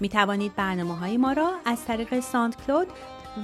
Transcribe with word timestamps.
می 0.00 0.08
توانید 0.08 0.56
برنامه 0.56 0.96
های 0.96 1.16
ما 1.16 1.32
را 1.32 1.50
از 1.64 1.84
طریق 1.84 2.20
ساند 2.20 2.56
کلود 2.66 2.88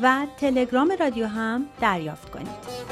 و 0.02 0.26
تلگرام 0.36 0.92
رادیو 1.00 1.26
هم 1.26 1.66
دریافت 1.80 2.30
کنید. 2.30 2.84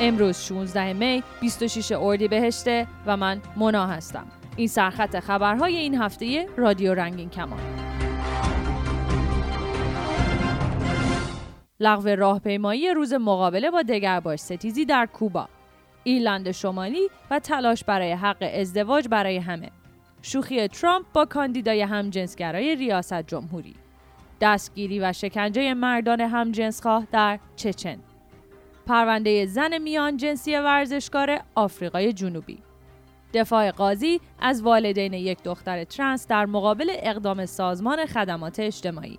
امروز 0.00 0.36
16 0.36 0.92
می 0.92 1.22
26 1.40 1.92
بهشته 2.30 2.86
و 3.06 3.16
من 3.16 3.42
مونا 3.56 3.86
هستم. 3.86 4.26
این 4.56 4.68
سرخط 4.68 5.20
خبرهای 5.20 5.76
این 5.76 5.94
هفته 5.94 6.46
رادیو 6.56 6.94
رنگین 6.94 7.30
کمان. 7.30 7.91
لغو 11.82 12.08
راهپیمایی 12.08 12.94
روز 12.94 13.12
مقابله 13.12 13.70
با 13.70 13.82
دگرباش 13.82 14.38
ستیزی 14.38 14.84
در 14.84 15.06
کوبا 15.06 15.48
ایرلند 16.04 16.50
شمالی 16.50 17.08
و 17.30 17.38
تلاش 17.38 17.84
برای 17.84 18.12
حق 18.12 18.50
ازدواج 18.54 19.08
برای 19.08 19.36
همه. 19.36 19.70
شوخی 20.22 20.68
ترامپ 20.68 21.06
با 21.12 21.24
کاندیدای 21.24 21.82
همجنسگرای 21.82 22.76
ریاست 22.76 23.22
جمهوری. 23.22 23.74
دستگیری 24.40 25.00
و 25.00 25.12
شکنجه 25.12 25.74
مردان 25.74 26.20
همجنسخواه 26.20 27.06
در 27.12 27.38
چچن. 27.56 27.98
پرونده 28.86 29.46
زن 29.46 29.78
میان 29.78 30.16
جنسی 30.16 30.56
ورزشکار 30.56 31.40
آفریقای 31.54 32.12
جنوبی. 32.12 32.58
دفاع 33.34 33.70
قاضی 33.70 34.20
از 34.40 34.62
والدین 34.62 35.12
یک 35.12 35.42
دختر 35.42 35.84
ترنس 35.84 36.26
در 36.26 36.46
مقابل 36.46 36.90
اقدام 36.90 37.46
سازمان 37.46 38.06
خدمات 38.06 38.60
اجتماعی. 38.60 39.18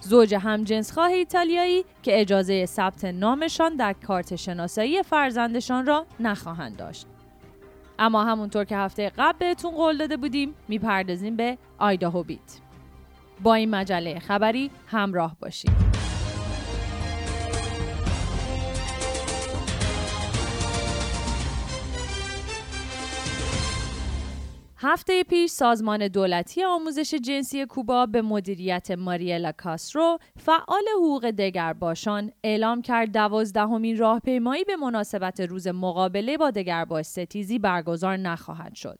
زوج 0.00 0.34
همجنسخواه 0.34 1.10
ایتالیایی 1.10 1.84
که 2.02 2.20
اجازه 2.20 2.66
ثبت 2.66 3.04
نامشان 3.04 3.76
در 3.76 3.92
کارت 3.92 4.36
شناسایی 4.36 5.02
فرزندشان 5.02 5.86
را 5.86 6.06
نخواهند 6.20 6.76
داشت. 6.76 7.06
اما 7.98 8.24
همونطور 8.24 8.64
که 8.64 8.76
هفته 8.76 9.12
قبل 9.18 9.38
بهتون 9.38 9.70
قول 9.70 9.98
داده 9.98 10.16
بودیم 10.16 10.54
می‌پردازیم 10.68 11.36
به 11.36 11.58
آیداهو 11.78 12.22
بیت. 12.22 12.60
با 13.42 13.54
این 13.54 13.70
مجله 13.70 14.18
خبری 14.18 14.70
همراه 14.86 15.36
باشید. 15.40 15.87
هفته 24.90 25.22
پیش 25.22 25.50
سازمان 25.50 26.08
دولتی 26.08 26.64
آموزش 26.64 27.14
جنسی 27.14 27.66
کوبا 27.66 28.06
به 28.06 28.22
مدیریت 28.22 28.90
ماریلا 28.90 29.52
کاسترو 29.52 30.18
فعال 30.36 30.82
حقوق 30.96 31.30
دگرباشان 31.30 32.32
اعلام 32.44 32.82
کرد 32.82 33.12
دوازدهمین 33.12 33.98
راهپیمایی 33.98 34.64
به 34.64 34.76
مناسبت 34.76 35.40
روز 35.40 35.68
مقابله 35.68 36.36
با 36.36 36.50
دگرباش 36.50 37.04
ستیزی 37.04 37.58
برگزار 37.58 38.16
نخواهد 38.16 38.74
شد. 38.74 38.98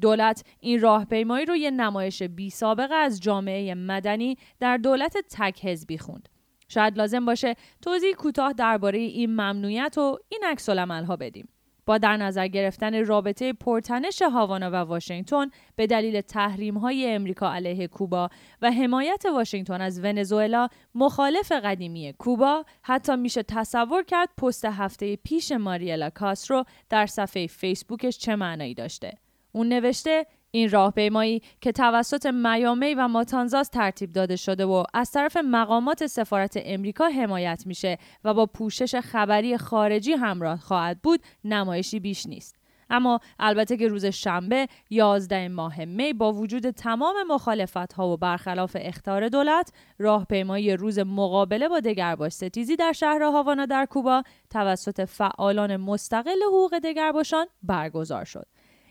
دولت 0.00 0.44
این 0.60 0.80
راهپیمایی 0.80 1.46
رو 1.46 1.56
یه 1.56 1.70
نمایش 1.70 2.22
بی 2.22 2.50
سابقه 2.50 2.94
از 2.94 3.20
جامعه 3.20 3.74
مدنی 3.74 4.36
در 4.60 4.76
دولت 4.76 5.16
تک 5.30 5.64
حزبی 5.64 5.98
خوند. 5.98 6.28
شاید 6.68 6.98
لازم 6.98 7.24
باشه 7.26 7.54
توضیح 7.82 8.14
کوتاه 8.14 8.52
درباره 8.52 8.98
این 8.98 9.30
ممنوعیت 9.30 9.98
و 9.98 10.18
این 10.28 10.40
عکس 10.44 10.68
ها 10.68 11.16
بدیم. 11.16 11.48
با 11.86 11.98
در 11.98 12.16
نظر 12.16 12.48
گرفتن 12.48 13.04
رابطه 13.06 13.52
پرتنش 13.52 14.22
هاوانا 14.22 14.70
و 14.70 14.74
واشنگتن 14.74 15.46
به 15.76 15.86
دلیل 15.86 16.20
تحریم 16.20 16.78
های 16.78 17.14
امریکا 17.14 17.52
علیه 17.52 17.88
کوبا 17.88 18.28
و 18.62 18.70
حمایت 18.70 19.24
واشنگتن 19.34 19.80
از 19.80 20.00
ونزوئلا 20.04 20.68
مخالف 20.94 21.52
قدیمی 21.52 22.14
کوبا 22.18 22.64
حتی 22.82 23.16
میشه 23.16 23.42
تصور 23.42 24.02
کرد 24.02 24.28
پست 24.38 24.64
هفته 24.64 25.16
پیش 25.16 25.52
ماریلا 25.52 26.10
کاسترو 26.10 26.64
در 26.88 27.06
صفحه 27.06 27.46
فیسبوکش 27.46 28.18
چه 28.18 28.36
معنایی 28.36 28.74
داشته. 28.74 29.18
اون 29.52 29.68
نوشته 29.68 30.26
این 30.50 30.70
راهپیمایی 30.70 31.42
که 31.60 31.72
توسط 31.72 32.26
میامی 32.26 32.94
و 32.94 33.08
ماتانزاس 33.08 33.68
ترتیب 33.68 34.12
داده 34.12 34.36
شده 34.36 34.64
و 34.64 34.84
از 34.94 35.10
طرف 35.10 35.36
مقامات 35.36 36.06
سفارت 36.06 36.58
امریکا 36.64 37.08
حمایت 37.08 37.62
میشه 37.66 37.98
و 38.24 38.34
با 38.34 38.46
پوشش 38.46 38.94
خبری 38.94 39.56
خارجی 39.56 40.12
همراه 40.12 40.60
خواهد 40.60 41.02
بود 41.02 41.20
نمایشی 41.44 42.00
بیش 42.00 42.26
نیست. 42.26 42.60
اما 42.90 43.20
البته 43.38 43.76
که 43.76 43.88
روز 43.88 44.04
شنبه 44.06 44.66
11 44.90 45.48
ماه 45.48 45.84
می 45.84 46.12
با 46.12 46.32
وجود 46.32 46.70
تمام 46.70 47.16
مخالفت 47.28 47.92
ها 47.92 48.08
و 48.08 48.16
برخلاف 48.16 48.76
اختار 48.80 49.28
دولت 49.28 49.72
راهپیمایی 49.98 50.76
روز 50.76 50.98
مقابله 50.98 51.68
با 51.68 51.80
دگرباش 51.80 52.32
ستیزی 52.32 52.76
در 52.76 52.92
شهر 52.92 53.22
هاوانا 53.22 53.66
در 53.66 53.86
کوبا 53.86 54.22
توسط 54.50 55.04
فعالان 55.04 55.76
مستقل 55.76 56.42
حقوق 56.46 56.78
دگرباشان 56.78 57.46
برگزار 57.62 58.24
شد. 58.24 58.46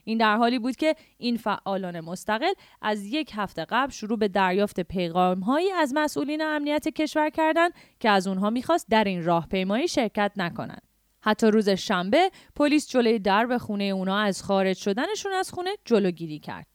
این 0.10 0.18
در 0.18 0.38
حالی 0.38 0.60
بود 0.60 0.76
که 0.76 0.96
این 1.18 1.38
فعالان 1.38 2.00
مستقل 2.00 2.54
از 2.82 3.06
یک 3.06 3.32
هفته 3.36 3.66
قبل 3.70 3.92
شروع 3.92 4.18
به 4.18 4.28
دریافت 4.28 4.80
پیغامهایی 4.80 5.72
از 5.72 5.94
مسئولین 5.96 6.42
امنیت 6.42 6.88
کشور 6.88 7.30
کردند 7.30 7.72
که 8.00 8.10
از 8.10 8.28
اونها 8.28 8.50
می‌خواست 8.50 8.88
در 8.90 9.04
این 9.04 9.24
راهپیمایی 9.24 9.88
شرکت 9.88 10.32
نکنند. 10.38 10.82
حتی 11.22 11.48
روز 11.48 11.70
شنبه 11.70 12.32
پلیس 12.56 12.90
جلوی 12.90 13.20
درب 13.20 13.58
خونه 13.58 13.84
اونا 13.84 14.18
از 14.18 14.44
خارج 14.44 14.78
شدنشون 14.78 15.32
از 15.32 15.52
خونه 15.52 15.70
جلوگیری 15.86 16.40
کرد. 16.40 16.68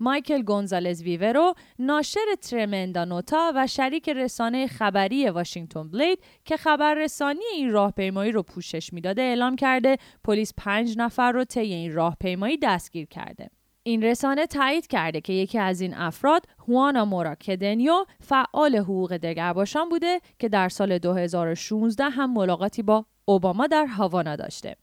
مایکل 0.00 0.42
گونزالز 0.42 1.02
ویورو 1.02 1.54
ناشر 1.78 2.34
ترمندا 2.42 3.04
نوتا 3.04 3.52
و 3.56 3.66
شریک 3.66 4.08
رسانه 4.08 4.66
خبری 4.66 5.28
واشنگتن 5.28 5.90
بلید 5.90 6.18
که 6.44 6.56
خبررسانی 6.56 7.44
این 7.54 7.70
راهپیمایی 7.70 8.32
رو 8.32 8.42
پوشش 8.42 8.92
می‌داده 8.92 9.22
اعلام 9.22 9.56
کرده 9.56 9.96
پلیس 10.24 10.52
پنج 10.56 10.94
نفر 10.98 11.32
رو 11.32 11.44
طی 11.44 11.60
این 11.60 11.92
راهپیمایی 11.92 12.58
دستگیر 12.62 13.06
کرده. 13.06 13.50
این 13.82 14.02
رسانه 14.02 14.46
تایید 14.46 14.86
کرده 14.86 15.20
که 15.20 15.32
یکی 15.32 15.58
از 15.58 15.80
این 15.80 15.94
افراد 15.94 16.44
هوانا 16.68 17.04
مورا 17.04 17.34
کدنیو 17.34 18.04
فعال 18.20 18.76
حقوق 18.76 19.16
دگرباشان 19.16 19.88
بوده 19.88 20.20
که 20.38 20.48
در 20.48 20.68
سال 20.68 20.98
2016 20.98 22.04
هم 22.04 22.32
ملاقاتی 22.32 22.82
با 22.82 23.04
اوباما 23.24 23.66
در 23.66 23.86
هاوانا 23.86 24.36
داشته. 24.36 24.76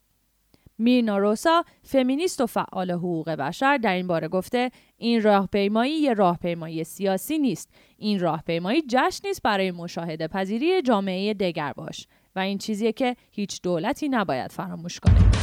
میرنا 0.78 1.18
روسا 1.18 1.64
فمینیست 1.84 2.42
و 2.42 2.46
فعال 2.46 2.92
حقوق 2.92 3.30
بشر 3.30 3.78
در 3.78 3.94
این 3.94 4.08
باره 4.08 4.28
گفته 4.28 4.72
این 4.98 5.22
راهپیمایی 5.22 5.94
یه 5.94 6.14
راهپیمایی 6.14 6.84
سیاسی 6.84 7.38
نیست. 7.38 7.70
این 7.98 8.20
راهپیمایی 8.20 8.82
جشن 8.88 9.28
نیست 9.28 9.42
برای 9.44 9.72
مشاهده 9.72 10.28
پذیری 10.28 10.82
جامعه 10.82 11.34
دگر 11.34 11.74
باش 11.74 12.08
و 12.36 12.40
این 12.40 12.58
چیزیه 12.58 12.92
که 12.92 13.16
هیچ 13.32 13.62
دولتی 13.62 14.10
نباید 14.10 14.52
فراموش 14.52 15.00
کنه. 15.00 15.37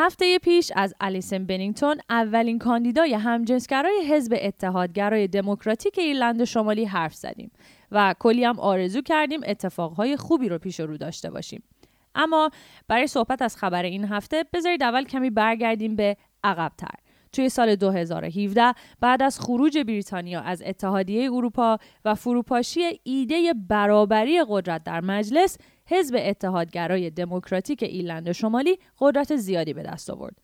هفته 0.00 0.38
پیش 0.38 0.72
از 0.76 0.94
الیسن 1.00 1.46
بنینگتون 1.46 1.96
اولین 2.10 2.58
کاندیدای 2.58 3.14
همجنسگرای 3.14 4.06
حزب 4.10 4.36
اتحادگرای 4.40 5.28
دموکراتیک 5.28 5.98
ایرلند 5.98 6.44
شمالی 6.44 6.84
حرف 6.84 7.14
زدیم 7.14 7.50
و 7.92 8.14
کلی 8.18 8.44
هم 8.44 8.60
آرزو 8.60 9.02
کردیم 9.02 9.40
اتفاقهای 9.46 10.16
خوبی 10.16 10.48
رو 10.48 10.58
پیش 10.58 10.80
رو 10.80 10.96
داشته 10.96 11.30
باشیم. 11.30 11.62
اما 12.14 12.50
برای 12.88 13.06
صحبت 13.06 13.42
از 13.42 13.56
خبر 13.56 13.82
این 13.82 14.04
هفته 14.04 14.44
بذارید 14.52 14.82
اول 14.82 15.04
کمی 15.04 15.30
برگردیم 15.30 15.96
به 15.96 16.16
عقبتر. 16.44 16.94
توی 17.32 17.48
سال 17.48 17.76
2017 17.76 18.74
بعد 19.00 19.22
از 19.22 19.40
خروج 19.40 19.78
بریتانیا 19.78 20.40
از 20.40 20.62
اتحادیه 20.66 21.32
اروپا 21.32 21.78
و 22.04 22.14
فروپاشی 22.14 23.00
ایده 23.02 23.54
برابری 23.68 24.44
قدرت 24.48 24.84
در 24.84 25.00
مجلس 25.00 25.58
حزب 25.88 26.16
اتحادگرای 26.18 27.10
دموکراتیک 27.10 27.82
ایرلند 27.82 28.32
شمالی 28.32 28.78
قدرت 28.98 29.36
زیادی 29.36 29.72
به 29.72 29.82
دست 29.82 30.10
آورد 30.10 30.36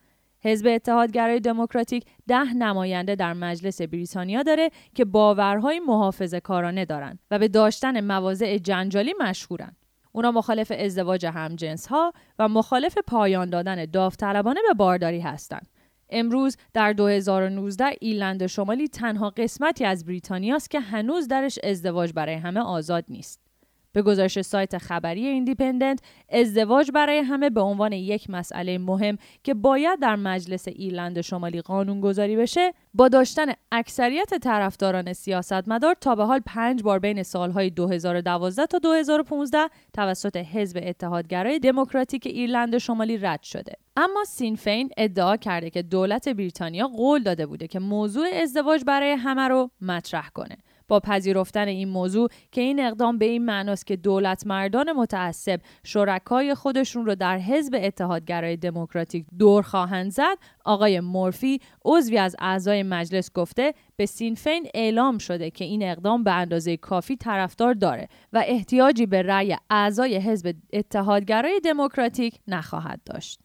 حزب 0.45 0.67
اتحادگرای 0.67 1.39
دموکراتیک 1.39 2.05
ده 2.27 2.53
نماینده 2.53 3.15
در 3.15 3.33
مجلس 3.33 3.81
بریتانیا 3.81 4.43
داره 4.43 4.69
که 4.95 5.05
باورهای 5.05 5.79
محافظه 5.79 6.39
کارانه 6.39 6.85
دارند 6.85 7.19
و 7.31 7.39
به 7.39 7.47
داشتن 7.47 8.01
مواضع 8.01 8.57
جنجالی 8.57 9.13
مشهورن. 9.19 9.75
اونا 10.11 10.31
مخالف 10.31 10.71
ازدواج 10.79 11.25
همجنس 11.25 11.87
ها 11.87 12.13
و 12.39 12.47
مخالف 12.47 12.97
پایان 13.07 13.49
دادن 13.49 13.85
داوطلبانه 13.85 14.59
به 14.67 14.73
بارداری 14.73 15.19
هستند. 15.19 15.67
امروز 16.09 16.57
در 16.73 16.93
2019 16.93 17.85
ایرلند 18.01 18.47
شمالی 18.47 18.87
تنها 18.87 19.29
قسمتی 19.29 19.85
از 19.85 20.05
بریتانیاست 20.05 20.71
که 20.71 20.79
هنوز 20.79 21.27
درش 21.27 21.59
ازدواج 21.63 22.13
برای 22.13 22.35
همه 22.35 22.59
آزاد 22.59 23.05
نیست. 23.09 23.44
به 23.95 24.01
گزارش 24.01 24.41
سایت 24.41 24.77
خبری 24.77 25.25
ایندیپندنت 25.27 25.99
ازدواج 26.29 26.91
برای 26.91 27.17
همه 27.17 27.49
به 27.49 27.61
عنوان 27.61 27.91
یک 27.91 28.29
مسئله 28.29 28.77
مهم 28.77 29.17
که 29.43 29.53
باید 29.53 29.99
در 29.99 30.15
مجلس 30.15 30.67
ایرلند 30.67 31.21
شمالی 31.21 31.61
قانون 31.61 32.01
گذاری 32.01 32.35
بشه 32.35 32.73
با 32.93 33.07
داشتن 33.07 33.45
اکثریت 33.71 34.33
طرفداران 34.33 35.13
سیاستمدار 35.13 35.95
تا 36.01 36.15
به 36.15 36.25
حال 36.25 36.39
پنج 36.45 36.83
بار 36.83 36.99
بین 36.99 37.23
سالهای 37.23 37.69
2012 37.69 38.65
تا 38.65 38.77
2015 38.77 39.69
توسط 39.93 40.37
حزب 40.37 40.79
اتحادگرای 40.83 41.59
دموکراتیک 41.59 42.25
ایرلند 42.25 42.77
شمالی 42.77 43.17
رد 43.17 43.43
شده. 43.43 43.73
اما 43.97 44.23
سینفین 44.23 44.89
ادعا 44.97 45.37
کرده 45.37 45.69
که 45.69 45.81
دولت 45.81 46.29
بریتانیا 46.29 46.87
قول 46.87 47.23
داده 47.23 47.45
بوده 47.45 47.67
که 47.67 47.79
موضوع 47.79 48.27
ازدواج 48.43 48.83
برای 48.87 49.11
همه 49.11 49.47
رو 49.47 49.69
مطرح 49.81 50.29
کنه. 50.29 50.57
با 50.87 50.99
پذیرفتن 50.99 51.67
این 51.67 51.89
موضوع 51.89 52.29
که 52.51 52.61
این 52.61 52.79
اقدام 52.79 53.17
به 53.17 53.25
این 53.25 53.45
معناست 53.45 53.87
که 53.87 53.95
دولت 53.95 54.47
مردان 54.47 54.91
متعصب 54.91 55.61
شرکای 55.83 56.55
خودشون 56.55 57.05
رو 57.05 57.15
در 57.15 57.37
حزب 57.37 57.79
اتحادگرای 57.81 58.57
دموکراتیک 58.57 59.25
دور 59.39 59.61
خواهند 59.61 60.11
زد. 60.11 60.37
آقای 60.65 60.99
مورفی 60.99 61.61
عضوی 61.85 62.17
از 62.17 62.35
اعضای 62.39 62.83
مجلس 62.83 63.31
گفته 63.33 63.73
به 63.95 64.05
سینفین 64.05 64.67
اعلام 64.73 65.17
شده 65.17 65.51
که 65.51 65.65
این 65.65 65.83
اقدام 65.83 66.23
به 66.23 66.31
اندازه 66.31 66.77
کافی 66.77 67.15
طرفدار 67.15 67.73
داره 67.73 68.07
و 68.33 68.43
احتیاجی 68.47 69.05
به 69.05 69.21
رأی 69.21 69.57
اعضای 69.69 70.15
حزب 70.15 70.55
اتحادگرای 70.73 71.59
دموکراتیک 71.59 72.39
نخواهد 72.47 72.99
داشت. 73.05 73.44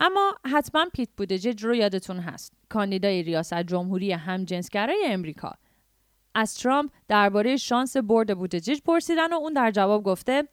اما 0.00 0.34
حتما 0.52 0.86
پیت 0.92 1.08
بوتجج 1.16 1.64
رو 1.64 1.74
یادتون 1.74 2.18
هست. 2.18 2.52
کاندیدای 2.68 3.22
ریاست 3.22 3.62
جمهوری 3.62 4.12
همجنسگرای 4.12 5.04
امریکا. 5.06 5.52
از 6.34 6.54
ترامپ 6.54 6.90
درباره 7.08 7.56
شانس 7.56 7.96
برد 7.96 8.38
بوتجج 8.38 8.80
پرسیدن 8.84 9.32
و 9.32 9.36
اون 9.36 9.52
در 9.52 9.70
جواب 9.70 10.02
گفته 10.02 10.48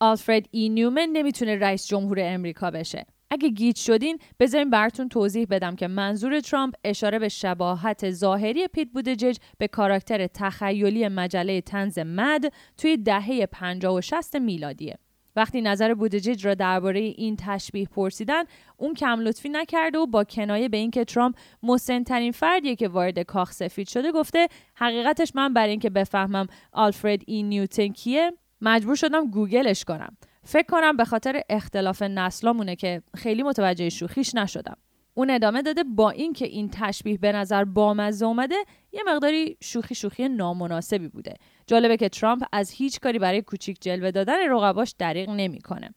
آلفرد 0.00 0.48
ای 0.50 0.68
نیومن 0.68 1.08
نمی‌تونه 1.12 1.56
رئیس 1.56 1.86
جمهور 1.86 2.18
امریکا 2.20 2.70
بشه. 2.70 3.06
اگه 3.30 3.48
گیج 3.48 3.78
شدین 3.78 4.18
بذارین 4.40 4.70
براتون 4.70 5.08
توضیح 5.08 5.46
بدم 5.50 5.76
که 5.76 5.88
منظور 5.88 6.40
ترامپ 6.40 6.74
اشاره 6.84 7.18
به 7.18 7.28
شباهت 7.28 8.10
ظاهری 8.10 8.68
پیت 8.68 8.88
بوتجج 8.88 9.36
به 9.58 9.68
کاراکتر 9.68 10.26
تخیلی 10.26 11.08
مجله 11.08 11.60
طنز 11.60 11.98
مد 11.98 12.52
توی 12.76 12.96
دهه 12.96 13.46
50 13.46 13.94
و 13.94 14.00
60 14.00 14.36
میلادیه. 14.36 14.98
وقتی 15.36 15.60
نظر 15.60 15.94
بودجیج 15.94 16.46
را 16.46 16.54
درباره 16.54 17.00
این 17.00 17.36
تشبیه 17.36 17.86
پرسیدن 17.86 18.44
اون 18.76 18.94
کم 18.94 19.20
لطفی 19.20 19.48
نکرده 19.48 19.98
و 19.98 20.06
با 20.06 20.24
کنایه 20.24 20.68
به 20.68 20.76
اینکه 20.76 21.04
ترامپ 21.04 21.34
مسنترین 21.62 22.32
فردیه 22.32 22.76
که 22.76 22.88
وارد 22.88 23.18
کاخ 23.18 23.52
سفید 23.52 23.88
شده 23.88 24.12
گفته 24.12 24.48
حقیقتش 24.74 25.32
من 25.34 25.54
برای 25.54 25.70
اینکه 25.70 25.90
بفهمم 25.90 26.46
آلفرد 26.72 27.22
ای 27.26 27.42
نیوتن 27.42 27.88
کیه 27.88 28.32
مجبور 28.60 28.94
شدم 28.94 29.30
گوگلش 29.30 29.84
کنم. 29.84 30.16
فکر 30.44 30.66
کنم 30.66 30.96
به 30.96 31.04
خاطر 31.04 31.40
اختلاف 31.50 32.02
نسلامونه 32.02 32.76
که 32.76 33.02
خیلی 33.16 33.42
متوجه 33.42 33.88
شوخیش 33.88 34.34
نشدم. 34.34 34.76
اون 35.14 35.30
ادامه 35.30 35.62
داده 35.62 35.84
با 35.84 36.10
اینکه 36.10 36.46
این 36.46 36.70
تشبیه 36.72 37.18
به 37.18 37.32
نظر 37.32 37.64
بامزه 37.64 38.26
اومده 38.26 38.56
یه 38.92 39.00
مقداری 39.06 39.56
شوخی 39.60 39.94
شوخی 39.94 40.28
نامناسبی 40.28 41.08
بوده. 41.08 41.34
جالبه 41.66 41.96
که 41.96 42.08
ترامپ 42.08 42.42
از 42.52 42.70
هیچ 42.70 43.00
کاری 43.00 43.18
برای 43.18 43.42
کوچیک 43.42 43.76
جلوه 43.80 44.10
دادن 44.10 44.50
رقباش 44.50 44.94
دریغ 44.98 45.30
نمی‌کنه. 45.30 45.94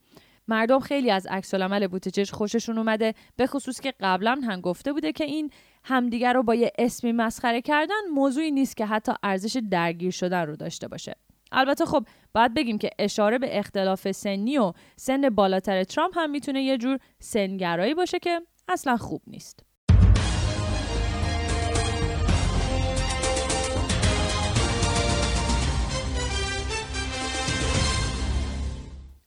مردم 0.48 0.80
خیلی 0.80 1.12
از 1.12 1.28
عکس 1.28 1.54
العمل 1.54 1.88
بوتجج 1.88 2.32
خوششون 2.32 2.78
اومده 2.78 3.14
به 3.36 3.48
خصوص 3.48 3.82
که 3.82 3.94
قبلا 4.00 4.42
هم 4.44 4.62
گفته 4.62 4.94
بوده 4.94 5.12
که 5.12 5.24
این 5.24 5.52
همدیگر 5.84 6.34
رو 6.34 6.44
با 6.44 6.56
یه 6.56 6.72
اسمی 6.78 7.12
مسخره 7.12 7.62
کردن 7.62 8.10
موضوعی 8.14 8.52
نیست 8.52 8.78
که 8.78 8.86
حتی 8.86 9.12
ارزش 9.24 9.58
درگیر 9.72 10.12
شدن 10.12 10.42
رو 10.42 10.56
داشته 10.56 10.88
باشه. 10.88 11.16
البته 11.52 11.86
خب 11.86 12.06
باید 12.34 12.54
بگیم 12.54 12.78
که 12.78 12.90
اشاره 13.00 13.38
به 13.38 13.60
اختلاف 13.60 14.12
سنی 14.12 14.58
و 14.58 14.74
سن 14.96 15.30
بالاتر 15.30 15.84
ترامپ 15.84 16.18
هم 16.18 16.30
می‌تونه 16.30 16.64
یه 16.64 16.78
جور 16.78 17.00
سنگرایی 17.20 17.94
باشه 17.94 18.20
که 18.20 18.42
اصلا 18.68 18.98
خوب 18.98 19.22
نیست 19.28 19.64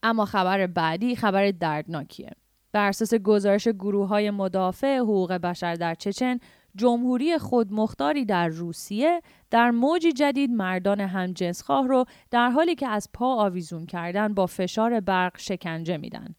اما 0.02 0.24
خبر 0.24 0.66
بعدی 0.66 1.16
خبر 1.16 1.50
دردناکیه. 1.50 2.30
بر 2.72 2.88
اساس 2.88 3.14
گزارش 3.14 3.68
گروه 3.68 4.08
های 4.08 4.30
مدافع 4.30 4.98
حقوق 4.98 5.32
بشر 5.32 5.74
در 5.74 5.94
چچن، 5.94 6.38
جمهوری 6.76 7.38
خودمختاری 7.38 8.24
در 8.24 8.48
روسیه 8.48 9.22
در 9.50 9.70
موجی 9.70 10.12
جدید 10.12 10.50
مردان 10.50 11.00
همجنسخواه 11.00 11.88
رو 11.88 12.04
در 12.30 12.50
حالی 12.50 12.74
که 12.74 12.88
از 12.88 13.08
پا 13.14 13.34
آویزون 13.34 13.86
کردن 13.86 14.34
با 14.34 14.46
فشار 14.46 15.00
برق 15.00 15.38
شکنجه 15.38 15.96
میدن. 15.96 16.34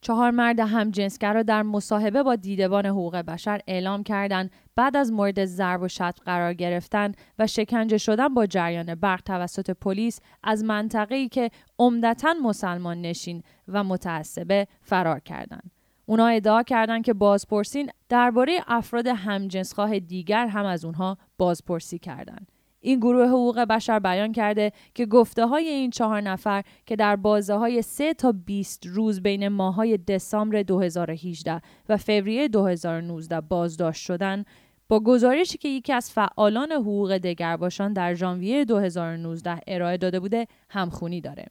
چهار 0.00 0.30
مرد 0.30 0.60
همجنسگرا 0.60 1.42
در 1.42 1.62
مصاحبه 1.62 2.22
با 2.22 2.36
دیدبان 2.36 2.86
حقوق 2.86 3.16
بشر 3.16 3.60
اعلام 3.66 4.02
کردند 4.02 4.50
بعد 4.76 4.96
از 4.96 5.12
مورد 5.12 5.44
ضرب 5.44 5.82
و 5.82 5.88
شتم 5.88 6.22
قرار 6.24 6.54
گرفتن 6.54 7.12
و 7.38 7.46
شکنجه 7.46 7.98
شدن 7.98 8.34
با 8.34 8.46
جریان 8.46 8.94
برق 8.94 9.22
توسط 9.22 9.70
پلیس 9.70 10.20
از 10.42 10.64
منطقه‌ای 10.64 11.28
که 11.28 11.50
عمدتا 11.78 12.34
مسلمان 12.42 13.02
نشین 13.02 13.42
و 13.68 13.84
متعصبه 13.84 14.66
فرار 14.82 15.20
کردند. 15.20 15.70
اونا 16.06 16.26
ادعا 16.26 16.62
کردند 16.62 17.04
که 17.04 17.12
بازپرسین 17.12 17.90
درباره 18.08 18.60
افراد 18.66 19.06
همجنسخواه 19.06 19.98
دیگر 19.98 20.46
هم 20.46 20.66
از 20.66 20.84
اونها 20.84 21.18
بازپرسی 21.38 21.98
کردند. 21.98 22.52
این 22.80 22.98
گروه 22.98 23.28
حقوق 23.28 23.60
بشر 23.60 23.98
بیان 23.98 24.32
کرده 24.32 24.72
که 24.94 25.06
گفته 25.06 25.46
های 25.46 25.68
این 25.68 25.90
چهار 25.90 26.20
نفر 26.20 26.62
که 26.86 26.96
در 26.96 27.16
بازه 27.16 27.54
های 27.54 27.82
3 27.82 28.14
تا 28.14 28.32
20 28.32 28.86
روز 28.86 29.22
بین 29.22 29.48
ماهای 29.48 29.96
دسامبر 29.96 30.62
2018 30.62 31.60
و 31.88 31.96
فوریه 31.96 32.48
2019 32.48 33.40
بازداشت 33.40 34.02
شدن 34.02 34.44
با 34.88 35.00
گزارشی 35.00 35.58
که 35.58 35.68
یکی 35.68 35.92
از 35.92 36.10
فعالان 36.10 36.72
حقوق 36.72 37.18
دگرباشان 37.18 37.92
در 37.92 38.14
ژانویه 38.14 38.64
2019 38.64 39.60
ارائه 39.66 39.96
داده 39.96 40.20
بوده 40.20 40.46
همخونی 40.70 41.20
داره. 41.20 41.46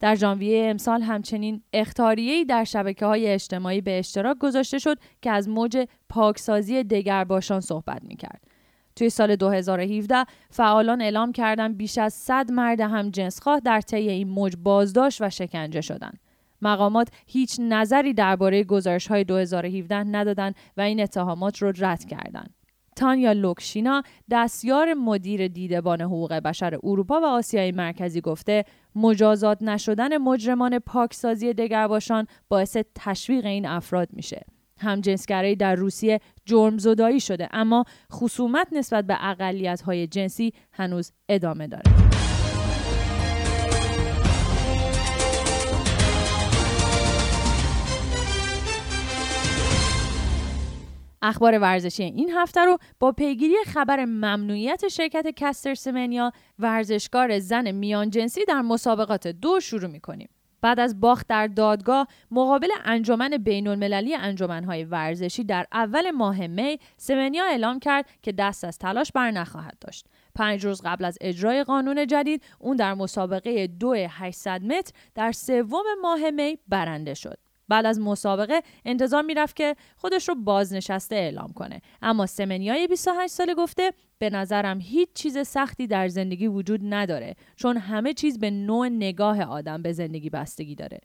در 0.00 0.14
ژانویه 0.14 0.70
امسال 0.70 1.02
همچنین 1.02 1.62
اختاریه‌ای 1.72 2.44
در 2.44 2.64
شبکه 2.64 3.06
های 3.06 3.28
اجتماعی 3.28 3.80
به 3.80 3.98
اشتراک 3.98 4.38
گذاشته 4.38 4.78
شد 4.78 4.98
که 5.22 5.30
از 5.30 5.48
موج 5.48 5.86
پاکسازی 6.08 6.84
دگرباشان 6.84 7.60
صحبت 7.60 8.02
می‌کرد. 8.04 8.49
توی 9.00 9.10
سال 9.10 9.36
2017 9.36 10.24
فعالان 10.50 11.02
اعلام 11.02 11.32
کردن 11.32 11.72
بیش 11.72 11.98
از 11.98 12.14
100 12.14 12.50
مرد 12.50 12.80
هم 12.80 13.10
جنسخواه 13.10 13.60
در 13.60 13.80
طی 13.80 14.10
این 14.10 14.28
موج 14.28 14.52
بازداشت 14.62 15.22
و 15.22 15.30
شکنجه 15.30 15.80
شدند. 15.80 16.20
مقامات 16.62 17.08
هیچ 17.26 17.56
نظری 17.60 18.14
درباره 18.14 18.64
گزارش 18.64 19.06
های 19.06 19.24
2017 19.24 19.96
ندادند 19.96 20.54
و 20.76 20.80
این 20.80 21.00
اتهامات 21.00 21.62
رو 21.62 21.72
رد 21.78 22.04
کردند. 22.04 22.54
تانیا 22.96 23.32
لوکشینا 23.32 24.02
دستیار 24.30 24.94
مدیر 24.94 25.48
دیدبان 25.48 26.00
حقوق 26.00 26.32
بشر 26.32 26.78
اروپا 26.84 27.20
و 27.20 27.24
آسیای 27.24 27.72
مرکزی 27.72 28.20
گفته 28.20 28.64
مجازات 28.94 29.62
نشدن 29.62 30.18
مجرمان 30.18 30.78
پاکسازی 30.78 31.52
دگرباشان 31.52 32.26
باعث 32.48 32.76
تشویق 32.94 33.46
این 33.46 33.66
افراد 33.66 34.08
میشه. 34.12 34.44
همجنسگرایی 34.80 35.56
در 35.56 35.74
روسیه 35.74 36.20
جرم 36.44 36.78
زدایی 36.78 37.20
شده 37.20 37.48
اما 37.52 37.84
خصومت 38.12 38.68
نسبت 38.72 39.06
به 39.06 39.28
اقلیت 39.28 39.80
های 39.80 40.06
جنسی 40.06 40.52
هنوز 40.72 41.12
ادامه 41.28 41.66
داره. 41.66 42.00
اخبار 51.22 51.58
ورزشی 51.58 52.02
این 52.02 52.30
هفته 52.30 52.60
رو 52.60 52.78
با 53.00 53.12
پیگیری 53.12 53.54
خبر 53.66 54.04
ممنوعیت 54.04 54.88
شرکت 54.88 55.26
کستر 55.36 55.74
سمنیا 55.74 56.32
ورزشکار 56.58 57.38
زن 57.38 57.70
میان 57.70 58.10
جنسی 58.10 58.44
در 58.44 58.60
مسابقات 58.60 59.26
دو 59.26 59.60
شروع 59.60 59.90
می‌کنیم. 59.90 60.28
بعد 60.62 60.80
از 60.80 61.00
باخت 61.00 61.26
در 61.28 61.46
دادگاه 61.46 62.08
مقابل 62.30 62.68
انجمن 62.84 63.30
بین 63.30 63.68
المللی 63.68 64.14
انجمنهای 64.14 64.84
ورزشی 64.84 65.44
در 65.44 65.66
اول 65.72 66.10
ماه 66.10 66.46
می 66.46 66.78
سمنیا 66.96 67.44
اعلام 67.44 67.78
کرد 67.78 68.06
که 68.22 68.32
دست 68.32 68.64
از 68.64 68.78
تلاش 68.78 69.12
بر 69.12 69.30
نخواهد 69.30 69.78
داشت. 69.80 70.06
پنج 70.34 70.64
روز 70.64 70.80
قبل 70.84 71.04
از 71.04 71.18
اجرای 71.20 71.64
قانون 71.64 72.06
جدید 72.06 72.42
اون 72.58 72.76
در 72.76 72.94
مسابقه 72.94 73.66
دو 73.66 73.92
800 73.92 74.62
متر 74.62 74.92
در 75.14 75.32
سوم 75.32 75.84
ماه 76.02 76.30
می 76.30 76.58
برنده 76.68 77.14
شد. 77.14 77.49
بعد 77.70 77.86
از 77.86 78.00
مسابقه 78.00 78.62
انتظار 78.84 79.22
می‌رفت 79.22 79.56
که 79.56 79.76
خودش 79.96 80.28
رو 80.28 80.34
بازنشسته 80.34 81.16
اعلام 81.16 81.52
کنه. 81.52 81.80
اما 82.02 82.26
سمنیای 82.26 82.86
28 82.86 83.32
ساله 83.32 83.54
گفته 83.54 83.92
به 84.18 84.30
نظرم 84.30 84.80
هیچ 84.80 85.08
چیز 85.14 85.38
سختی 85.38 85.86
در 85.86 86.08
زندگی 86.08 86.46
وجود 86.46 86.80
نداره 86.84 87.34
چون 87.56 87.76
همه 87.76 88.14
چیز 88.14 88.38
به 88.38 88.50
نوع 88.50 88.88
نگاه 88.88 89.42
آدم 89.42 89.82
به 89.82 89.92
زندگی 89.92 90.30
بستگی 90.30 90.74
داره. 90.74 91.00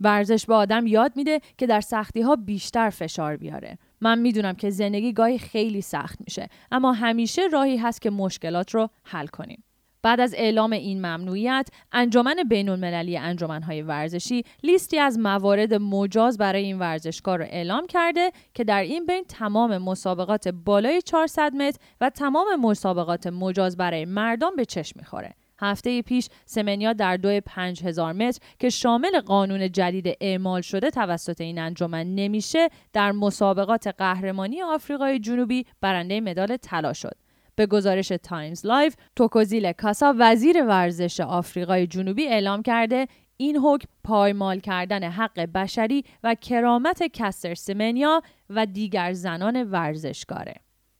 ورزش 0.00 0.46
به 0.46 0.54
آدم 0.54 0.86
یاد 0.86 1.12
میده 1.16 1.40
که 1.58 1.66
در 1.66 1.80
سختی 1.80 2.20
ها 2.20 2.36
بیشتر 2.36 2.90
فشار 2.90 3.36
بیاره. 3.36 3.78
من 4.00 4.18
می‌دونم 4.18 4.54
که 4.54 4.70
زندگی 4.70 5.12
گاهی 5.12 5.38
خیلی 5.38 5.80
سخت 5.80 6.18
میشه 6.24 6.48
اما 6.72 6.92
همیشه 6.92 7.42
راهی 7.52 7.76
هست 7.76 8.02
که 8.02 8.10
مشکلات 8.10 8.74
رو 8.74 8.88
حل 9.04 9.26
کنیم. 9.26 9.62
بعد 10.02 10.20
از 10.20 10.34
اعلام 10.34 10.72
این 10.72 10.98
ممنوعیت 10.98 11.68
انجمن 11.92 12.36
بین 12.48 12.68
المللی 12.68 13.16
انجمنهای 13.16 13.82
ورزشی 13.82 14.42
لیستی 14.62 14.98
از 14.98 15.18
موارد 15.18 15.74
مجاز 15.74 16.38
برای 16.38 16.62
این 16.62 16.78
ورزشکار 16.78 17.38
را 17.38 17.44
اعلام 17.44 17.86
کرده 17.86 18.32
که 18.54 18.64
در 18.64 18.82
این 18.82 19.06
بین 19.06 19.24
تمام 19.24 19.78
مسابقات 19.78 20.48
بالای 20.48 21.02
400 21.02 21.54
متر 21.54 21.78
و 22.00 22.10
تمام 22.10 22.46
مسابقات 22.60 23.26
مجاز 23.26 23.76
برای 23.76 24.04
مردان 24.04 24.56
به 24.56 24.64
چشم 24.64 25.00
می‌خوره. 25.00 25.34
هفته 25.60 26.02
پیش 26.02 26.28
سمنیا 26.46 26.92
در 26.92 27.16
دو 27.16 27.40
5000 27.40 28.12
متر 28.12 28.40
که 28.58 28.70
شامل 28.70 29.20
قانون 29.20 29.72
جدید 29.72 30.16
اعمال 30.20 30.60
شده 30.60 30.90
توسط 30.90 31.40
این 31.40 31.58
انجمن 31.58 32.14
نمیشه 32.14 32.68
در 32.92 33.12
مسابقات 33.12 33.86
قهرمانی 33.86 34.62
آفریقای 34.62 35.18
جنوبی 35.18 35.66
برنده 35.80 36.20
مدال 36.20 36.56
طلا 36.56 36.92
شد. 36.92 37.29
به 37.60 37.66
گزارش 37.66 38.12
تایمز 38.22 38.66
لایف 38.66 38.94
توکوزیل 39.16 39.72
کاسا 39.72 40.14
وزیر 40.18 40.64
ورزش 40.64 41.20
آفریقای 41.20 41.86
جنوبی 41.86 42.26
اعلام 42.26 42.62
کرده 42.62 43.08
این 43.36 43.56
حکم 43.56 43.88
پایمال 44.04 44.60
کردن 44.60 45.02
حق 45.02 45.40
بشری 45.40 46.04
و 46.24 46.34
کرامت 46.34 47.02
کستر 47.02 47.54
سمنیا 47.54 48.22
و 48.50 48.66
دیگر 48.66 49.12
زنان 49.12 49.62
ورزشکاره. 49.62 50.54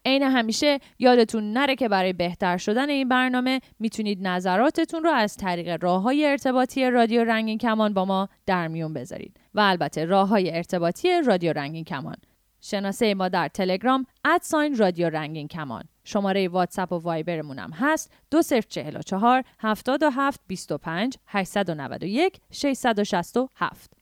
عین 0.05 0.23
همیشه 0.23 0.79
یادتون 0.99 1.53
نره 1.53 1.75
که 1.75 1.89
برای 1.89 2.13
بهتر 2.13 2.57
شدن 2.57 2.91
این 2.91 3.09
برنامه 3.09 3.61
می‌تونید 3.79 4.27
نظراتتون 4.27 5.05
رو 5.05 5.11
از 5.11 5.37
طریق 5.37 5.85
راه 5.85 6.03
های 6.03 6.27
ارتباطی 6.27 6.91
رادیو 6.91 7.25
رنگین 7.25 7.59
کمان 7.59 7.95
با 7.95 8.05
ما 8.05 8.29
در 8.47 8.69
میون 8.69 8.95
بذارید 8.95 9.41
و 9.55 9.61
البته 9.61 10.05
راه 10.05 10.29
های 10.29 10.57
ارتباطی 10.57 11.23
رادیو 11.23 11.53
رنگین 11.53 11.85
کمان 11.85 12.17
شناسه 12.61 13.15
ما 13.15 13.29
در 13.29 13.49
تلگرام 13.49 14.07
ادساین 14.25 14.77
رادیو 14.77 15.11
رنگین 15.11 15.49
کمان. 15.49 15.85
شماره 16.05 16.49
واتساپ 16.49 16.93
و 16.93 16.99
وایبرمون 16.99 17.59
هم 17.59 17.71
هست 17.71 18.13
2044 18.31 19.45
77 19.59 20.41
25 20.47 21.17
891 21.27 22.41
667 22.51 23.93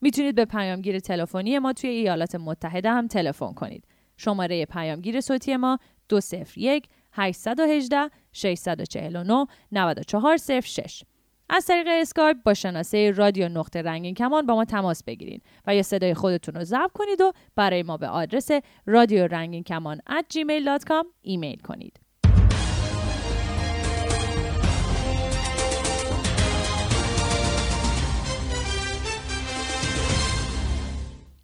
می‌تونید 0.00 0.34
به 0.34 0.44
پیامگیر 0.44 0.98
تلفنی 0.98 1.58
ما 1.58 1.72
توی 1.72 1.90
ایالات 1.90 2.34
متحده 2.34 2.90
هم 2.90 3.08
تلفن 3.08 3.52
کنید. 3.52 3.84
شماره 4.16 4.66
پیامگیر 4.66 5.20
صوتی 5.20 5.56
ما 5.56 5.78
201 6.08 6.88
818 7.12 8.10
649 8.32 9.46
9406 9.72 11.02
از 11.48 11.66
طریق 11.66 11.86
اسکایپ 11.90 12.36
با 12.44 12.54
شناسه 12.54 13.10
رادیو 13.10 13.48
نقطه 13.48 13.82
رنگین 13.82 14.14
کمان 14.14 14.46
با 14.46 14.54
ما 14.54 14.64
تماس 14.64 15.04
بگیرید 15.04 15.42
و 15.66 15.74
یا 15.74 15.82
صدای 15.82 16.14
خودتون 16.14 16.54
رو 16.54 16.64
ضبط 16.64 16.92
کنید 16.94 17.20
و 17.20 17.32
برای 17.56 17.82
ما 17.82 17.96
به 17.96 18.08
آدرس 18.08 18.48
رادیو 18.86 19.26
رنگین 19.26 19.62
کمان 19.62 19.98
at 19.98 20.34
gmail.com 20.34 21.06
ایمیل 21.22 21.60
کنید. 21.60 22.00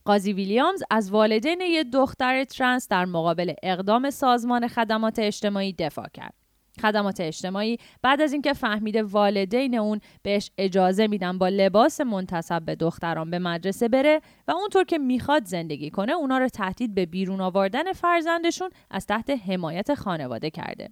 قاضی 0.04 0.32
ویلیامز 0.32 0.82
از 0.90 1.10
والدین 1.10 1.60
یک 1.60 1.90
دختر 1.92 2.44
ترنس 2.44 2.88
در 2.88 3.04
مقابل 3.04 3.52
اقدام 3.62 4.10
سازمان 4.10 4.68
خدمات 4.68 5.18
اجتماعی 5.18 5.72
دفاع 5.72 6.06
کرد. 6.14 6.39
خدمات 6.80 7.20
اجتماعی 7.20 7.78
بعد 8.02 8.20
از 8.20 8.32
اینکه 8.32 8.52
فهمیده 8.52 9.02
والدین 9.02 9.78
اون 9.78 10.00
بهش 10.22 10.50
اجازه 10.58 11.06
میدن 11.06 11.38
با 11.38 11.48
لباس 11.48 12.00
منتصب 12.00 12.62
به 12.62 12.74
دختران 12.74 13.30
به 13.30 13.38
مدرسه 13.38 13.88
بره 13.88 14.20
و 14.48 14.50
اونطور 14.50 14.84
که 14.84 14.98
می‌خواد 14.98 15.44
زندگی 15.44 15.90
کنه 15.90 16.12
اونا 16.12 16.38
رو 16.38 16.48
تهدید 16.48 16.94
به 16.94 17.06
بیرون 17.06 17.40
آوردن 17.40 17.92
فرزندشون 17.92 18.70
از 18.90 19.06
تحت 19.06 19.30
حمایت 19.30 19.94
خانواده 19.94 20.50
کرده. 20.50 20.88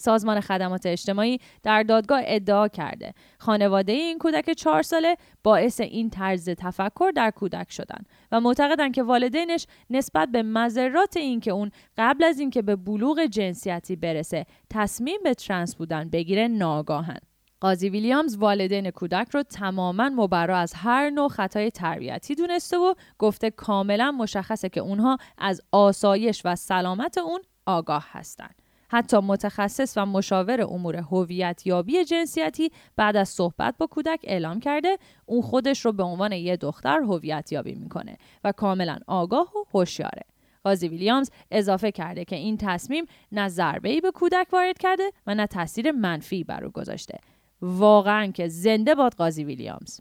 سازمان 0.00 0.40
خدمات 0.40 0.86
اجتماعی 0.86 1.38
در 1.62 1.82
دادگاه 1.82 2.20
ادعا 2.24 2.68
کرده 2.68 3.14
خانواده 3.38 3.92
این 3.92 4.18
کودک 4.18 4.52
چهار 4.52 4.82
ساله 4.82 5.16
باعث 5.42 5.80
این 5.80 6.10
طرز 6.10 6.48
تفکر 6.48 7.10
در 7.16 7.30
کودک 7.30 7.72
شدن 7.72 8.04
و 8.32 8.40
معتقدند 8.40 8.94
که 8.94 9.02
والدینش 9.02 9.66
نسبت 9.90 10.28
به 10.28 10.42
مذرات 10.42 11.16
اینکه 11.16 11.50
اون 11.50 11.70
قبل 11.98 12.24
از 12.24 12.40
اینکه 12.40 12.62
به 12.62 12.76
بلوغ 12.76 13.26
جنسیتی 13.26 13.96
برسه 13.96 14.46
تصمیم 14.70 15.18
به 15.24 15.34
ترنس 15.34 15.76
بودن 15.76 16.10
بگیره 16.10 16.48
ناگاهن 16.48 17.18
قاضی 17.60 17.88
ویلیامز 17.88 18.36
والدین 18.36 18.90
کودک 18.90 19.28
رو 19.30 19.42
تماما 19.42 20.08
مبرا 20.08 20.58
از 20.58 20.72
هر 20.74 21.10
نوع 21.10 21.28
خطای 21.28 21.70
تربیتی 21.70 22.34
دونسته 22.34 22.78
و 22.78 22.94
گفته 23.18 23.50
کاملا 23.50 24.12
مشخصه 24.12 24.68
که 24.68 24.80
اونها 24.80 25.18
از 25.38 25.60
آسایش 25.72 26.42
و 26.44 26.56
سلامت 26.56 27.18
اون 27.18 27.40
آگاه 27.66 28.06
هستند. 28.10 28.59
حتی 28.92 29.18
متخصص 29.18 29.92
و 29.96 30.06
مشاور 30.06 30.62
امور 30.62 30.96
هویت 30.96 31.66
یابی 31.66 32.04
جنسیتی 32.04 32.70
بعد 32.96 33.16
از 33.16 33.28
صحبت 33.28 33.74
با 33.78 33.86
کودک 33.86 34.20
اعلام 34.22 34.60
کرده 34.60 34.98
اون 35.26 35.42
خودش 35.42 35.84
رو 35.84 35.92
به 35.92 36.02
عنوان 36.02 36.32
یه 36.32 36.56
دختر 36.56 36.98
هویت 36.98 37.52
یابی 37.52 37.74
می‌کنه 37.74 38.16
و 38.44 38.52
کاملا 38.52 38.98
آگاه 39.06 39.52
و 39.56 39.78
هوشیاره. 39.78 40.22
قاضی 40.64 40.88
ویلیامز 40.88 41.30
اضافه 41.50 41.92
کرده 41.92 42.24
که 42.24 42.36
این 42.36 42.56
تصمیم 42.56 43.04
نه 43.32 43.48
ضربه‌ای 43.48 44.00
به 44.00 44.10
کودک 44.10 44.46
وارد 44.52 44.78
کرده 44.78 45.12
و 45.26 45.34
نه 45.34 45.46
تاثیر 45.46 45.92
منفی 45.92 46.44
بر 46.44 46.64
او 46.64 46.70
گذاشته. 46.70 47.18
واقعا 47.62 48.26
که 48.26 48.48
زنده 48.48 48.94
باد 48.94 49.14
قاضی 49.14 49.44
ویلیامز. 49.44 50.00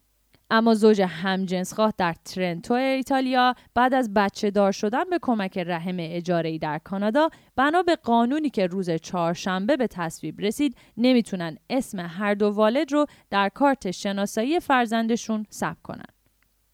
اما 0.50 0.74
زوج 0.74 1.02
همجنسخواه 1.02 1.94
در 1.98 2.16
ترنتو 2.26 2.74
ایتالیا 2.74 3.56
بعد 3.76 3.94
از 3.94 4.14
بچه 4.14 4.52
دار 4.52 4.72
شدن 4.72 5.04
به 5.10 5.20
کمک 5.22 5.58
رحم 5.58 5.98
اجاره 6.00 6.58
در 6.58 6.78
کانادا 6.78 7.30
بنا 7.56 7.82
به 7.82 7.96
قانونی 7.96 8.50
که 8.50 8.68
روز 8.68 8.90
چهارشنبه 8.90 9.78
به 9.78 9.88
تصویب 9.88 10.42
رسید 10.42 10.76
نمی‌تونن 10.98 11.58
اسم 11.70 12.00
هر 12.00 12.34
دو 12.34 12.48
والد 12.48 12.92
رو 12.92 13.06
در 13.30 13.50
کارت 13.50 13.92
شناسایی 13.92 14.60
فرزندشون 14.60 15.46
ثبت 15.52 15.82
کنن. 15.84 16.19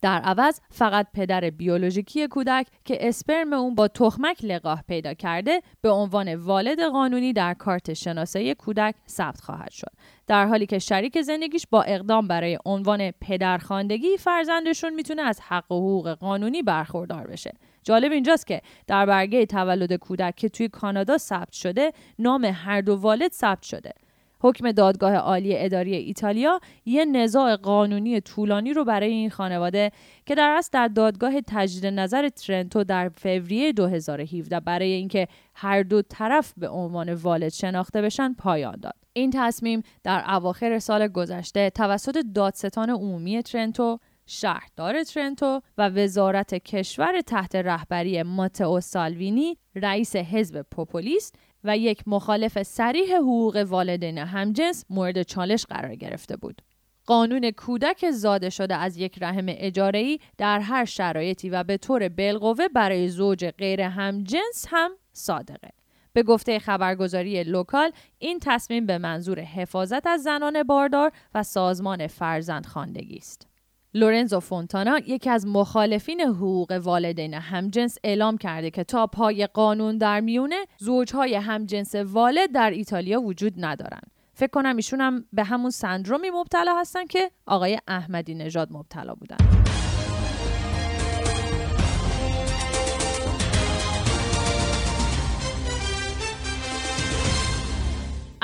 در 0.06 0.22
عوض 0.22 0.60
فقط 0.70 1.08
پدر 1.14 1.50
بیولوژیکی 1.50 2.28
کودک 2.28 2.68
که 2.84 3.08
اسپرم 3.08 3.54
اون 3.54 3.76
با 3.76 3.88
تخمک 3.88 4.46
لقاح 4.46 4.82
پیدا 4.88 5.14
کرده 5.14 5.62
به 5.82 5.90
عنوان 5.90 6.36
والد 6.36 6.80
قانونی 6.82 7.34
در 7.34 7.54
کارت 7.54 7.94
شناسایی 7.94 8.56
کودک 8.56 8.96
ثبت 9.10 9.42
خواهد 9.42 9.72
شد. 9.72 9.92
در 10.28 10.46
حالی 10.48 10.66
که 10.66 10.80
شریک 10.80 11.22
زندگیش 11.22 11.68
با 11.72 11.82
اقدام 11.82 12.28
برای 12.28 12.58
عنوان 12.66 13.12
پدرخواندگی 13.12 14.18
فرزندشون 14.18 14.94
می‌تونه 14.94 15.22
از 15.22 15.40
حق 15.42 15.72
و 15.72 15.76
حقوق 15.76 16.10
قانونی 16.10 16.62
برخوردار 16.62 17.28
بشه. 17.28 17.52
جالب 17.84 18.12
اینجاست 18.12 18.48
که 18.48 18.62
در 18.88 19.06
برگه 19.06 19.46
تولد 19.46 19.94
کودک 19.94 20.36
که 20.36 20.50
توی 20.50 20.68
کانادا 20.68 21.18
ثبت 21.18 21.54
شده 21.54 21.92
نام 22.20 22.46
هر 22.46 22.82
دو 22.82 22.96
والد 22.96 23.32
ثبت 23.32 23.64
شده. 23.64 23.92
حکم 24.40 24.72
دادگاه 24.72 25.16
عالی 25.16 25.58
اداری 25.58 25.96
ایتالیا 25.96 26.60
یه 26.86 27.06
نزاع 27.06 27.56
قانونی 27.56 28.22
طولانی 28.22 28.74
رو 28.74 28.84
برای 28.84 29.12
این 29.12 29.30
خانواده 29.30 29.92
که 30.26 30.36
در 30.36 30.56
اصل 30.58 30.70
در 30.74 30.88
دادگاه 30.88 31.42
تجدید 31.48 31.86
نظر 31.86 32.30
ترنتو 32.30 32.84
در 32.84 33.10
فوریه 33.10 33.72
2017 33.72 34.60
برای 34.60 34.92
اینکه 34.92 35.28
هر 35.56 35.84
دو 35.84 36.02
طرف 36.02 36.54
به 36.58 36.70
عنوان 36.70 37.14
والد 37.14 37.50
شناخته 37.50 38.02
بشن 38.02 38.34
پایان 38.34 38.76
داد. 38.82 38.96
این 39.14 39.32
تصمیم 39.34 39.82
در 40.04 40.24
اواخر 40.28 40.80
سال 40.80 41.08
گذشته 41.08 41.70
توسط 41.70 42.18
دادستان 42.36 42.90
عمومی 42.90 43.44
ترنتو 43.44 44.00
شهردار 44.26 45.04
ترنتو 45.04 45.62
و 45.78 45.90
وزارت 45.90 46.54
کشور 46.56 47.22
تحت 47.22 47.56
رهبری 47.56 48.24
ماتئو 48.24 48.80
سالوینی 48.80 49.58
رئیس 49.76 50.16
حزب 50.16 50.62
پوپولیست 50.62 51.36
و 51.66 51.78
یک 51.78 52.04
مخالف 52.08 52.64
سریح 52.64 53.16
حقوق 53.18 53.66
والدین 53.68 54.18
همجنس 54.18 54.86
مورد 54.90 55.24
چالش 55.24 55.66
قرار 55.66 55.96
گرفته 55.96 56.38
بود. 56.38 56.62
قانون 57.06 57.52
کودک 57.52 58.12
زاده 58.12 58.50
شده 58.50 58.76
از 58.76 58.98
یک 58.98 59.18
رحم 59.22 59.46
اجاره‌ای 59.48 60.20
در 60.38 60.60
هر 60.60 60.86
شرایطی 60.86 61.50
و 61.50 61.64
به 61.64 61.78
طور 61.78 62.10
بالقوه 62.10 62.68
برای 62.68 63.08
زوج 63.08 63.46
غیر 63.46 63.82
همجنس 63.82 64.66
هم 64.70 64.92
صادقه. 65.14 65.70
به 66.14 66.24
گفته 66.24 66.60
خبرگزاری 66.60 67.44
لوکال 67.44 67.92
این 68.20 68.40
تصمیم 68.42 68.86
به 68.86 68.98
منظور 68.98 69.40
حفاظت 69.40 70.08
از 70.08 70.24
زنان 70.24 70.64
باردار 70.64 71.12
و 71.34 71.44
سازمان 71.44 72.08
فرزند 72.08 72.66
خواندگی 72.66 73.18
است. 73.18 73.48
لورنزو 73.96 74.40
فونتانا 74.40 74.98
یکی 74.98 75.30
از 75.30 75.48
مخالفین 75.48 76.22
حقوق 76.22 76.80
والدین 76.84 77.34
همجنس 77.34 77.98
اعلام 78.04 78.38
کرده 78.38 78.72
که 78.72 78.84
تا 78.84 79.08
پای 79.08 79.48
قانون 79.48 79.98
در 79.98 80.20
میونه 80.20 80.66
زوجهای 80.78 81.36
همجنس 81.36 81.96
والد 81.96 82.52
در 82.52 82.70
ایتالیا 82.70 83.22
وجود 83.22 83.54
ندارند. 83.58 84.12
فکر 84.34 84.50
کنم 84.50 84.76
ایشون 84.76 85.02
هم 85.02 85.26
به 85.34 85.44
همون 85.44 85.70
سندرومی 85.70 86.30
مبتلا 86.30 86.80
هستن 86.80 87.06
که 87.06 87.32
آقای 87.46 87.80
احمدی 87.88 88.36
نژاد 88.36 88.68
مبتلا 88.72 89.14
بودن. 89.14 89.38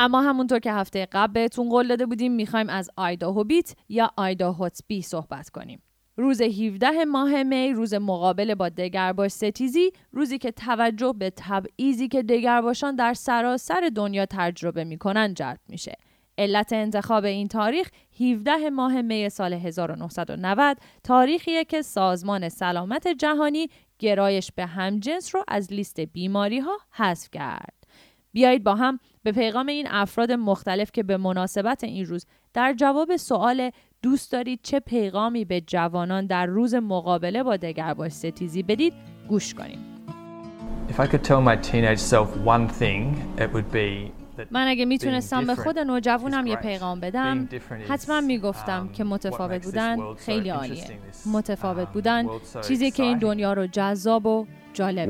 اما 0.04 0.22
همونطور 0.22 0.60
که 0.60 0.74
هفته 0.74 1.08
قبل 1.12 1.34
بهتون 1.34 1.70
قول 1.70 1.88
داده 1.88 2.06
بودیم 2.06 2.32
می‌خوایم 2.32 2.70
از 2.70 2.90
آیدا 2.98 3.32
بیت 3.34 3.74
یا 3.90 4.12
آیدا 4.18 4.52
هوتسبی 4.52 5.02
صحبت 5.02 5.50
کنیم. 5.50 5.82
روز 6.18 6.42
17 6.42 7.06
ماه 7.06 7.44
می 7.44 7.74
روز 7.74 7.94
مقابل 7.94 8.56
با 8.56 8.70
دگرباش 8.70 9.32
ستیزی 9.32 9.92
روزی 10.12 10.38
که 10.38 10.52
توجه 10.52 11.14
به 11.18 11.34
تبعیضی 11.36 12.08
که 12.08 12.24
دگرباشان 12.24 12.96
در 12.96 13.14
سراسر 13.14 13.92
دنیا 13.96 14.26
تجربه 14.26 14.84
می‌کنن 14.84 15.34
جلب 15.34 15.60
میشه. 15.68 15.94
علت 16.38 16.74
انتخاب 16.74 17.26
این 17.26 17.48
تاریخ 17.48 17.90
17 18.20 18.70
ماه 18.70 19.02
می 19.02 19.30
سال 19.30 19.54
1990 19.54 20.78
تاریخیه 21.04 21.66
که 21.66 21.82
سازمان 21.82 22.50
سلامت 22.50 23.08
جهانی 23.08 23.68
گرایش 24.00 24.52
به 24.52 24.66
همجنس 24.66 25.36
رو 25.36 25.44
از 25.48 25.74
لیست 25.74 26.00
بیماری 26.00 26.60
ها 26.60 26.78
حذف 26.92 27.30
کرد. 27.32 27.81
بیایید 28.34 28.64
با 28.64 28.76
هم 28.76 29.00
به 29.24 29.32
پیغام 29.32 29.68
این 29.68 29.88
افراد 29.90 30.32
مختلف 30.32 30.92
که 30.92 31.04
به 31.04 31.18
مناسبت 31.18 31.84
این 31.84 32.06
روز 32.06 32.26
در 32.54 32.74
جواب 32.74 33.16
سوال 33.16 33.72
دوست 34.02 34.32
دارید 34.32 34.60
چه 34.64 34.80
پیغامی 34.80 35.46
به 35.46 35.62
جوانان 35.62 36.26
در 36.26 36.46
روز 36.46 36.76
مقابله 36.76 37.44
با 37.44 37.58
دگرباش 37.58 38.12
ستیزی 38.12 38.64
بدید 38.64 38.94
گوش 39.28 39.54
کنیم. 39.54 39.80
If 40.90 41.00
I 41.00 41.08
could 41.08 41.24
tell 41.24 41.42
my 41.42 41.56
teenage 41.56 42.02
self 42.14 42.30
one 42.46 42.68
thing, 42.80 43.04
it 43.38 43.50
would 43.54 43.72
be 43.74 44.12
من 44.52 44.68
اگه 44.68 44.86
می‌تونستم 44.86 45.48
به 45.48 45.56
خود 45.56 45.80
نوجوانم 45.80 46.48
یه 46.48 46.56
پیغام 46.56 47.00
بدم 47.00 47.50
حتما 47.90 48.22
می‌گفتم 48.22 48.90
که 48.94 49.04
متفاوت 49.04 49.66
بودن 49.66 50.14
خیلی 50.14 50.50
عالیه. 50.50 50.84
متفاوت 51.26 51.88
بودن 51.88 52.28
چیزی 52.68 52.92
که 52.92 53.04
این 53.04 53.18
دنیا 53.18 53.54
رو 53.54 53.68
جذاب 53.68 54.26
و 54.26 54.46
جالب 54.74 55.10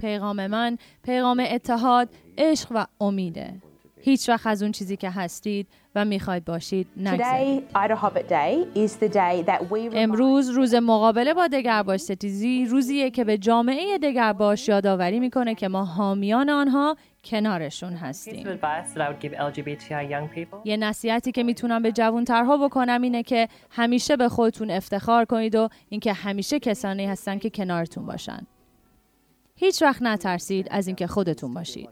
پیغام 0.00 0.46
من 0.46 0.78
پیغام 1.02 1.44
اتحاد 1.50 2.08
عشق 2.38 2.68
و 2.70 2.86
امیده 3.00 3.54
هیچ 4.04 4.28
وقت 4.28 4.46
از 4.46 4.62
اون 4.62 4.72
چیزی 4.72 4.96
که 4.96 5.10
هستید 5.10 5.68
و 5.94 6.04
می‌خواید 6.04 6.44
باشید 6.44 6.86
نگذارید. 6.96 7.64
امروز 9.94 10.48
روز 10.50 10.74
مقابله 10.74 11.34
با 11.34 11.46
دگرباش 11.46 12.00
ستیزی 12.00 12.66
روزیه 12.66 13.10
که 13.10 13.24
به 13.24 13.38
جامعه 13.38 13.98
دگرباش 13.98 14.68
یادآوری 14.68 15.20
می‌کنه 15.20 15.54
که 15.54 15.68
ما 15.68 15.84
حامیان 15.84 16.50
آنها 16.50 16.96
کنارشون 17.24 17.92
هستیم. 17.92 18.58
یه 20.64 20.76
نصیحتی 20.76 21.32
که 21.32 21.42
می‌تونم 21.42 21.82
به 21.82 21.92
جوانترها 21.92 22.68
بکنم 22.68 23.02
اینه 23.02 23.22
که 23.22 23.48
همیشه 23.70 24.16
به 24.16 24.28
خودتون 24.28 24.70
افتخار 24.70 25.24
کنید 25.24 25.54
و 25.54 25.68
اینکه 25.88 26.12
همیشه 26.12 26.60
کسانی 26.60 27.06
هستن 27.06 27.38
که 27.38 27.50
کنارتون 27.50 28.06
باشن. 28.06 28.46
هیچ 29.62 29.82
وقت 29.82 30.02
نترسید 30.02 30.68
از 30.70 30.86
اینکه 30.86 31.06
خودتون 31.06 31.54
باشید. 31.54 31.88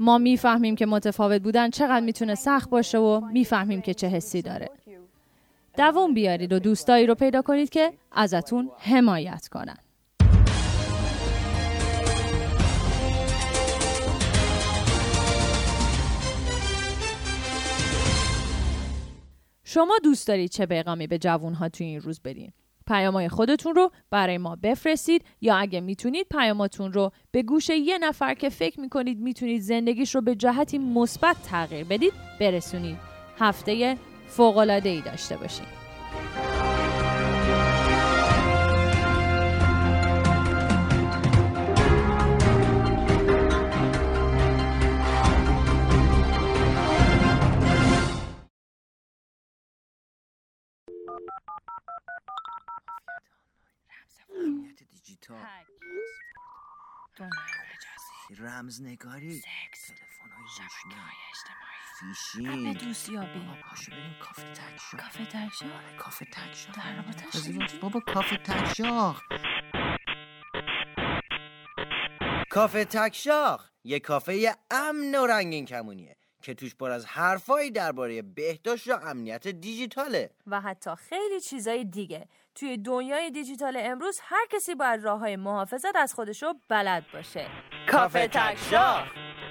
ما 0.00 0.18
می‌فهمیم 0.18 0.76
که 0.76 0.86
متفاوت 0.86 1.42
بودن 1.42 1.70
چقدر 1.70 2.00
می‌تونه 2.00 2.34
سخت 2.34 2.70
باشه 2.70 2.98
و 2.98 3.20
می‌فهمیم 3.32 3.80
که 3.80 3.94
چه 3.94 4.08
حسی 4.08 4.42
داره. 4.42 4.70
دووم 5.76 6.14
بیارید 6.14 6.52
و 6.52 6.58
دوستایی 6.58 7.06
رو 7.06 7.14
پیدا 7.14 7.42
کنید 7.42 7.70
که 7.70 7.92
ازتون 8.12 8.70
حمایت 8.78 9.48
کنن. 9.48 9.76
شما 19.64 19.98
دوست 20.04 20.28
دارید 20.28 20.50
چه 20.50 20.66
پیغامی 20.66 21.06
به 21.06 21.18
جوانها 21.18 21.68
توی 21.68 21.86
این 21.86 22.00
روز 22.00 22.20
بدین؟ 22.20 22.52
پیامای 22.86 23.28
خودتون 23.28 23.74
رو 23.74 23.90
برای 24.10 24.38
ما 24.38 24.56
بفرستید 24.56 25.24
یا 25.40 25.56
اگه 25.56 25.80
می‌تونید 25.80 26.26
پیاماتون 26.30 26.92
رو 26.92 27.10
به 27.30 27.42
گوش 27.42 27.70
یه 27.70 27.98
نفر 27.98 28.34
که 28.34 28.48
فکر 28.48 28.80
می‌کنید 28.80 29.18
می‌تونید 29.18 29.60
زندگیش 29.60 30.14
رو 30.14 30.20
به 30.20 30.34
جهتی 30.34 30.78
مثبت 30.78 31.36
تغییر 31.42 31.84
بدید 31.84 32.12
برسونید. 32.40 32.96
هفته 33.38 33.96
فوقالعاده 34.26 34.88
ای 34.88 35.00
داشته 35.00 35.36
باشید 35.36 35.84
دیجیتال 55.28 55.70
رمز 58.38 58.82
نگاری 58.82 59.40
تلفن 59.40 60.30
های 60.30 61.16
اجتماعی. 61.30 61.74
فیشینگ. 61.98 62.78
دوستیابی 62.78 63.38
بابا 63.40 63.60
پاشو 63.62 63.90
بریم. 63.92 64.16
کافه 64.20 64.52
تکشاخ 64.52 65.00
کافه 65.00 65.24
تکشاخ 65.24 65.70
آره 65.72 65.96
کافه 65.96 66.24
تکشاخ 66.24 66.76
در 66.76 67.78
بابا 67.80 68.00
کافه 68.00 68.36
تکشاخ 68.36 69.22
کافه 72.50 72.84
تکشاخ 72.84 73.70
یه 73.84 74.00
کافه 74.00 74.56
امن 74.70 75.14
و 75.14 75.26
رنگین 75.26 75.66
کمونیه. 75.66 76.16
که 76.44 76.54
توش 76.54 76.74
پر 76.74 76.90
از 76.90 77.06
حرفایی 77.06 77.70
درباره 77.70 78.22
بهداشت 78.22 78.88
و 78.88 78.92
امنیت 78.92 79.48
دیجیتاله. 79.48 80.30
و 80.46 80.60
حتی 80.60 80.90
خیلی 81.08 81.40
چیزای 81.40 81.84
دیگه. 81.84 82.28
توی 82.54 82.76
دنیای 82.76 83.30
دیجیتال 83.30 83.76
امروز 83.80 84.18
هر 84.22 84.46
کسی 84.50 84.74
باید 84.74 85.04
راه 85.04 85.18
های 85.18 85.36
محافظت 85.36 85.96
از 85.96 86.14
خودشو 86.14 86.54
بلد 86.68 87.04
باشه. 87.12 87.46
کافه 87.88 88.28
تکشاخ 88.28 89.04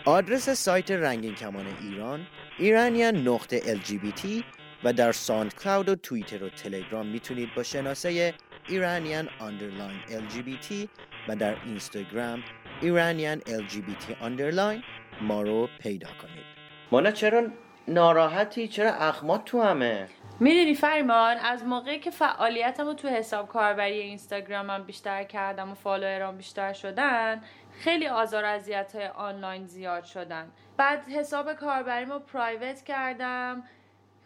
آدرس 0.06 0.50
سایت 0.50 0.92
رنگین 0.92 1.36
کمان 1.36 1.66
ایران 1.82 2.28
ایرانیان 2.60 3.28
نقطه 3.28 3.60
LGBT 3.60 4.44
و 4.84 4.94
در 4.94 5.12
ساند 5.12 5.56
کلاود 5.56 5.90
و 5.90 5.96
توییتر 5.96 6.44
و 6.44 6.50
تلگرام 6.50 7.08
می‌تونید 7.08 7.56
با 7.56 7.64
شناسه 7.64 8.34
ایرانیان 8.68 9.30
underline 9.40 10.00
LGBT 10.10 10.90
و 11.28 11.36
در 11.36 11.64
اینستاگرام 11.66 12.44
ایرانیان 12.82 13.40
LGBT 13.40 14.22
underline 14.22 14.84
ما 15.22 15.42
رو 15.42 15.70
پیدا 15.80 16.10
کنید. 16.22 16.53
مانا 16.94 17.12
چرا 17.12 17.44
ناراحتی 17.88 18.68
چرا 18.68 18.92
اخمات 18.94 19.46
تو 19.46 19.62
همه؟ 19.62 20.08
می‌دونی 20.40 20.76
فریمان 20.76 21.38
از 21.38 21.66
موقعی 21.66 22.00
که 22.00 22.12
فعالیتم 22.12 22.86
رو 22.86 22.94
تو 22.94 23.08
حساب 23.08 23.48
کاربری 23.48 24.00
اینستاگرامم 24.00 24.84
بیشتر 24.84 25.24
کردم 25.24 25.72
و 25.72 25.74
follower 25.74 26.31
ام 26.31 26.38
بیشتر 26.38 26.74
شدن 26.74 27.42
خیلی 27.80 28.08
آزار 28.08 28.46
اذیت 28.46 28.96
های 28.96 29.08
آنلاین 29.08 29.66
زیاد 29.66 30.04
شدن. 30.04 30.52
بعد 30.78 31.08
حساب 31.08 31.54
کاربریمو 31.54 32.20
private 32.20 32.84
کردم 32.84 33.64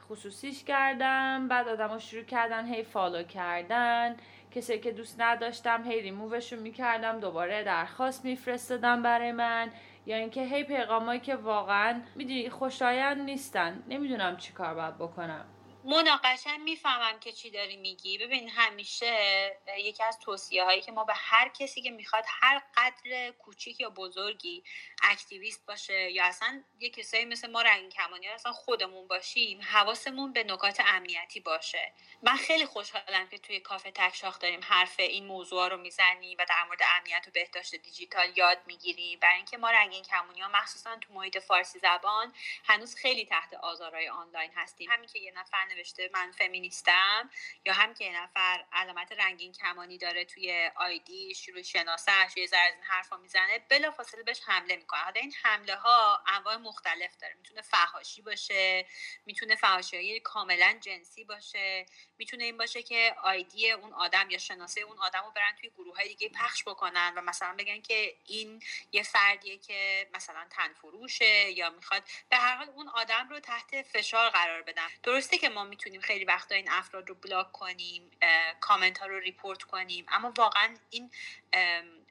خصوصیش 0.09 0.63
کردم 0.63 1.47
بعد 1.47 1.67
آدم 1.67 1.97
شروع 1.97 2.23
کردن 2.23 2.65
هی 2.65 2.83
follow 2.83 3.23
کردن. 3.23 4.15
کسی 4.55 4.79
که 4.79 4.91
دوست 4.91 5.21
نداشتم 5.21 5.83
هی 5.83 6.01
ریمووشون 6.01 6.59
می‌کردم 6.59 7.19
دوباره 7.19 7.63
درخواست 7.63 8.25
میفرستادم 8.25 9.01
برای 9.03 9.31
من. 9.31 9.69
یا 10.07 10.17
اینکه 10.17 10.41
هی 10.41 10.63
پیغامایی 10.63 11.19
که 11.19 11.35
واقعا 11.35 12.01
می‌دونی 12.15 12.49
خوشایند 12.49 13.21
نیستن. 13.21 13.83
نمی‌دونم 13.87 14.37
چی 14.37 14.53
کار 14.53 14.73
باید 14.73 14.95
بکنم. 14.97 15.45
مناقشه 15.87 16.57
می‌فهمم 16.57 17.19
که 17.19 17.31
چی 17.31 17.49
داری 17.49 17.77
میگی. 17.77 18.17
ببین 18.17 18.49
همیشه 18.49 19.57
یکی 19.77 20.03
از 20.03 20.19
توصیه 20.19 20.63
هایی 20.63 20.81
که 20.81 20.91
ما 20.91 21.03
به 21.03 21.13
هر 21.15 21.49
کسی 21.49 21.81
که 21.81 21.91
می‌خواد 21.91 22.23
هر 22.27 22.61
قدر 22.77 23.31
کوچیک 23.31 23.79
یا 23.79 23.89
بزرگی 23.89 24.63
اکتیویست 25.03 25.65
باشه 25.65 26.11
یا 26.11 26.25
اصلا 26.25 26.63
یه 26.79 26.89
کسایی 26.89 27.25
مثل 27.25 27.51
ما 27.51 27.61
رنگین 27.61 27.89
کمانی 27.89 28.27
اصلا 28.27 28.51
خودمون 28.51 29.07
باشیم 29.07 29.61
حواسمون 29.61 30.33
به 30.33 30.43
نکات 30.43 30.79
امنیتی 30.79 31.39
باشه. 31.39 31.93
من 32.23 32.35
خیلی 32.35 32.65
خوشحالم 32.65 33.27
که 33.29 33.37
توی 33.37 33.59
کافه 33.59 33.91
تکشاخ 33.91 34.39
داریم 34.39 34.59
حرف 34.63 34.99
این 34.99 35.25
موضوع 35.25 35.67
رو 35.67 35.77
می‌زنیم 35.77 36.37
و 36.39 36.45
در 36.49 36.63
مورد 36.63 36.81
امنیت 36.97 37.27
و 37.27 37.31
بهداشت 37.31 37.75
دیجیتال 37.75 38.37
یاد 38.37 38.57
می‌گیریم 38.65 39.19
برای 39.19 39.35
اینکه 39.35 39.57
ما 39.57 39.71
رنگین 39.71 40.03
کمونی 40.03 40.41
ها 40.41 40.49
مخصوصا 40.49 40.95
تو 40.95 41.13
محیط 41.13 41.37
فارسی 41.37 41.79
زبان 41.79 42.33
هنوز 42.65 42.95
خیلی 42.95 43.25
تحت 43.25 43.53
آزارهای 43.53 44.09
آنلاین 44.09 44.51
هستیم. 44.55 44.91
همین 44.91 45.09
که 45.09 45.19
یه 45.19 45.31
نفر 45.31 45.65
نوشته 45.77 46.09
من 46.13 46.31
فمینیستم 46.31 47.29
یا 47.65 47.73
هم 47.73 47.93
که 47.93 48.05
یه 48.05 48.23
نفر 48.23 48.65
علامت 48.71 49.11
رنگین 49.11 49.53
کمانی 49.53 49.97
داره 49.97 50.25
توی 50.25 50.71
آیدی 50.75 51.35
شروع 51.35 51.61
شناسش 51.61 52.37
یه 52.37 52.47
ذره 52.47 52.73
این 52.75 52.83
حرفا 52.83 53.17
می‌زنه 53.17 53.59
بلافاصله 53.69 54.23
بهش 54.23 54.41
حمله 54.45 54.75
می‌کنه. 54.75 54.99
حالا 54.99 55.21
این 55.21 55.33
حمله 55.43 55.75
ها 55.75 56.23
انواع 56.27 56.57
مختلف 56.57 57.17
داره. 57.17 57.33
می‌تونه 57.33 57.61
فحاشی 57.61 58.21
باشه 58.21 58.85
می‌تونه 59.25 59.55
فحاشی 59.55 60.19
کاملا 60.19 60.77
جنسی 60.81 61.23
باشه 61.23 61.85
می‌تونه 62.17 62.43
این 62.43 62.57
باشه 62.57 62.83
که 62.83 63.15
آیدی 63.23 63.71
اون 63.71 63.93
آدم 63.93 64.29
یا 64.29 64.37
شناسه 64.37 64.81
اون 64.81 64.97
آدم 64.99 65.23
رو 65.25 65.31
برن 65.31 65.55
توی 65.61 65.69
گروه 65.69 65.95
های 65.95 66.07
دیگه 66.07 66.29
پخش 66.29 66.63
بکنن 66.63 67.13
و 67.15 67.21
مثلا 67.21 67.55
بگن 67.57 67.81
که 67.81 68.17
این 68.25 68.63
یه 68.91 69.03
فردیه 69.03 69.57
که 69.57 70.09
مثلا 70.13 70.47
تنفروشه 70.49 71.51
یا 71.51 71.69
می‌خواد 71.69 72.03
به 72.29 72.37
هر 72.37 72.55
حال 72.55 72.69
اون 72.69 72.87
آدم 72.87 73.27
رو 73.29 73.39
تحت 73.39 73.81
فشار 73.81 74.29
قرار 74.29 74.61
بدن. 74.61 74.87
درسته 75.03 75.37
که 75.37 75.49
ما 75.57 75.63
می‌تونیم 75.63 76.01
خیلی 76.01 76.25
وقتا 76.25 76.55
این 76.55 76.69
افراد 76.71 77.09
رو 77.09 77.15
بلاک 77.15 77.51
کنیم 77.51 78.11
کامنت 78.59 78.97
ها 78.97 79.05
رو 79.05 79.19
ریپورت 79.19 79.63
کنیم. 79.63 80.05
اما 80.09 80.33
واقعا 80.37 80.75
این 80.89 81.11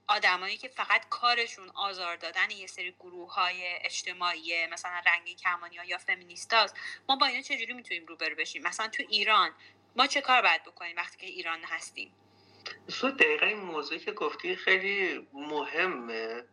آدمایی 0.08 0.56
که 0.56 0.68
فقط 0.68 1.08
کارشون 1.08 1.68
آزار 1.74 2.16
دادن 2.16 2.50
یه 2.50 2.66
سری 2.66 2.94
گروه 3.00 3.34
های 3.34 3.62
اجتماعی 3.84 4.66
مثلا 4.66 5.02
رنگی 5.06 5.34
کمانی 5.34 5.76
ها 5.76 5.84
یا 5.84 5.98
فمینیستاست 5.98 6.76
ما 7.08 7.16
با 7.16 7.26
اینا 7.26 7.42
چجوری 7.42 7.72
می‌تونیم 7.72 8.06
روبرو 8.06 8.34
بشیم؟ 8.36 8.62
مثلا 8.62 8.88
تو 8.88 9.02
ایران 9.08 9.50
ما 9.96 10.06
چه 10.06 10.20
کار 10.20 10.42
باید 10.42 10.62
بکنیم 10.62 10.96
وقتی 10.96 11.18
که 11.18 11.26
ایران 11.26 11.64
هستیم؟ 11.64 12.12
سو 12.88 13.10
دقیقا 13.10 13.46
این 13.46 13.58
موضوعی 13.58 14.00
که 14.00 14.12
گفتی 14.12 14.56
خیلی 14.56 15.28
مهمه. 15.32 16.44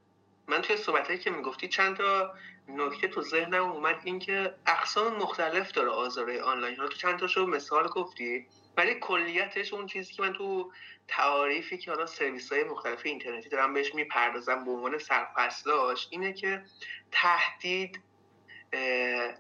من 0.48 0.62
توی 0.62 0.78
صحبتهایی 0.78 1.20
که 1.20 1.30
می‌گفتی 1.30 1.68
چند 1.68 1.98
تا 1.98 2.36
نکته 2.68 3.08
تو 3.08 3.22
ذهنم 3.22 3.72
اومد 3.72 4.02
اینکه 4.04 4.56
اقسام 4.66 5.16
مختلف 5.16 5.72
داره 5.72 5.90
آزارای 5.90 6.40
آنلاین. 6.40 6.76
ها 6.76 6.88
تو 6.88 6.98
چند 6.98 7.20
تاشو 7.20 7.46
مثال 7.46 7.88
گفتی 7.88 8.48
ولی 8.78 8.96
کلیتش 8.96 9.74
اون 9.74 9.88
چیزی 9.88 10.14
که 10.14 10.22
من 10.22 10.34
تو 10.34 10.72
تعاریفی 11.08 11.78
که 11.78 11.92
حالا 11.92 12.06
سرویس 12.06 12.52
های 12.52 12.64
مختلف 12.64 13.02
اینترنتی 13.06 13.50
دارم 13.50 13.74
بهش 13.74 13.96
می‌پردازم 13.96 14.66
به 14.66 14.72
عنوان 14.72 14.98
سرفصلاش 14.98 16.08
اینه 16.12 16.34
که 16.34 16.64
تهدید 17.12 18.02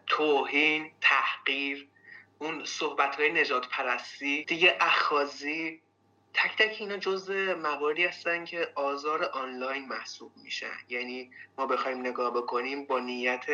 توهین 0.08 0.92
تحقیر 1.02 1.88
اون 2.40 2.66
صحبت 2.66 3.16
های 3.16 3.32
نجات 3.32 3.68
پرستی 3.68 4.44
دیگه 4.44 4.78
اخازی 4.80 5.82
تک 6.34 6.58
تک 6.58 6.76
اینا 6.80 6.98
جز 6.98 7.32
مواردی 7.63 8.06
هستن 8.06 8.46
که 8.46 8.72
آزار 8.76 9.24
آنلاین 9.24 9.88
محسوب 9.88 10.32
میشن. 10.43 10.78
یعنی 10.89 11.32
ما 11.58 11.65
بخوایم 11.65 12.00
نگاه 12.00 12.34
بکنیم 12.34 12.86
با 12.86 13.00
نیت 13.00 13.46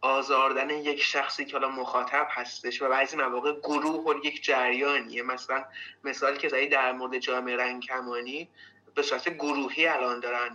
آزاردن 0.00 0.70
یک 0.70 1.02
شخصی 1.02 1.44
که 1.44 1.52
حالا 1.52 1.68
مخاطب 1.68 2.26
هستش 2.30 2.82
و 2.82 2.88
بعضی 2.88 3.16
مواقع 3.16 3.52
گروه 3.52 4.04
و 4.04 4.26
یک 4.26 4.44
جریانیه. 4.44 5.22
مثلا 5.22 5.64
مثالی 6.04 6.38
که 6.38 6.48
زدی 6.48 6.68
در 6.68 6.92
مورد 6.92 7.18
جامعه 7.18 7.56
رنگ 7.56 7.82
کمانی 7.82 8.48
به 8.94 9.02
صورت 9.02 9.28
گروهی 9.28 9.86
الان 9.86 10.20
دارن 10.20 10.54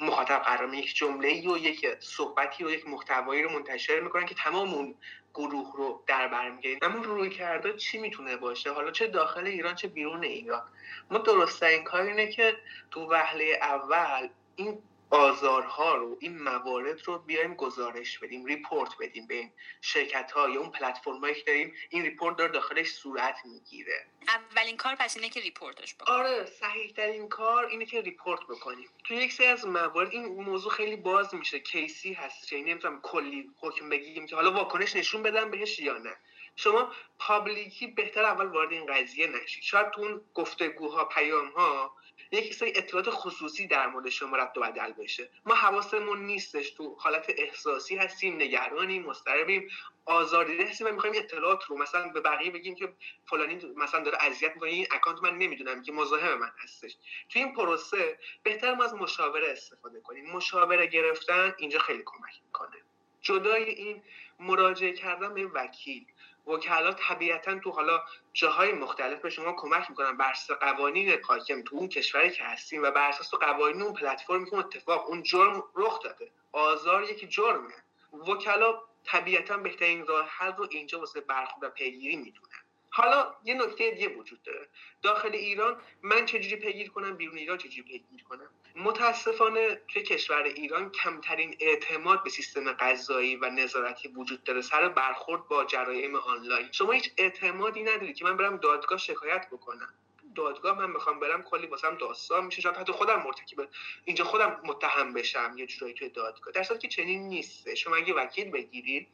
مخاطب 0.00 0.38
قرار 0.38 0.74
یک 0.74 0.96
جمله 0.96 1.50
و 1.50 1.58
یک 1.58 1.86
صحبتی 2.00 2.64
و 2.64 2.70
یک 2.70 2.88
محتوایی 2.88 3.42
رو 3.42 3.50
منتشر 3.50 4.00
می‌کنن 4.00 4.26
که 4.26 4.34
تمام 4.34 4.74
اون 4.74 4.94
گروه 5.34 5.72
رو 5.76 6.02
در 6.06 6.28
بر 6.28 6.50
می‌گیرن. 6.50 6.78
اما 6.82 7.04
رویکرده 7.04 7.72
چی 7.72 7.98
می‌تونه 7.98 8.36
باشه؟ 8.36 8.72
حالا 8.72 8.90
چه 8.90 9.06
داخل 9.06 9.46
ایران 9.46 9.74
چه 9.74 9.88
بیرون 9.88 10.24
ایران. 10.24 10.62
ما 11.10 11.18
درست 11.18 11.62
این 11.62 11.84
کار 11.84 12.02
اینه 12.02 12.26
که 12.26 12.56
تو 12.90 13.06
وهله 13.10 13.58
اول 13.62 14.28
این 14.56 14.78
آزارها 15.14 15.94
رو 15.94 16.16
این 16.20 16.42
موارد 16.42 17.02
رو 17.04 17.18
بیایم 17.18 17.54
گزارش 17.54 18.18
بدیم 18.18 18.44
report 18.44 18.90
بدیم 19.00 19.26
به 19.26 19.34
این 19.34 19.52
شرکت 19.80 20.32
ها 20.32 20.48
یا 20.48 20.60
اون 20.60 20.70
پلتفرم 20.70 21.20
هایی 21.20 21.34
که 21.34 21.42
داریم 21.46 21.74
این 21.88 22.02
report 22.02 22.36
داره 22.36 22.52
داخلش 22.52 22.92
صورت 22.92 23.36
می‌گیره. 23.44 24.06
اولین 24.28 24.76
کار 24.76 24.94
پس 24.94 25.16
اینه 25.16 25.28
که 25.28 25.40
report 25.40 25.81
ش 25.81 25.94
بکنیم. 25.94 26.18
آره 26.20 26.44
صحیح 26.44 26.92
ترین 26.92 27.28
کار 27.28 27.66
اینه 27.66 27.86
که 27.86 28.00
report 28.00 28.40
بکنیم. 28.40 28.88
تو 29.04 29.14
یک 29.14 29.32
سری 29.32 29.46
از 29.46 29.66
موارد 29.66 30.10
این 30.10 30.24
موضوع 30.26 30.72
خیلی 30.72 30.96
باز 30.96 31.34
میشه 31.34 31.58
case 31.60 32.02
ی 32.02 32.12
هست 32.12 32.52
یعنی 32.52 32.70
نمی‌تونم 32.70 33.00
کلی 33.00 33.50
حکم 33.60 33.88
بگیم 33.88 34.26
که 34.26 34.36
حالا 34.36 34.52
واکنش 34.52 34.96
نشون 34.96 35.22
بدم 35.22 35.50
بهش 35.50 35.78
یا 35.78 35.98
نه. 35.98 36.16
شما 36.56 36.92
پابلیکی 37.18 37.86
بهتر 37.86 38.24
اول 38.24 38.46
وارد 38.46 38.72
این 38.72 38.86
قضیه 38.86 39.26
نشید. 39.26 39.62
شاید 39.62 39.90
تو 39.90 40.00
اون 40.00 40.20
گفتگوها 40.34 41.04
پیام 41.04 41.48
ها 41.48 41.96
یک 42.38 42.54
سری 42.54 42.72
اطلاعات 42.76 43.10
خصوصی 43.10 43.66
در 43.66 43.86
مورد 43.86 44.08
شما 44.08 44.36
رد 44.36 44.58
و 44.58 44.60
بدل 44.60 44.92
بشه. 44.92 45.30
ما 45.46 45.54
حواسمون 45.54 46.26
نیستش 46.26 46.70
تو 46.70 46.96
حالت 47.00 47.32
احساسی 47.38 47.96
هستیم 47.96 48.36
نگرانیم 48.36 49.02
مضطربیم 49.02 49.68
آزاردیده 50.04 50.66
هستیم 50.66 50.86
و 50.86 50.90
می‌خوایم 50.90 51.14
اطلاعات 51.18 51.64
رو 51.64 51.78
مثلا 51.78 52.08
به 52.08 52.20
بقیه 52.20 52.50
بگیم 52.50 52.74
که 52.74 52.92
فلانی 53.26 53.60
مثلا 53.76 54.00
داره 54.00 54.18
اذیت 54.20 54.54
می‌کنه 54.54 54.70
این 54.70 54.86
اکانت 54.90 55.22
من 55.22 55.38
نمی‌دونم 55.38 55.82
که 55.82 55.92
مزاحم 55.92 56.38
من 56.38 56.50
هستش. 56.58 56.96
تو 57.28 57.38
این 57.38 57.54
پروسه 57.54 58.18
بهتر 58.42 58.74
ما 58.74 58.84
از 58.84 58.94
مشاوره 58.94 59.48
استفاده 59.50 60.00
کنیم. 60.00 60.30
مشاوره 60.30 60.86
گرفتن 60.86 61.54
اینجا 61.58 61.78
خیلی 61.78 62.02
کمک 62.06 62.40
می‌کنه. 62.46 62.76
جدای 63.22 63.64
این 63.64 64.02
مراجعه 64.40 64.92
کردن 64.92 65.34
به 65.34 65.46
وکیل. 65.46 66.06
وکلا 66.46 66.92
طبیعتا 66.92 67.58
تو 67.58 67.70
حالا 67.70 68.02
جاهای 68.32 68.72
مختلف 68.72 69.20
به 69.20 69.30
شما 69.30 69.52
کمک 69.52 69.90
می‌کنن. 69.90 70.16
بر 70.16 70.30
اساس 70.30 70.58
قوانین 70.58 71.18
حاکم 71.22 71.62
تو 71.62 71.76
اون 71.76 71.88
کشوری 71.88 72.30
که 72.30 72.44
هستیم 72.44 72.82
و 72.82 72.90
بر 72.90 73.08
اساس 73.08 73.34
قوانین 73.34 73.82
اون 73.82 73.94
پلتفرمی 73.94 74.50
که 74.50 74.56
اتفاق. 74.56 75.08
اون 75.08 75.22
جرم 75.22 75.64
رخ 75.74 76.02
داده. 76.02 76.30
آزار 76.52 77.02
یکی 77.02 77.26
جرمه. 77.26 77.74
وکلا 78.12 78.80
طبیعتا 79.04 79.56
بهترین 79.56 80.06
راه 80.06 80.28
حل 80.28 80.52
رو 80.52 80.68
اینجا 80.70 81.00
واسه 81.00 81.20
برخورد 81.20 81.64
و 81.64 81.70
پیگیری 81.70 82.16
می‌دونن. 82.16 82.48
حالا 82.90 83.34
یه 83.44 83.54
نکته 83.54 83.90
دیگه 83.90 84.08
وجود 84.08 84.42
داره. 84.42 84.68
داخل 85.02 85.32
ایران 85.32 85.80
من 86.02 86.26
چجوری 86.26 86.56
پیگیر 86.56 86.90
کنم؟ 86.90 87.16
بیرون 87.16 87.38
ایران 87.38 87.58
چجوری 87.58 87.82
پیگیر 87.82 88.24
کنم؟ 88.28 88.50
متاسفانه 88.76 89.80
توی 89.88 90.02
کشور 90.02 90.42
ایران 90.42 90.90
کمترین 90.90 91.56
اعتماد 91.60 92.22
به 92.24 92.30
سیستم 92.30 92.72
قضایی 92.72 93.36
و 93.36 93.50
نظارتی 93.50 94.08
وجود 94.08 94.44
داره 94.44 94.60
سر 94.60 94.88
برخورد 94.88 95.48
با 95.48 95.64
جرایم 95.64 96.16
آنلاین. 96.16 96.68
شما 96.72 96.92
هیچ 96.92 97.12
اعتمادی 97.16 97.82
ندارید 97.82 98.16
که 98.16 98.24
من 98.24 98.36
برم 98.36 98.56
دادگاه 98.56 98.98
شکایت 98.98 99.46
بکنم. 99.52 99.94
دادگاه 100.34 100.78
من 100.78 100.90
می‌خوام 100.90 101.20
برم 101.20 101.42
کلی 101.42 101.66
واسم 101.66 101.94
داستان 101.94 102.44
میشه. 102.44 102.60
شاید 102.60 102.76
حتی 102.76 102.92
خودم 102.92 103.22
مرتکب 103.22 103.68
اینجا 104.04 104.24
خودم 104.24 104.60
متهم 104.64 105.12
بشم 105.12 105.54
یه 105.56 105.66
جورایی 105.66 105.94
توی 105.94 106.08
دادگاه. 106.08 106.52
در 106.52 106.62
که 106.62 106.88
چنین 106.88 107.28
نیست. 107.28 107.74
شما 107.74 107.96
اگه 107.96 108.14
وکیل 108.14 108.50
بگیرید 108.50 109.08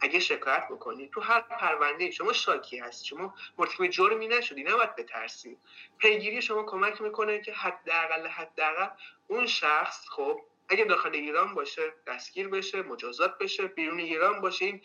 اگه 0.00 0.20
شکایت 0.20 0.68
بکنید 0.70 1.10
تو 1.10 1.20
هر 1.20 1.40
پرونده 1.40 2.10
شما 2.10 2.32
شاکی 2.32 2.78
هست. 2.78 3.04
شما 3.04 3.34
مرتکب 3.58 3.86
جرمی 3.86 4.28
نشدی. 4.28 4.64
نباید 4.64 4.96
بترسید 4.96 5.58
پیگیری 5.98 6.42
شما 6.42 6.62
کمک 6.62 7.00
می‌کنه 7.00 7.40
که 7.40 7.52
حداقل 7.52 8.26
حداقل 8.26 8.88
اون 9.28 9.46
شخص 9.46 10.08
خب 10.08 10.40
اگه 10.68 10.84
داخل 10.84 11.14
ایران 11.14 11.54
باشه 11.54 11.92
دستگیر 12.06 12.48
بشه 12.48 12.82
مجازات 12.82 13.38
بشه 13.38 13.66
بیرون 13.66 13.98
ایران 13.98 14.40
باشه 14.40 14.64
این 14.64 14.82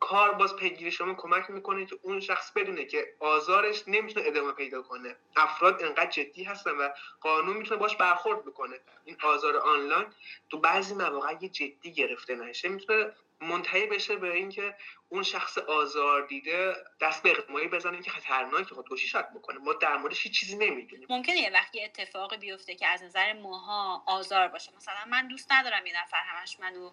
کار 0.00 0.32
باز 0.32 0.56
پیگیری 0.56 0.90
شما 0.90 1.14
کمک 1.14 1.50
می‌کنه 1.50 1.86
که 1.86 1.98
اون 2.02 2.20
شخص 2.20 2.52
بدونه 2.52 2.84
که 2.84 3.14
آزارش 3.20 3.84
نمی‌تونه 3.86 4.26
ادامه 4.26 4.52
پیدا 4.52 4.82
کنه. 4.82 5.16
افراد 5.36 5.82
انقدر 5.82 6.10
جدی 6.10 6.44
هستن 6.44 6.70
و 6.70 6.88
قانون 7.20 7.56
می‌تونه 7.56 7.80
باش 7.80 7.96
برخورد 7.96 8.44
بکنه. 8.44 8.80
این 9.04 9.16
آزار 9.22 9.56
آنلاین 9.56 10.06
تو 10.50 10.58
بعضی 10.58 10.94
مواقع 10.94 11.34
جدی 11.34 11.92
گرفته 11.92 12.34
نشه 12.34 12.68
می‌تونه 12.68 13.12
منتهی 13.40 13.86
بشه 13.86 14.16
به 14.16 14.34
اینکه 14.34 14.74
اون 15.08 15.22
شخص 15.22 15.58
آزار 15.58 16.26
دیده 16.26 16.74
دست 17.00 17.22
به 17.22 17.30
اقدامایی 17.30 17.68
بزنه 17.68 18.02
که 18.02 18.10
خطرناکه 18.10 18.74
خودکشی 18.74 19.08
شاید 19.08 19.34
بکنه. 19.34 19.58
ما 19.58 19.72
در 19.72 19.96
موردش 19.96 20.22
هیچ 20.22 20.40
چیزی 20.40 20.56
نمی‌دونیم. 20.56 21.06
ممکنه 21.10 21.36
یه 21.36 21.50
وقتی 21.50 21.84
اتفاقی 21.84 22.36
بیفته 22.36 22.74
که 22.74 22.86
از 22.86 23.02
نظر 23.02 23.32
ماها 23.32 24.02
آزار 24.06 24.48
باشه. 24.48 24.72
مثلا 24.76 25.04
من 25.06 25.28
دوست 25.28 25.52
ندارم 25.52 25.86
یه 25.86 26.02
نفر 26.02 26.22
همش 26.26 26.60
منو 26.60 26.90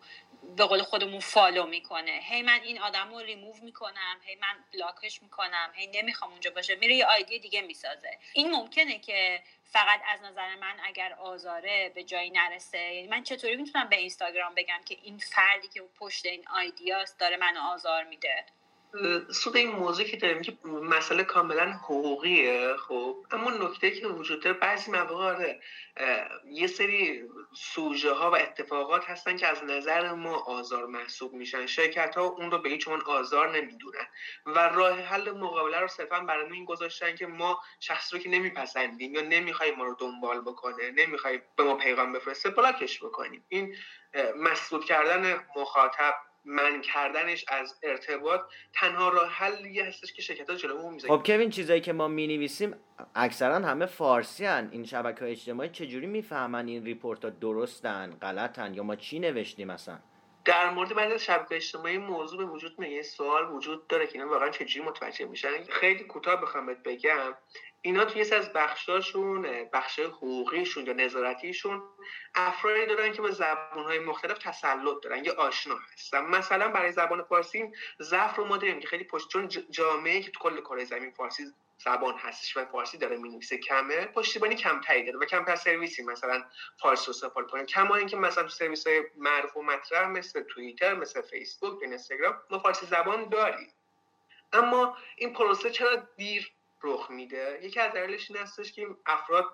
به 0.57 0.65
قول 0.65 0.81
خودمون 0.81 1.19
follow 1.19 1.65
می‌کنه. 1.65 2.19
هی 2.23 2.41
من 2.41 2.59
این 2.63 2.81
آدم 2.81 3.09
رو 3.09 3.19
ریموو 3.19 3.55
می‌کنم 3.63 4.21
هی 4.23 4.35
من 4.35 4.65
block 4.73 5.08
ش 5.08 5.21
می‌کنم 5.21 5.71
هی 5.75 5.87
نمی‌خوام 5.87 6.31
اونجا 6.31 6.51
باشه. 6.51 6.75
میره 6.75 6.95
یه 6.95 7.05
ID 7.05 7.39
دیگه 7.39 7.61
می‌سازه. 7.61 8.19
این 8.33 8.51
ممکنه 8.51 8.99
که 8.99 9.43
فقط 9.63 10.01
از 10.07 10.21
نظر 10.21 10.55
من 10.55 10.77
اگر 10.83 11.13
آزاره 11.13 11.91
به 11.95 12.03
جایی 12.03 12.29
نرسه. 12.29 12.77
یعنی 12.77 13.07
من 13.07 13.23
چطوری 13.23 13.55
می‌تونم 13.55 13.89
به 13.89 13.95
اینستاگرام 13.95 14.55
بگم 14.55 14.81
که 14.85 14.97
این 15.01 15.17
فردی 15.17 15.67
که 15.67 15.81
پشت 15.99 16.25
این 16.25 16.47
ID 16.47 16.76
هاست 16.76 17.19
داره 17.19 17.37
منو 17.37 17.59
آزار 17.59 18.03
میده. 18.11 18.45
سود 19.33 19.57
این 19.57 19.71
موضوع 19.71 20.05
که 20.05 20.17
داریم 20.17 20.41
که 20.41 20.57
مسئله 20.65 21.23
کاملا 21.23 21.71
حقوقیه 21.71 22.75
خب. 22.87 23.25
اما 23.31 23.51
نکته 23.51 23.91
که 23.91 24.07
وجود 24.07 24.43
داره 24.43 24.57
بعضی 24.57 24.91
مواقع 24.91 25.25
آره 25.25 25.59
یه 26.45 26.67
سری 26.67 27.29
سوژه 27.53 28.13
ها 28.13 28.31
و 28.31 28.35
اتفاقات 28.35 29.05
هستن 29.05 29.37
که 29.37 29.47
از 29.47 29.63
نظر 29.63 30.13
ما 30.13 30.35
آزار 30.35 30.85
محسوب 30.85 31.33
میشن. 31.33 31.65
شرکت 31.65 32.15
ها 32.15 32.23
اون 32.23 32.51
رو 32.51 32.57
به 32.57 32.69
هیچ 32.69 32.87
آزار 32.87 33.57
نمی‌دونن. 33.57 34.07
و 34.45 34.59
راه 34.59 34.99
حل 34.99 35.31
مقابله 35.31 35.79
رو 35.79 35.87
صرفا 35.87 36.19
برای 36.19 36.51
این 36.51 36.65
گذاشتن 36.65 37.15
که 37.15 37.27
ما 37.27 37.61
شخص 37.79 38.13
رو 38.13 38.19
که 38.19 38.29
نمیپسندیم 38.29 39.15
یا 39.15 39.21
نمی‌خوایم 39.21 39.75
ما 39.75 39.83
رو 39.83 39.95
دنبال 39.99 40.41
بکنه 40.41 40.91
نمی‌خوایم 40.91 41.41
به 41.55 41.63
ما 41.63 41.75
پیغام 41.75 42.13
بفرسته 42.13 42.49
بلاکش 42.49 43.03
بکنیم. 43.03 43.45
این 43.49 43.75
مسدود 44.35 44.85
کردن 44.85 45.45
مخاطب 45.55 46.13
من 46.45 46.81
کردنش 46.81 47.45
از 47.47 47.79
ارتباط 47.83 48.41
تنها 48.73 49.09
راه 49.09 49.29
حلی 49.29 49.79
هستش 49.79 50.13
که 50.13 50.21
شرکت 50.21 50.49
ها 50.49 50.55
جلومون 50.55 50.93
می‌ذارن. 50.93 51.17
خب 51.17 51.23
کوین 51.25 51.49
چیزایی 51.49 51.81
که 51.81 51.93
ما 51.93 52.07
می 52.07 52.27
نویسیم 52.27 52.75
اکثرا 53.15 53.55
همه 53.55 53.85
فارسی 53.85 54.45
هن. 54.45 54.69
این 54.71 54.85
شبکه 54.85 55.25
اجتماعی 55.25 55.69
چجوری 55.69 56.07
می‌فهمن 56.07 56.67
این 56.67 56.85
ریپورت 56.85 57.23
ها 57.25 57.29
درستن 57.29 58.17
غلطن 58.21 58.73
یا 58.73 58.83
ما 58.83 58.95
چی 58.95 59.19
نوشتیم 59.19 59.67
مثلا 59.67 59.99
در 60.45 60.69
مورد 60.69 60.95
بعد 60.95 61.11
از 61.11 61.23
شبکه 61.23 61.55
اجتماعی 61.55 61.97
موضوع 61.97 62.37
به 62.37 62.45
وجود 62.45 62.79
میاد 62.79 63.01
سوال 63.01 63.51
وجود 63.51 63.87
داره 63.87 64.07
که 64.07 64.13
اینا 64.13 64.31
واقعا 64.31 64.49
چجوری 64.49 64.85
متوجه 64.85 65.25
میشن؟ 65.25 65.63
خیلی 65.69 66.03
کوتاه 66.03 66.41
بخوام 66.41 66.65
بهت 66.65 66.83
بگم. 66.83 67.33
اینا 67.81 68.05
توی 68.05 68.21
یه 68.21 68.35
از 68.35 68.53
بخشاشون 68.53 69.69
بخش 69.73 69.99
حقوقیشون 69.99 70.85
یا 70.85 70.93
نظارتیشون 70.93 71.83
افرادی 72.35 72.85
دارن 72.85 73.13
که 73.13 73.21
به 73.21 73.31
زبانهای 73.31 73.99
مختلف 73.99 74.37
تسلط 74.37 75.03
دارن 75.03 75.25
یا 75.25 75.33
آشنا 75.35 75.75
هستن. 75.93 76.25
مثلا 76.25 76.67
برای 76.67 76.91
زبان 76.91 77.23
فارسی 77.23 77.71
ضعف 78.01 78.35
رو 78.35 78.45
ما 78.45 78.57
داریم 78.57 78.79
که 78.79 78.87
خیلی 78.87 79.03
پشت 79.03 79.27
چون 79.29 79.49
جامعه 79.69 80.21
که 80.21 80.31
تو 80.31 80.39
کل 80.39 80.61
کره 80.61 80.85
زمین 80.85 81.11
فارسی 81.11 81.43
زبان 81.77 82.15
هستش 82.17 82.57
و 82.57 82.65
فارسی 82.65 82.97
داره 82.97 83.17
می‌نویسه 83.17 83.57
کمه 83.57 84.05
پشتیبانی 84.05 84.55
کمتری 84.55 85.05
داره 85.05 85.17
و 85.17 85.25
کمتر 85.25 85.55
سرویسی 85.55 86.03
مثلا 86.03 86.43
فارسی 86.81 87.07
رو 87.07 87.13
سفال 87.13 87.47
کنه 87.47 87.65
کما 87.65 87.95
اینکه 87.95 88.17
مثلا 88.17 88.43
تو 88.43 88.49
سرویس 88.49 88.87
های 88.87 89.03
معروف 89.17 89.57
و 89.57 89.61
مطرح 89.61 90.07
مثل 90.09 90.43
توییتر 90.43 90.93
مثل 90.93 91.21
فیسبوک 91.21 91.81
اینستاگرام 91.81 92.41
ما 92.49 92.59
فارسی 92.59 92.85
زبان 92.85 93.29
داریم. 93.29 93.73
اما 94.53 94.97
این 95.15 95.33
پروسه 95.33 95.69
چرا 95.69 95.95
دیر 96.17 96.51
رخ 96.83 97.07
میده. 97.11 97.59
یکی 97.63 97.79
از 97.79 97.91
دلایلش 97.91 98.31
این 98.31 98.39
هستش 98.39 98.71
که 98.71 98.87
افراد 99.05 99.45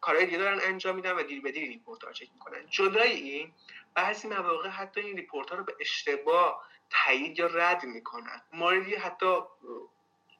کارهای 0.00 0.26
دیگه 0.26 0.38
دارن 0.38 0.60
انجام 0.62 0.96
میدن 0.96 1.12
و 1.12 1.22
دیر 1.22 1.42
به 1.42 1.52
دیر 1.52 1.68
report 1.68 2.04
ها 2.04 2.12
چک 2.12 2.28
می‌کنن. 2.34 2.66
جدای 2.66 3.12
این 3.12 3.52
بعضی 3.94 4.28
مواقع 4.28 4.68
حتی 4.68 5.00
این 5.00 5.16
report 5.16 5.50
ها 5.50 5.56
رو 5.56 5.64
به 5.64 5.76
اشتباه 5.80 6.64
تایید 6.90 7.38
یا 7.38 7.46
رد 7.46 7.84
می‌کنن. 7.84 8.42
موردی 8.52 8.94
حتی 8.94 9.36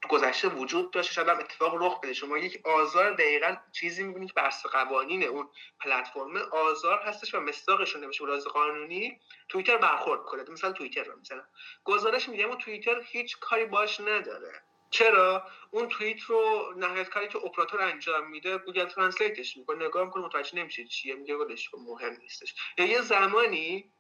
گذشته 0.09 0.49
وجود 0.49 0.91
داشته 0.91 1.13
شاید 1.13 1.29
اتفاق 1.29 1.75
رخ 1.75 2.01
بده. 2.01 2.13
شما 2.13 2.39
یک 2.39 2.67
آزار 2.67 3.13
دقیقا 3.13 3.57
چیزی 3.73 4.03
می‌بینید 4.03 4.29
که 4.29 4.35
بر 4.35 4.51
قوانین 4.73 5.25
اون 5.25 5.49
پلتفرم 5.81 6.37
آزار 6.37 7.03
هستش 7.03 7.35
و 7.35 7.41
مصداقش 7.41 7.95
رو 7.95 8.01
نمیشه 8.01 8.25
قانونی 8.53 9.21
توییتر 9.49 9.77
برخورد 9.77 10.23
کنه 10.23 10.51
مثلا 10.51 10.73
توییتر 10.73 11.05
رو 11.05 11.21
مثلا 11.21 11.43
گزارش 11.85 12.29
میگه 12.29 12.45
اما 12.45 12.57
توییتر 12.57 13.03
هیچ 13.03 13.39
کاری 13.39 13.65
باش 13.65 14.01
نداره. 14.01 14.63
چرا؟ 14.91 15.47
اون 15.71 15.89
توییت 15.89 16.23
رو 16.23 16.73
نهایت 16.77 17.09
کاری 17.09 17.29
که 17.29 17.39
اپراتور 17.39 17.81
انجام 17.81 18.31
میده 18.31 18.59
Google 18.59 18.85
Translate 18.85 19.44
ش 19.44 19.57
می‌کنه. 19.57 19.87
نگاه 19.87 20.05
می‌کنه 20.05 20.25
متوجه 20.25 20.59
نمیشه 20.59 20.85
چیه 20.85 21.15
میگه 21.15 21.35
ولش 21.35 21.71
مهم 21.75 22.17
نیستش. 22.23 22.55
یا 22.79 22.87
یه 22.87 23.01
زمانی 23.01 23.93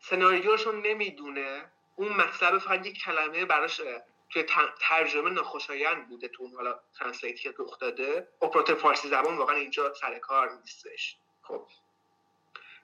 سناریوشون 0.00 0.86
نمی‌دونه. 0.86 1.70
اون 1.96 2.12
مطلب 2.12 2.58
فقط 2.58 2.86
یک 2.86 3.02
کلمه 3.04 3.44
براش 3.44 3.80
توی 4.30 4.44
ترجمه 4.80 5.30
ناخوشایند 5.30 6.08
بوده 6.08 6.28
تو 6.28 6.42
اون 6.42 6.54
حالا 6.54 6.80
translate 6.98 7.38
ی 7.38 7.42
که 7.42 7.54
رخ 7.58 7.78
داده. 7.78 8.28
اپراتور 8.42 8.76
فارسی 8.76 9.08
زبان 9.08 9.36
واقعا 9.36 9.56
اینجا 9.56 9.94
سر 9.94 10.18
کار 10.18 10.50
نیستش. 10.60 11.16
خب. 11.42 11.66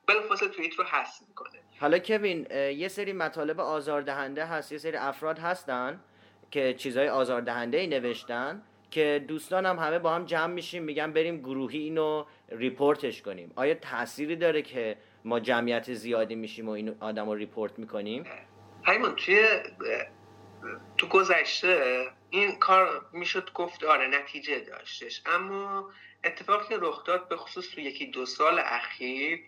بلافاصله 0.07 0.48
توییت 0.48 0.74
رو 0.74 0.85
حذف 0.85 1.22
می‌کنه. 1.28 1.62
حالا 1.81 1.98
کوین 1.98 2.46
یه 2.50 2.88
سری 2.88 3.12
مطالب 3.12 3.61
آزاردهنده 3.61 4.46
هست 4.46 4.72
یه 4.72 4.78
سری 4.78 4.96
افراد 4.96 5.38
هستن 5.38 6.05
که 6.52 6.74
چیزهای 6.74 7.08
آزاردهنده 7.08 7.78
ای 7.78 7.86
نوشتن 7.86 8.62
که 8.90 9.24
دوستانم 9.28 9.78
همه 9.78 9.98
با 9.98 10.14
هم 10.14 10.24
جمع 10.24 10.52
میشیم 10.52 10.82
میگن 10.82 11.12
بریم 11.12 11.38
گروهی 11.38 11.78
اینو 11.78 12.24
report 12.48 13.04
ش 13.04 13.22
کنیم. 13.22 13.52
آیا 13.56 13.74
تأثیری 13.74 14.36
داره 14.36 14.62
که 14.62 14.96
ما 15.24 15.40
جمعیت 15.40 15.94
زیادی 15.94 16.34
میشیم 16.34 16.68
و 16.68 16.70
این 16.70 16.96
آدم 17.00 17.26
رو 17.26 17.34
report 17.35 17.78
می‌کنیم؟ 17.78 18.24
همین 18.84 19.14
توی 19.14 19.46
تو 20.98 21.06
گذشته 21.06 22.06
این 22.30 22.58
کار 22.58 23.06
می‌شد 23.12 23.52
گفت 23.52 23.84
آره 23.84 24.06
نتیجه 24.06 24.60
داشتش. 24.60 25.22
اما 25.26 25.90
اتفاقی 26.24 26.68
که 26.68 26.76
رخ 26.80 27.04
داد 27.04 27.28
به 27.28 27.36
خصوص 27.36 27.70
تو 27.74 27.80
یکی 27.80 28.06
دو 28.06 28.26
سال 28.26 28.58
اخیر 28.58 29.40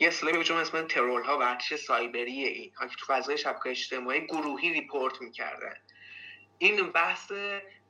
یه 0.00 0.08
اصطلاحی 0.08 0.38
به 0.38 0.54
اسم 0.54 0.86
troll 0.86 1.22
ها 1.22 1.38
و 1.40 1.58
سایبری 1.76 2.44
این 2.44 2.70
که 2.80 2.96
تو 2.98 3.06
فضای 3.06 3.38
شبکه 3.38 3.70
اجتماعی 3.70 4.26
گروهی 4.26 4.72
report 4.72 5.22
می‌کردن. 5.22 5.74
این 6.58 6.90
بحث 6.90 7.32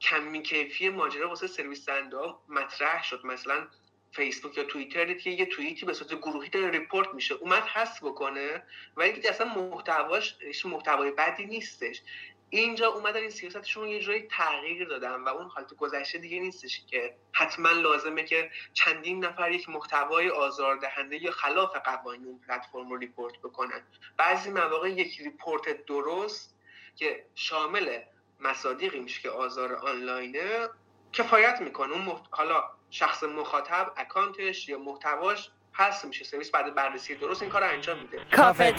کمی 0.00 0.42
کیفی 0.42 0.88
ماجرا 0.88 1.28
واسه 1.28 1.46
سرویس 1.46 1.88
دهنده 1.88 2.34
مطرح 2.48 3.04
شد. 3.04 3.24
مثلا 3.24 3.66
فیسبوک 4.12 4.58
یا 4.58 4.64
توییتر 4.64 5.04
دید 5.04 5.20
که 5.20 5.30
یه 5.30 5.46
توییتی 5.46 5.86
به 5.86 5.92
صورت 5.92 6.14
گروهی 6.14 6.48
داره 6.48 6.70
report 6.70 7.14
میشه. 7.14 7.34
اومد 7.34 7.62
حذف 7.62 8.04
بکنه 8.04 8.62
و 8.96 9.02
اینکه 9.02 9.30
اصلا 9.30 9.54
محتواش 9.54 10.36
محتوای 10.64 11.10
بدی 11.10 11.46
نیستش. 11.46 12.02
اینجا 12.50 12.88
اومدن 12.88 13.20
این 13.20 13.30
سیاستشون 13.30 13.88
یه 13.88 14.00
جایی 14.00 14.28
تغییر 14.30 14.88
دادن 14.88 15.14
و 15.14 15.28
اون 15.28 15.48
حالت 15.48 15.74
گذشته 15.74 16.18
دیگه 16.18 16.40
نیستش 16.40 16.86
که 16.86 17.14
حتما 17.32 17.70
لازمه 17.70 18.24
که 18.24 18.50
چندین 18.72 19.24
نفر 19.24 19.52
یک 19.52 19.68
محتوای 19.68 20.30
آزاردهنده 20.30 21.22
یا 21.22 21.30
خلاف 21.30 21.76
قوانین 21.76 22.40
پلتفرم 22.48 22.90
رو 22.90 22.96
report 22.96 23.38
بکنن. 23.38 23.82
بعضی 24.16 24.50
مواقع 24.50 24.90
یک 24.90 25.20
report 25.20 25.86
درست 25.86 26.58
که 26.96 27.24
شامل 27.34 28.00
مصادیقی 28.40 29.00
میشه 29.00 29.20
که 29.20 29.30
آزار 29.30 29.74
آنلاینه 29.74 30.68
کفایت 31.12 31.60
می‌کنه. 31.60 31.92
اون 31.92 32.20
حالا 32.30 32.64
شخص 32.90 33.22
مخاطب 33.24 33.92
account 33.96 34.52
ش 34.52 34.68
یا 34.68 34.78
محتواش 34.78 35.50
هست 35.74 36.04
میشه 36.04 36.24
سرویس 36.24 36.50
بعد 36.50 36.74
بررسی 36.74 37.14
درست 37.14 37.42
این 37.42 37.50
کار 37.50 37.62
رو 37.62 37.68
انجام 37.68 37.98
میده. 37.98 38.24
کافه 38.32 38.72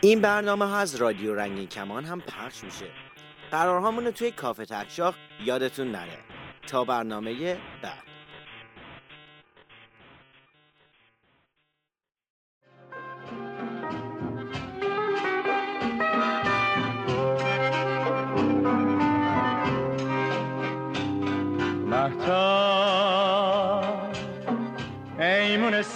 این 0.00 0.20
برنامه 0.20 0.66
ها 0.66 0.78
از 0.78 0.96
رادیو 0.96 1.34
رنگین 1.34 1.68
کمان 1.68 2.04
هم 2.04 2.20
پخش 2.20 2.64
میشه. 2.64 2.90
قرارهامون 3.50 4.10
توی 4.10 4.30
کافه 4.30 4.64
تکشاخ 4.64 5.14
یادتون 5.40 5.90
نره. 5.90 6.18
تا 6.66 6.84
برنامه 6.84 7.54
بعد. 7.82 8.15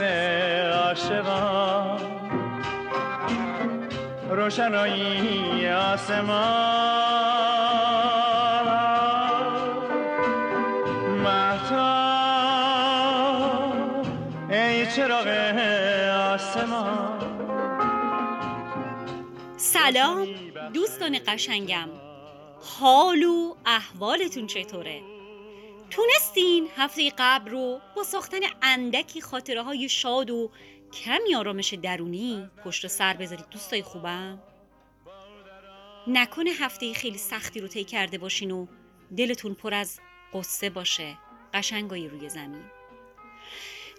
سه 0.01 0.71
عاشقان. 0.75 2.01
روشنایی 4.31 5.69
آسمان. 5.69 6.31
محتاب 11.25 12.17
ای 14.51 14.87
چراغ 14.87 15.27
آسمان. 16.35 17.21
سلام 19.57 20.29
دوستان 20.75 21.19
قشنگم. 21.27 21.89
حال 22.81 23.23
و 23.23 23.55
احوالتون 23.67 24.47
چطوره؟ 24.47 25.10
تونستین 25.91 26.69
هفته 26.77 27.13
قبل 27.19 27.51
رو 27.51 27.81
با 27.97 28.03
ساختن 28.03 28.41
اندکی 28.63 29.21
خاطره 29.21 29.63
های 29.63 29.89
شاد 29.89 30.31
و 30.31 30.51
کمی 31.05 31.35
آرامش 31.35 31.75
درونی 31.75 32.51
پشت 32.65 32.87
سر 32.87 33.15
بذارید 33.15 33.49
دوستای 33.51 33.83
خوبم. 33.83 34.43
نکنه 36.07 36.51
هفته 36.51 36.93
خیلی 36.93 37.19
سختی 37.19 37.61
رو 37.61 37.69
طی 37.69 37.85
کرده 37.85 38.19
باشین 38.19 38.51
و 38.51 38.67
دلتون 39.17 39.55
پر 39.55 39.75
از 39.75 40.01
قصه 40.35 40.71
باشه 40.71 41.19
قشنگایی 41.55 42.09
روی 42.09 42.29
زمین. 42.29 42.65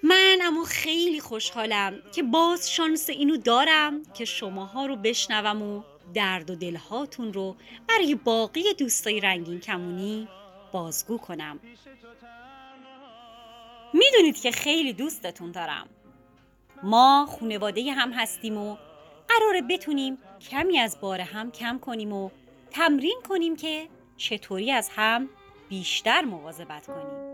من 0.03 0.39
اما 0.41 0.63
خیلی 0.63 1.19
خوشحالم 1.19 1.93
که 2.15 2.23
باز 2.23 2.71
شانس 2.71 3.09
اینو 3.09 3.37
دارم 3.37 4.03
که 4.13 4.25
شماها 4.25 4.85
رو 4.85 4.95
بشنوم 4.95 5.61
و 5.61 5.83
درد 6.13 6.49
و 6.49 6.55
دلهاتون 6.55 7.33
رو 7.33 7.55
برای 7.87 8.15
باقی 8.15 8.73
دوستای 8.73 9.19
رنگین 9.19 9.59
کمونی 9.59 10.27
بازگو 10.71 11.17
کنم. 11.17 11.59
می‌دونید 13.93 14.41
که 14.41 14.51
خیلی 14.51 14.93
دوستتون 14.93 15.51
دارم. 15.51 15.87
ما 16.83 17.25
خونواده 17.29 17.91
هم 17.91 18.11
هستیم 18.13 18.57
و 18.57 18.77
قراره 19.27 19.61
بتونیم 19.61 20.17
کمی 20.51 20.79
از 20.79 21.01
بار 21.01 21.21
هم 21.21 21.51
کم 21.51 21.79
کنیم 21.79 22.13
و 22.13 22.29
تمرین 22.71 23.21
کنیم 23.29 23.55
که 23.55 23.87
چطوری 24.17 24.71
از 24.71 24.89
هم 24.95 25.29
بیشتر 25.69 26.21
مواظبت 26.21 26.87
کنیم. 26.87 27.31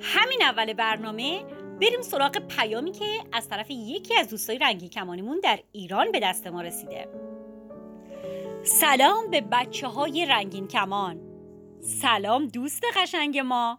همین 0.00 0.42
اول 0.42 0.72
برنامه 0.72 1.44
بریم 1.80 2.02
سراغ 2.02 2.38
پیامی 2.38 2.92
که 2.92 3.04
از 3.32 3.48
طرف 3.48 3.66
یکی 3.70 4.14
از 4.14 4.28
دوستای 4.28 4.58
رنگی 4.58 4.88
کمانیمون 4.88 5.40
در 5.40 5.58
ایران 5.72 6.12
به 6.12 6.20
دست 6.20 6.46
ما 6.46 6.62
رسیده. 6.62 7.08
سلام 8.62 9.30
به 9.30 9.40
بچه 9.40 9.86
های 9.86 10.26
رنگین 10.26 10.68
کمان. 10.68 11.20
سلام 11.80 12.46
دوست 12.46 12.82
قشنگ 12.96 13.38
ما. 13.38 13.78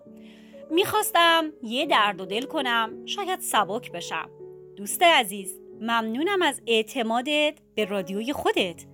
می‌خواستم 0.71 1.53
یه 1.63 1.85
درد 1.85 2.21
و 2.21 2.25
دل 2.25 2.45
کنم 2.45 3.05
شاید 3.05 3.39
سبک 3.39 3.91
بشم. 3.91 4.29
دوست 4.75 5.03
عزیز 5.03 5.59
ممنونم 5.81 6.41
از 6.41 6.61
اعتمادت 6.67 7.53
به 7.75 7.85
رادیوی 7.85 8.33
خودت. 8.33 8.85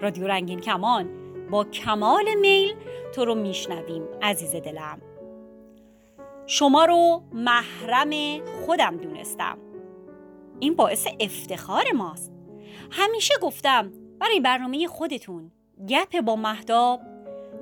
رادیو 0.00 0.26
رنگین 0.26 0.60
کمان 0.60 1.08
با 1.50 1.64
کمال 1.64 2.34
میل 2.34 2.74
تو 3.14 3.24
رو 3.24 3.34
میشنویم 3.34 4.02
عزیز 4.22 4.54
دلم. 4.54 5.07
شما 6.50 6.84
رو 6.84 7.22
محرم 7.32 8.10
خودم 8.44 8.96
دونستم. 8.96 9.58
این 10.60 10.74
باعث 10.74 11.06
افتخار 11.20 11.84
ماست. 11.92 12.32
همیشه 12.90 13.34
گفتم 13.42 13.92
برای 14.20 14.40
برنامه 14.40 14.86
خودتون 14.86 15.52
گپ 15.88 16.20
با 16.20 16.36
مهداب 16.36 17.00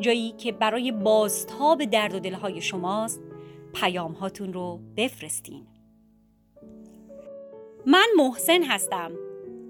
جایی 0.00 0.32
که 0.32 0.52
برای 0.52 0.92
بازتاب 0.92 1.84
درد 1.84 2.14
و 2.14 2.18
دلهای 2.18 2.60
شماست 2.60 3.22
پیام 3.74 4.12
هاتون 4.12 4.52
رو 4.52 4.80
بفرستین. 4.96 5.66
من 7.86 8.06
محسن 8.16 8.62
هستم 8.62 9.12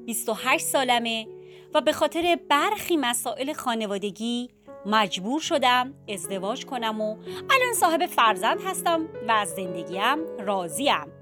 28 0.07 0.67
سالمه 0.67 1.27
و 1.75 1.81
به 1.81 1.93
خاطر 1.93 2.39
برخی 2.49 2.97
مسائل 2.97 3.53
خانوادگی 3.53 4.51
مجبور 4.87 5.41
شدم 5.41 5.95
ازدواج 6.09 6.67
کنم 6.67 7.01
و 7.01 7.17
الان 7.51 7.75
صاحب 7.75 8.07
فرزند 8.07 8.61
هستم 8.61 9.09
و 9.29 9.33
از 9.33 9.49
زندگیم 9.49 10.37
راضیم. 10.39 11.13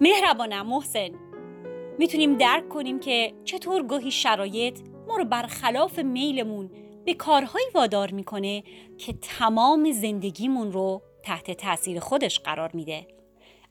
مهربانم 0.00 0.66
محسن 0.66 1.08
می‌تونیم 1.98 2.36
درک 2.36 2.68
کنیم 2.68 3.00
که 3.00 3.34
چطور 3.44 3.82
گاهی 3.82 4.10
شرایط 4.10 4.80
ما 5.08 5.16
رو 5.16 5.24
برخلاف 5.24 5.98
میلمون 5.98 6.70
به 7.04 7.14
کارهایی 7.14 7.66
وادار 7.74 8.10
می‌کنه 8.10 8.62
که 8.98 9.12
تمام 9.12 9.92
زندگیمون 9.92 10.72
رو 10.72 11.02
تحت 11.22 11.50
تاثیر 11.50 12.00
خودش 12.00 12.40
قرار 12.40 12.70
میده. 12.74 13.06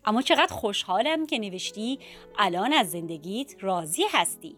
اما 0.05 0.21
چقدر 0.21 0.53
خوشحالم 0.53 1.25
که 1.25 1.39
نوشتی 1.39 1.99
الان 2.37 2.73
از 2.73 2.91
زندگیت 2.91 3.55
راضی 3.59 4.03
هستی. 4.11 4.55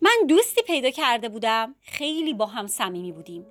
من 0.00 0.26
دوستی 0.28 0.62
پیدا 0.62 0.90
کرده 0.90 1.28
بودم. 1.28 1.74
خیلی 1.82 2.34
با 2.34 2.46
هم 2.46 2.66
صمیمی 2.66 3.12
بودیم. 3.12 3.46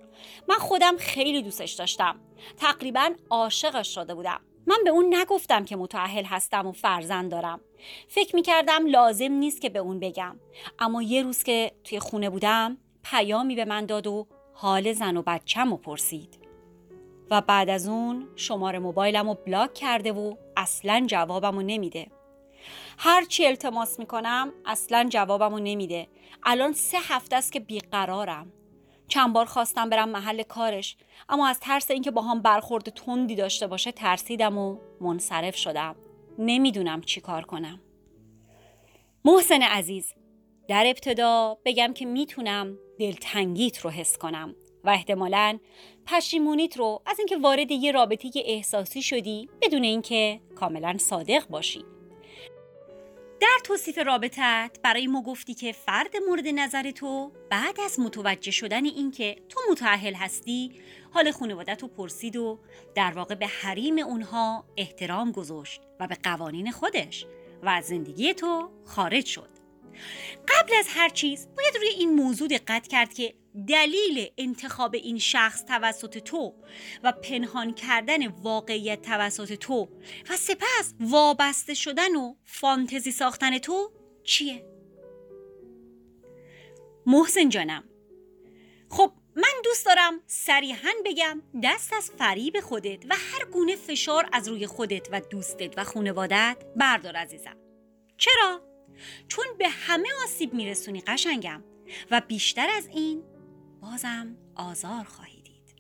من 0.48 0.56
خودم 0.56 0.98
خیلی 0.98 1.42
دوستش 1.42 1.72
داشتم. 1.72 2.20
تقریبا 2.58 3.10
عاشقش 3.30 3.96
شده 3.96 4.16
بودم. 4.16 4.42
من 4.68 4.78
به 4.84 4.90
اون 4.90 5.16
نگفتم 5.16 5.66
که 5.66 5.76
متعهل 5.76 6.24
هستم 6.24 6.68
و 6.68 6.72
فرزند 6.72 7.32
دارم. 7.32 7.60
فکر 8.08 8.36
می‌کردم 8.36 8.88
لازم 8.88 9.32
نیست 9.32 9.62
که 9.62 9.70
به 9.70 9.80
اون 9.80 10.00
بگم. 10.00 10.40
اما 10.80 11.02
یه 11.02 11.24
روز 11.24 11.44
که 11.44 11.72
توی 11.84 12.00
خونه 12.00 12.30
بودم 12.30 12.78
پیامی 13.04 13.56
به 13.56 13.66
من 13.66 13.86
داد 13.86 14.08
و 14.08 14.28
حال 14.54 14.94
زن 14.94 15.18
و 15.18 15.24
بچم 15.28 15.74
و 15.74 15.78
پرسید. 15.78 16.40
و 17.32 17.42
بعد 17.42 17.70
از 17.70 17.88
اون 17.88 18.28
شماره 18.36 18.80
موبایلم 18.80 19.30
رو 19.30 19.38
بلاک 19.46 19.74
کرده 19.74 20.12
و 20.12 20.36
اصلا 20.58 21.04
جوابم 21.08 21.56
رو 21.56 21.62
نمیده. 21.62 22.08
هرچی 22.98 23.46
التماس 23.46 24.00
می‌کنم 24.00 24.54
اصلا 24.66 25.08
جوابم 25.10 25.52
رو 25.52 25.60
نمیده. 25.60 26.08
الان 26.44 26.74
سه 26.74 26.98
هفته 27.02 27.36
است 27.36 27.52
که 27.52 27.60
بیقرارم. 27.60 28.54
چند 29.08 29.34
بار 29.34 29.46
خواستم 29.46 29.90
برم 29.90 30.10
محل 30.10 30.44
کارش 30.44 30.98
اما 31.30 31.48
از 31.48 31.60
ترس 31.60 31.92
اینکه 31.92 32.12
با 32.12 32.36
برخورد 32.44 32.90
تندی 32.90 33.36
داشته 33.36 33.68
باشه 33.68 33.92
ترسیدم 33.92 34.58
و 34.58 34.78
منصرف 35.02 35.56
شدم. 35.56 35.96
نمی‌دونم 36.40 37.02
چی 37.02 37.22
کار 37.22 37.42
کنم. 37.42 37.82
محسن 39.26 39.62
عزیز 39.62 40.14
در 40.68 40.84
ابتدا 40.88 41.58
بگم 41.66 41.94
که 41.94 42.06
می‌تونم 42.06 42.78
دلتنگیت 43.00 43.80
رو 43.80 43.90
حس 43.90 44.18
کنم 44.18 44.56
و 44.84 44.90
احتمالا 44.90 45.60
پشیمونیت 46.06 46.78
رو 46.78 47.02
از 47.06 47.20
اینکه 47.20 47.38
وارد 47.38 47.72
یه 47.72 47.92
رابطه 47.92 48.30
احساسی 48.46 49.02
شدی 49.02 49.50
بدون 49.62 49.84
اینکه 49.84 50.42
کاملا 50.56 50.98
صادق 50.98 51.48
باشی. 51.48 51.95
در 53.46 53.60
توصیف 53.64 53.98
رابطت 53.98 54.80
برای 54.84 55.08
ما 55.08 55.22
گفتی 55.22 55.54
که 55.54 55.72
فرد 55.72 56.18
مورد 56.30 56.48
نظر 56.48 56.92
تو 56.92 57.32
بعد 57.50 57.80
از 57.80 58.00
متوجه 58.00 58.52
شدن 58.52 58.86
اینکه 58.86 59.36
تو 59.50 59.60
متعهل 59.72 60.14
هستی 60.14 60.72
حال 61.12 61.32
خانوادت 61.32 61.82
رو 61.82 61.88
پرسید 61.88 62.36
و 62.36 62.60
در 62.96 63.12
واقع 63.12 63.36
به 63.36 63.48
حریم 63.48 64.00
اونها 64.00 64.66
احترام 64.78 65.32
گذاشت 65.32 65.82
و 66.00 66.08
به 66.08 66.18
قوانین 66.24 66.72
خودش 66.72 67.26
و 67.64 67.70
از 67.70 67.86
زندگی 67.86 68.34
تو 68.34 68.70
خارج 68.86 69.26
شد. 69.26 69.50
قبل 70.48 70.74
از 70.80 70.86
هر 70.90 71.10
چیز 71.10 71.48
باید 71.58 71.76
روی 71.78 71.88
این 71.88 72.14
موضوع 72.14 72.48
دقت 72.48 72.88
کرد 72.88 73.14
که 73.14 73.34
دلیل 73.68 74.28
انتخاب 74.38 74.96
این 74.96 75.20
شخص 75.20 75.66
توسط 75.66 76.18
تو 76.18 76.54
و 77.04 77.12
پنهان 77.12 77.74
کردن 77.74 78.28
واقعیت 78.28 79.02
توسط 79.02 79.54
تو 79.54 79.90
و 80.30 80.38
سپس 80.38 80.94
وابسته 81.00 81.74
شدن 81.74 82.16
و 82.16 82.36
فانتزی 82.44 83.12
ساختن 83.12 83.58
تو 83.58 83.92
چیه؟ 84.24 84.66
محسن 87.06 87.50
جانم 87.50 87.84
خب 88.90 89.12
من 89.36 89.54
دوست 89.64 89.86
دارم 89.86 90.22
صریحا 90.28 90.90
بگم 91.06 91.42
دست 91.64 91.94
از 91.94 92.12
فریب 92.18 92.60
خودت 92.60 93.06
و 93.10 93.16
هر 93.16 93.46
گونه 93.46 93.76
فشار 93.76 94.30
از 94.34 94.48
روی 94.48 94.68
خودت 94.68 95.08
و 95.12 95.22
دوستت 95.22 95.78
و 95.78 95.84
خانوادت 95.84 96.58
بردار 96.76 97.16
عزیزم 97.16 97.58
چرا؟ 98.18 98.62
چون 99.28 99.46
به 99.60 99.70
همه 99.70 100.10
آسیب 100.24 100.54
میرسونی 100.54 101.02
قشنگم 101.02 101.64
و 102.12 102.22
بیشتر 102.28 102.70
از 102.70 102.88
این 102.88 103.24
بازم 103.92 104.38
آزار 104.56 105.04
خواهی 105.04 105.42
دید. 105.42 105.76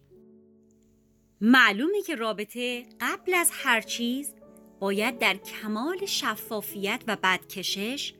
معلومه 1.41 2.02
که 2.02 2.15
رابطه 2.15 2.86
قبل 3.02 3.34
از 3.34 3.50
هر 3.54 3.82
چیز 3.82 4.36
باید 4.80 5.20
در 5.20 5.34
کمال 5.34 6.06
شفافیت 6.06 7.04
و 7.08 7.18
بدکشش 7.24 8.13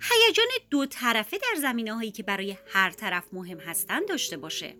هیجان 0.00 0.46
دو 0.70 0.86
طرفه 0.86 1.38
در 1.38 1.60
زمینه 1.60 1.94
هایی 1.94 2.10
که 2.10 2.22
برای 2.22 2.56
هر 2.66 2.90
طرف 2.90 3.24
مهم 3.32 3.58
هستند 3.58 4.08
داشته 4.08 4.36
باشه. 4.36 4.76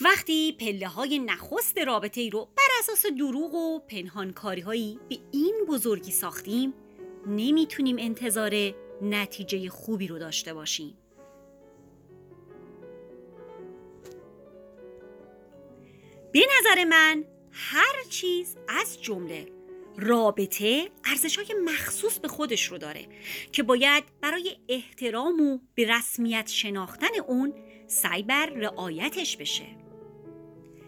وقتی 0.00 0.52
پله 0.52 0.88
های 0.88 1.18
نخست 1.18 1.78
رابطه 1.78 2.20
ای 2.20 2.30
رو 2.30 2.44
بر 2.44 2.68
اساس 2.78 3.06
دروغ 3.06 3.54
و 3.54 3.78
پنهانکاری 3.78 4.60
هایی 4.60 4.98
به 5.08 5.18
این 5.32 5.54
بزرگی 5.68 6.10
ساختیم 6.10 6.74
نمی‌تونیم 7.26 7.96
انتظار 7.98 8.74
نتیجه 9.02 9.68
خوبی 9.68 10.06
رو 10.06 10.18
داشته 10.18 10.54
باشیم. 10.54 11.01
به 16.32 16.40
نظر 16.58 16.84
من 16.84 17.24
هر 17.52 18.02
چیز 18.10 18.56
از 18.68 19.02
جمله 19.02 19.46
رابطه 19.96 20.90
ارزش 21.04 21.38
های 21.38 21.54
مخصوص 21.64 22.18
به 22.18 22.28
خودش 22.28 22.64
رو 22.64 22.78
داره 22.78 23.06
که 23.52 23.62
باید 23.62 24.04
برای 24.20 24.56
احترام 24.68 25.40
و 25.40 25.58
به 25.74 25.84
رسمیت 25.84 26.48
شناختن 26.48 27.20
اون 27.28 27.54
سعی 27.86 28.22
بر 28.22 28.46
رعایتش 28.46 29.36
بشه. 29.36 29.66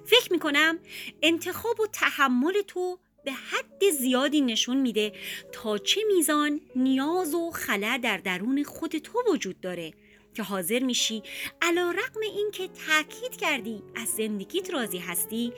فکر 0.04 0.32
می‌کنم 0.32 0.78
انتخاب 1.22 1.80
و 1.80 1.86
تحمل 1.86 2.62
تو 2.66 2.98
به 3.24 3.32
حد 3.32 3.90
زیادی 3.98 4.40
نشون 4.40 4.76
میده 4.76 5.12
تا 5.52 5.78
چه 5.78 6.00
میزان 6.16 6.60
نیاز 6.76 7.34
و 7.34 7.50
خلا 7.50 8.00
در 8.02 8.16
درون 8.16 8.64
خود 8.64 8.98
تو 8.98 9.22
وجود 9.28 9.60
داره 9.60 9.92
که 10.34 10.42
حاضر 10.42 10.78
میشی. 10.78 11.22
علا 11.62 11.90
رقم 11.90 12.20
این 12.20 12.50
که 12.52 12.68
تاکید 12.68 13.36
کردی 13.36 13.82
از 13.94 14.08
زندگیت 14.08 14.70
راضی 14.70 14.98
هستی 14.98 15.52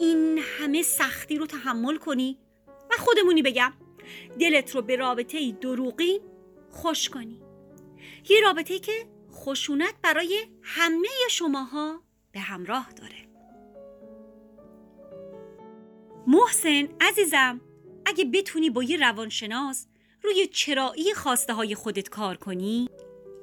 این 0.00 0.38
همه 0.58 0.82
سختی 0.82 1.36
رو 1.36 1.46
تحمل 1.46 1.96
کنی. 1.96 2.38
و 2.68 2.94
خودمونی 2.98 3.42
بگم. 3.42 3.72
دلت 4.40 4.74
رو 4.74 4.82
به 4.82 4.96
رابطه 4.96 5.52
دروغی 5.52 6.20
خوش 6.70 7.08
کنی. 7.08 7.40
یه 8.28 8.40
رابطه 8.40 8.78
که 8.78 9.06
خشونت 9.32 9.94
برای 10.02 10.46
همه 10.62 11.08
شماها 11.30 12.02
به 12.32 12.40
همراه 12.40 12.92
داره. 12.92 13.28
محسن 16.26 16.88
عزیزم 17.00 17.60
اگه 18.06 18.24
بتونی 18.24 18.70
با 18.70 18.82
یه 18.82 18.96
روانشناس 18.96 19.86
روی 20.22 20.46
چرایی 20.46 21.14
خواسته 21.14 21.52
های 21.52 21.74
خودت 21.74 22.08
کار 22.08 22.36
کنی 22.36 22.88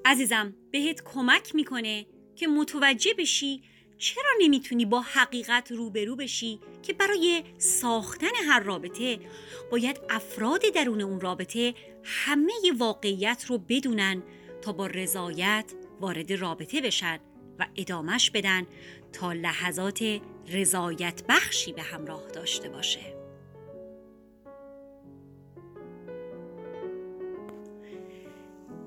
عزیزم 0.06 0.54
بهت 0.72 1.02
کمک 1.04 1.56
می‌کنه 1.56 2.06
که 2.36 2.47
متوجه 2.47 3.14
بشی 3.14 3.62
چرا 3.97 4.32
نمی‌تونی 4.39 4.86
با 4.86 5.02
حقیقت 5.02 5.72
روبرو 5.72 6.16
بشی 6.16 6.60
که 6.84 6.93
برای 6.93 7.43
ساختن 7.58 8.32
هر 8.47 8.60
رابطه 8.60 9.20
باید 9.72 9.99
افراد 10.10 10.62
درون 10.76 11.02
اون 11.02 11.20
رابطه 11.20 11.74
همه 12.04 12.54
واقعیت 12.78 13.45
رو 13.47 13.58
بدونن 13.58 14.24
تا 14.62 14.74
با 14.74 14.88
رضایت 14.88 15.74
وارد 15.99 16.32
رابطه 16.32 16.82
بشن 16.82 17.20
و 17.60 17.68
ادامش 17.76 18.32
بدن 18.32 18.68
تا 19.14 19.34
لحظات 19.34 20.22
رضایت 20.52 21.24
بخشی 21.30 21.74
به 21.74 21.82
همراه 21.82 22.28
داشته 22.34 22.70
باشه. 22.70 23.20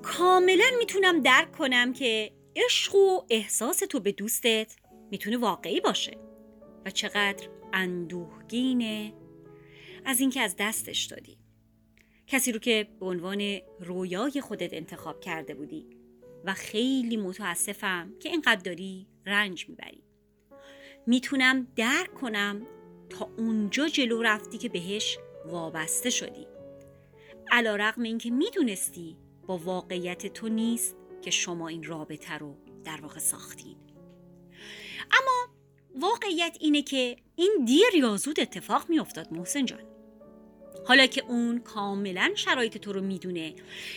کاملا 0.04 0.64
می‌تونم 0.78 1.20
درک 1.20 1.52
کنم 1.52 1.92
که 1.92 2.32
عشق 2.56 2.94
و 2.94 3.22
احساس 3.30 3.78
تو 3.78 4.00
به 4.00 4.12
دوستت 4.12 4.76
می‌تونه 5.10 5.36
واقعی 5.36 5.80
باشه 5.80 6.18
و 6.86 6.90
چقدر 6.90 7.48
اندوهگینه 7.72 9.14
از 10.04 10.20
اینکه 10.20 10.40
از 10.40 10.56
دستش 10.58 11.04
دادی. 11.04 11.38
کسی 12.26 12.52
رو 12.52 12.58
که 12.58 12.88
به 13.00 13.06
عنوان 13.06 13.58
رویای 13.80 14.40
خودت 14.40 14.74
انتخاب 14.74 15.20
کرده 15.20 15.54
بودی 15.54 15.86
و 16.44 16.54
خیلی 16.54 17.16
متاسفم 17.16 18.14
که 18.20 18.28
اینقدر 18.28 18.62
داری 18.62 19.06
رنج 19.26 19.68
می‌بری. 19.68 20.04
می‌تونم 21.06 21.66
درک 21.76 22.14
کنم 22.14 22.66
تا 23.10 23.30
اونجا 23.38 23.88
جلو 23.88 24.22
رفتی 24.22 24.58
که 24.58 24.68
بهش 24.68 25.18
وابسته 25.46 26.10
شدی. 26.10 26.46
علا 27.50 27.76
رقم 27.76 28.02
اینکه 28.02 28.30
می‌دونستی 28.30 29.16
با 29.46 29.58
واقعیت 29.58 30.26
تو 30.26 30.48
نیست 30.48 30.96
که 31.22 31.30
شما 31.30 31.68
این 31.68 31.84
رابطه 31.84 32.38
رو 32.38 32.56
در 32.84 33.00
واقع 33.00 33.18
ساختین. 33.18 33.76
اما 35.10 35.54
واقعیت 36.00 36.56
اینه 36.60 36.82
که 36.82 37.16
این 37.36 37.64
دیر 37.66 37.94
یا 37.94 38.16
زود 38.16 38.40
اتفاق 38.40 38.90
میافتاد 38.90 39.32
محسن 39.32 39.64
جان. 39.64 39.82
حالا 40.86 41.06
که 41.06 41.24
اون 41.28 41.58
کاملا 41.58 42.32
شرایط 42.34 42.78
تو 42.78 42.92
رو 42.92 43.00
می‌دونه 43.00 43.54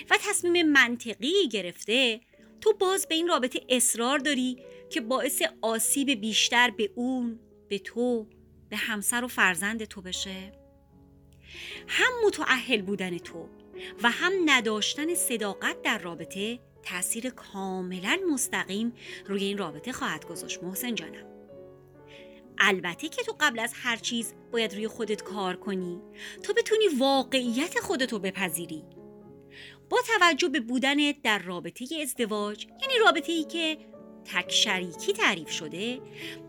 و 0.09 0.17
تصمیم 0.21 0.71
منطقی 0.71 1.47
گرفته 1.51 2.21
تو 2.61 2.73
باز 2.73 3.07
به 3.07 3.15
این 3.15 3.27
رابطه 3.27 3.61
اصرار 3.69 4.19
داری 4.19 4.57
که 4.89 5.01
باعث 5.01 5.41
آسیب 5.61 6.09
بیشتر 6.09 6.69
به 6.69 6.91
اون 6.95 7.39
به 7.69 7.79
تو 7.79 8.27
به 8.69 8.77
همسر 8.77 9.23
و 9.23 9.27
فرزند 9.27 9.85
تو 9.85 10.01
بشه. 10.01 10.51
هم 11.87 12.11
متعهل 12.25 12.81
بودن 12.81 13.17
تو 13.17 13.49
و 14.03 14.09
هم 14.09 14.34
نداشتن 14.45 15.15
صداقت 15.15 15.82
در 15.82 15.97
رابطه 15.97 16.59
تاثیر 16.84 17.30
کاملا 17.30 18.19
مستقیم 18.34 18.93
روی 19.25 19.43
این 19.43 19.57
رابطه 19.57 19.91
خواهد 19.91 20.25
گذاشت 20.25 20.63
محسن 20.63 20.95
جانم. 20.95 21.25
البته 22.59 23.09
که 23.09 23.23
تو 23.23 23.36
قبل 23.39 23.59
از 23.59 23.73
هر 23.75 23.95
چیز 23.95 24.34
باید 24.51 24.73
روی 24.73 24.88
خودت 24.88 25.23
کار 25.23 25.55
کنی. 25.55 26.01
تا 26.43 26.53
بتونی 26.53 26.88
واقعیت 26.99 27.80
خودتو 27.80 28.19
بپذیری. 28.19 28.84
با 29.89 29.97
توجه 30.07 30.47
به 30.47 30.59
بودنت 30.59 31.21
در 31.21 31.39
رابطه 31.39 31.86
ازدواج 32.01 32.65
یعنی 32.65 32.93
رابطه 33.05 33.32
ای 33.32 33.43
که 33.43 33.78
تک 34.25 34.51
شریکی 34.51 35.13
تعریف 35.13 35.49
شده 35.49 36.01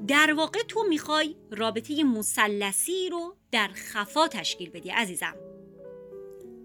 در 0.09 0.35
واقع 0.37 0.62
تو 0.68 0.85
می‌خوای 0.89 1.37
رابطه 1.51 2.05
مثلثی 2.05 3.09
رو 3.11 3.37
در 3.53 3.68
خفا 3.68 4.29
تشکیل 4.29 4.70
بدی 4.70 4.91
عزیزم. 4.91 5.47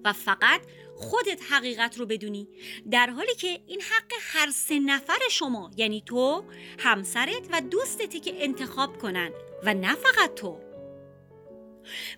و 0.05 0.13
فقط 0.13 0.61
خودت 0.95 1.41
حقیقت 1.49 1.99
رو 1.99 2.05
بدونی. 2.05 2.47
در 2.91 3.09
حالی 3.09 3.35
که 3.35 3.59
این 3.67 3.81
حق 3.81 4.11
هر 4.21 4.51
سه 4.51 4.79
نفر 4.79 5.19
شما 5.31 5.71
یعنی 5.77 6.03
تو 6.05 6.43
همسرت 6.79 7.47
و 7.51 7.61
دوستتی 7.61 8.19
که 8.19 8.43
انتخاب 8.43 8.97
کنن 8.97 9.31
و 9.63 9.73
نه 9.73 9.95
فقط 9.95 10.35
تو. 10.35 10.59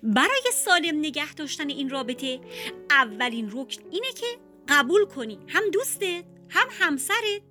برای 0.03 0.51
سالم 0.53 0.99
نگه 0.99 1.33
داشتن 1.33 1.69
این 1.69 1.89
رابطه 1.89 2.39
اولین 2.89 3.51
رکن 3.51 3.83
اینه 3.91 4.11
که 4.11 4.25
قبول 4.67 5.05
کنی. 5.05 5.39
هم 5.47 5.69
دوستت 5.69 6.25
هم 6.49 6.67
همسرت. 6.71 7.41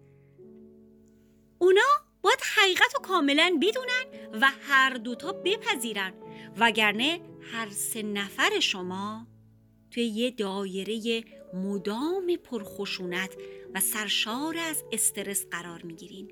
اونا 1.59 1.81
باید 2.23 2.39
حقیقت 2.57 2.95
رو 2.95 3.01
کاملا 3.01 3.59
بدونن 3.63 4.05
و 4.41 4.51
هر 4.69 4.95
دوتا 4.95 5.33
بپذیرن. 5.33 6.13
وگرنه 6.59 7.21
هر 7.53 7.71
سه 7.71 8.03
نفر 8.03 8.61
شما 8.61 9.27
توی 9.95 10.05
یه 10.05 10.31
دایره 10.31 11.25
مدام 11.55 12.37
پرخشونت 12.37 13.37
و 13.75 13.81
سرشار 13.81 14.59
از 14.59 14.85
استرس 14.93 15.47
قرار 15.51 15.83
می‌گیرین. 15.83 16.31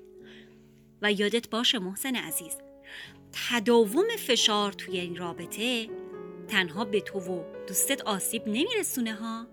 و 1.01 1.11
یادت 1.11 1.49
باشه 1.49 1.79
محسن 1.79 2.15
عزیز 2.15 2.53
تداوم 3.49 4.05
فشار 4.17 4.71
توی 4.71 4.99
این 4.99 5.15
رابطه 5.15 5.87
تنها 6.47 6.85
به 6.85 7.01
تو 7.01 7.19
و 7.19 7.43
دوستت 7.67 8.01
آسیب 8.01 8.47
نمیرسونه 8.47 9.13
ها. 9.13 9.47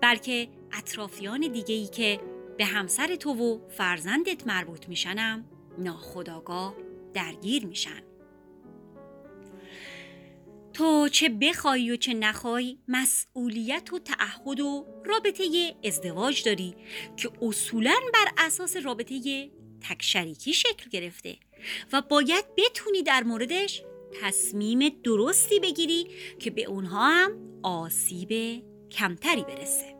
بلکه 0.00 0.48
اطرافیان 0.72 1.40
دیگه 1.40 1.74
ای 1.74 1.86
که 1.86 2.20
به 2.58 2.64
همسر 2.64 3.16
تو 3.16 3.30
و 3.30 3.68
فرزندت 3.68 4.46
مربوط 4.46 4.88
میشنم 4.88 5.44
ناخداگاه 5.78 6.74
درگیر 7.14 7.66
میشن. 7.66 8.02
تو 10.76 11.08
چه 11.08 11.28
بخوای 11.28 11.90
و 11.90 11.96
چه 11.96 12.14
نخوای 12.14 12.78
مسئولیت 12.88 13.92
و 13.92 13.98
تعهد 13.98 14.60
و 14.60 14.86
رابطه 15.04 15.74
ازدواج 15.84 16.44
داری 16.44 16.74
که 17.16 17.30
اصولا 17.42 17.94
بر 18.14 18.44
اساس 18.46 18.76
رابطه 18.76 19.50
تک 19.88 20.02
شریکی 20.02 20.52
شکل 20.52 20.90
گرفته 20.90 21.36
و 21.92 22.02
باید 22.02 22.44
بتونی 22.56 23.02
در 23.02 23.22
موردش 23.22 23.82
تصمیم 24.22 24.88
درستی 25.04 25.60
بگیری 25.60 26.06
که 26.38 26.50
به 26.50 26.64
اونها 26.64 27.10
هم 27.10 27.32
آسیب 27.62 28.62
کمتری 28.90 29.42
برسه. 29.42 29.96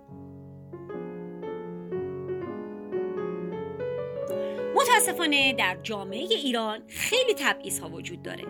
متاسفانه 4.74 5.52
در 5.52 5.78
جامعه 5.82 6.24
ایران 6.24 6.82
خیلی 6.88 7.34
تبعیض 7.34 7.78
ها 7.78 7.88
وجود 7.88 8.22
داره. 8.22 8.44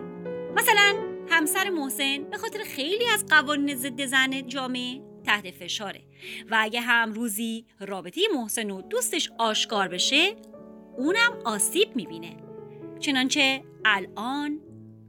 مثلا 0.55 1.16
همسر 1.29 1.69
محسن 1.69 2.23
به 2.23 2.37
خاطر 2.37 2.59
خیلی 2.63 3.05
از 3.13 3.25
قوانین 3.25 3.75
ضد 3.75 4.05
زن 4.05 4.47
جامعه 4.47 5.01
تحت 5.25 5.51
فشاره. 5.51 6.01
و 6.51 6.57
اگه 6.59 6.81
هم 6.81 7.13
روزی 7.13 7.65
رابطه 7.79 8.21
محسن 8.35 8.71
و 8.71 8.81
دوستش 8.81 9.31
آشکار 9.37 9.87
بشه 9.87 10.35
اونم 10.97 11.39
آسیب 11.45 11.95
می‌بینه. 11.95 12.37
چنانچه 12.99 13.63
الان 13.85 14.59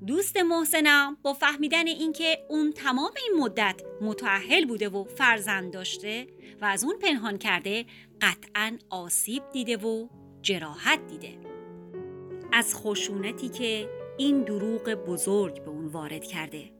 دوست 0.07 0.37
محسنم 0.37 1.17
با 1.23 1.33
فهمیدن 1.33 1.87
اینکه 1.87 2.39
اون 2.49 2.73
تمام 2.73 3.11
این 3.17 3.43
مدت 3.43 3.83
متعهل 4.01 4.65
بوده 4.65 4.89
و 4.89 5.05
فرزند 5.05 5.73
داشته 5.73 6.27
و 6.61 6.65
از 6.65 6.85
اون 6.85 6.99
پنهان 6.99 7.39
کرده 7.39 7.85
قطعا 8.21 8.79
آسیب 8.91 9.43
دیده 9.53 9.77
و 9.77 10.09
جراحت 10.43 11.07
دیده. 11.07 11.39
از 12.53 12.75
خشونتی 12.75 13.49
که 13.49 13.89
این 14.19 14.43
دروغ 14.43 14.91
بزرگ 14.91 15.65
به 15.65 15.71
اون 15.71 15.87
وارد 15.87 16.25
کرده. 16.25 16.71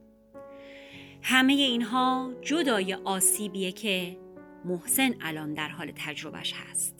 همه 1.21 1.53
اینها 1.53 2.31
جدای 2.41 2.93
آسیبیه 2.93 3.71
که 3.71 4.17
محسن 4.65 5.15
الان 5.21 5.53
در 5.53 5.67
حال 5.67 5.91
تجربهش 5.95 6.53
هست. 6.53 6.95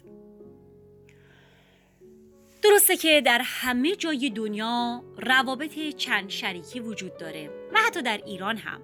درسته 2.63 2.97
که 2.97 3.21
در 3.25 3.41
همه 3.43 3.95
جای 3.95 4.29
دنیا 4.29 5.03
روابط 5.17 5.79
چند 5.79 6.29
شریکی 6.29 6.79
وجود 6.79 7.17
داره 7.17 7.49
و 7.73 7.79
حتی 7.87 8.01
در 8.01 8.21
ایران 8.25 8.57
هم. 8.57 8.81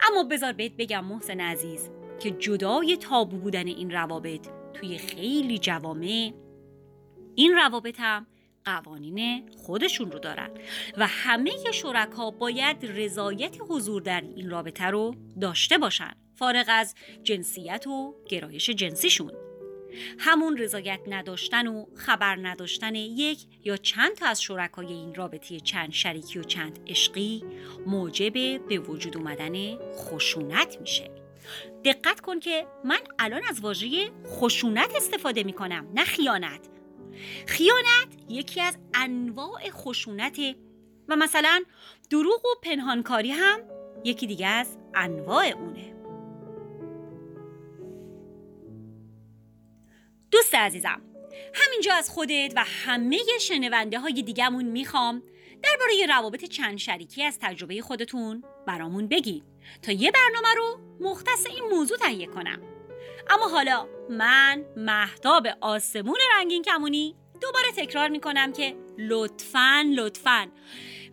اما 0.00 0.24
بذار 0.24 0.52
بهت 0.52 0.72
بگم 0.78 1.04
محسن 1.04 1.40
عزیز 1.40 1.90
که 2.20 2.30
جدای 2.30 2.96
تابو 2.96 3.36
بودن 3.36 3.66
این 3.66 3.90
روابط 3.90 4.48
توی 4.74 4.98
خیلی 4.98 5.58
جوامع 5.58 6.32
این 7.34 7.54
روابط 7.54 7.96
هم 7.98 8.26
قوانین 8.66 9.50
خودشون 9.56 10.12
رو 10.12 10.18
دارن 10.18 10.50
و 10.96 11.06
همه 11.06 11.52
شرکا 11.72 12.30
باید 12.30 12.76
رضایت 12.82 13.56
حضور 13.68 14.02
در 14.02 14.20
این 14.36 14.50
رابطه 14.50 14.84
رو 14.84 15.14
داشته 15.40 15.78
باشن 15.78 16.12
فارغ 16.34 16.66
از 16.68 16.94
جنسیت 17.22 17.86
و 17.86 18.14
گرایش 18.28 18.70
جنسیشون. 18.70 19.32
همون 20.18 20.56
رضایت 20.56 21.00
نداشتن 21.06 21.66
و 21.66 21.86
خبر 21.94 22.36
نداشتن 22.42 22.94
یک 22.94 23.38
یا 23.64 23.76
چند 23.76 24.14
تا 24.14 24.26
از 24.26 24.42
شرکای 24.42 24.86
این 24.86 25.14
رابطه 25.14 25.60
چند 25.60 25.92
شریکی 25.92 26.38
و 26.38 26.42
چند 26.42 26.80
عشقی 26.86 27.44
موجب 27.86 28.32
به 28.68 28.78
وجود 28.78 29.16
اومدن 29.16 29.76
خشونت 29.76 30.80
میشه. 30.80 31.10
دقت 31.84 32.20
کن 32.20 32.40
که 32.40 32.66
من 32.84 32.98
الان 33.18 33.42
از 33.48 33.60
واژه 33.60 34.10
خشونت 34.26 34.96
استفاده 34.96 35.42
می‌کنم 35.42 35.86
نه 35.94 36.04
خیانت. 36.04 36.75
خیانت 37.46 38.08
یکی 38.28 38.60
از 38.60 38.78
انواع 38.94 39.70
خشونته 39.70 40.56
و 41.08 41.16
مثلا 41.16 41.64
دروغ 42.10 42.44
و 42.44 42.48
پنهانکاری 42.62 43.30
هم 43.30 43.60
یکی 44.04 44.26
دیگه 44.26 44.46
از 44.46 44.76
انواع 44.94 45.44
اونه. 45.46 45.94
دوست 50.30 50.54
عزیزم 50.54 51.02
همینجا 51.54 51.94
از 51.94 52.10
خودت 52.10 52.52
و 52.56 52.64
همه 52.84 53.18
شنونده 53.40 53.98
های 53.98 54.22
دیگمون 54.22 54.64
می‌خوام 54.64 55.22
درباره 55.62 56.06
روابط 56.08 56.44
چند 56.44 56.78
شریکی 56.78 57.24
از 57.24 57.38
تجربه 57.40 57.82
خودتون 57.82 58.44
برامون 58.66 59.08
بگید 59.08 59.44
تا 59.82 59.92
یه 59.92 60.10
برنامه 60.10 60.54
رو 60.56 60.80
مختص 61.00 61.46
این 61.46 61.64
موضوع 61.70 61.96
تهیه 61.98 62.26
کنم. 62.26 62.75
اما 63.30 63.48
حالا 63.48 63.88
من 64.10 64.64
محتاب 64.76 65.46
آسمون 65.60 66.18
رنگین 66.36 66.62
کمونی 66.62 67.14
دوباره 67.40 67.72
تکرار 67.76 68.08
می‌کنم 68.08 68.52
که 68.52 68.76
لطفا 68.98 69.92
لطفا 69.96 70.48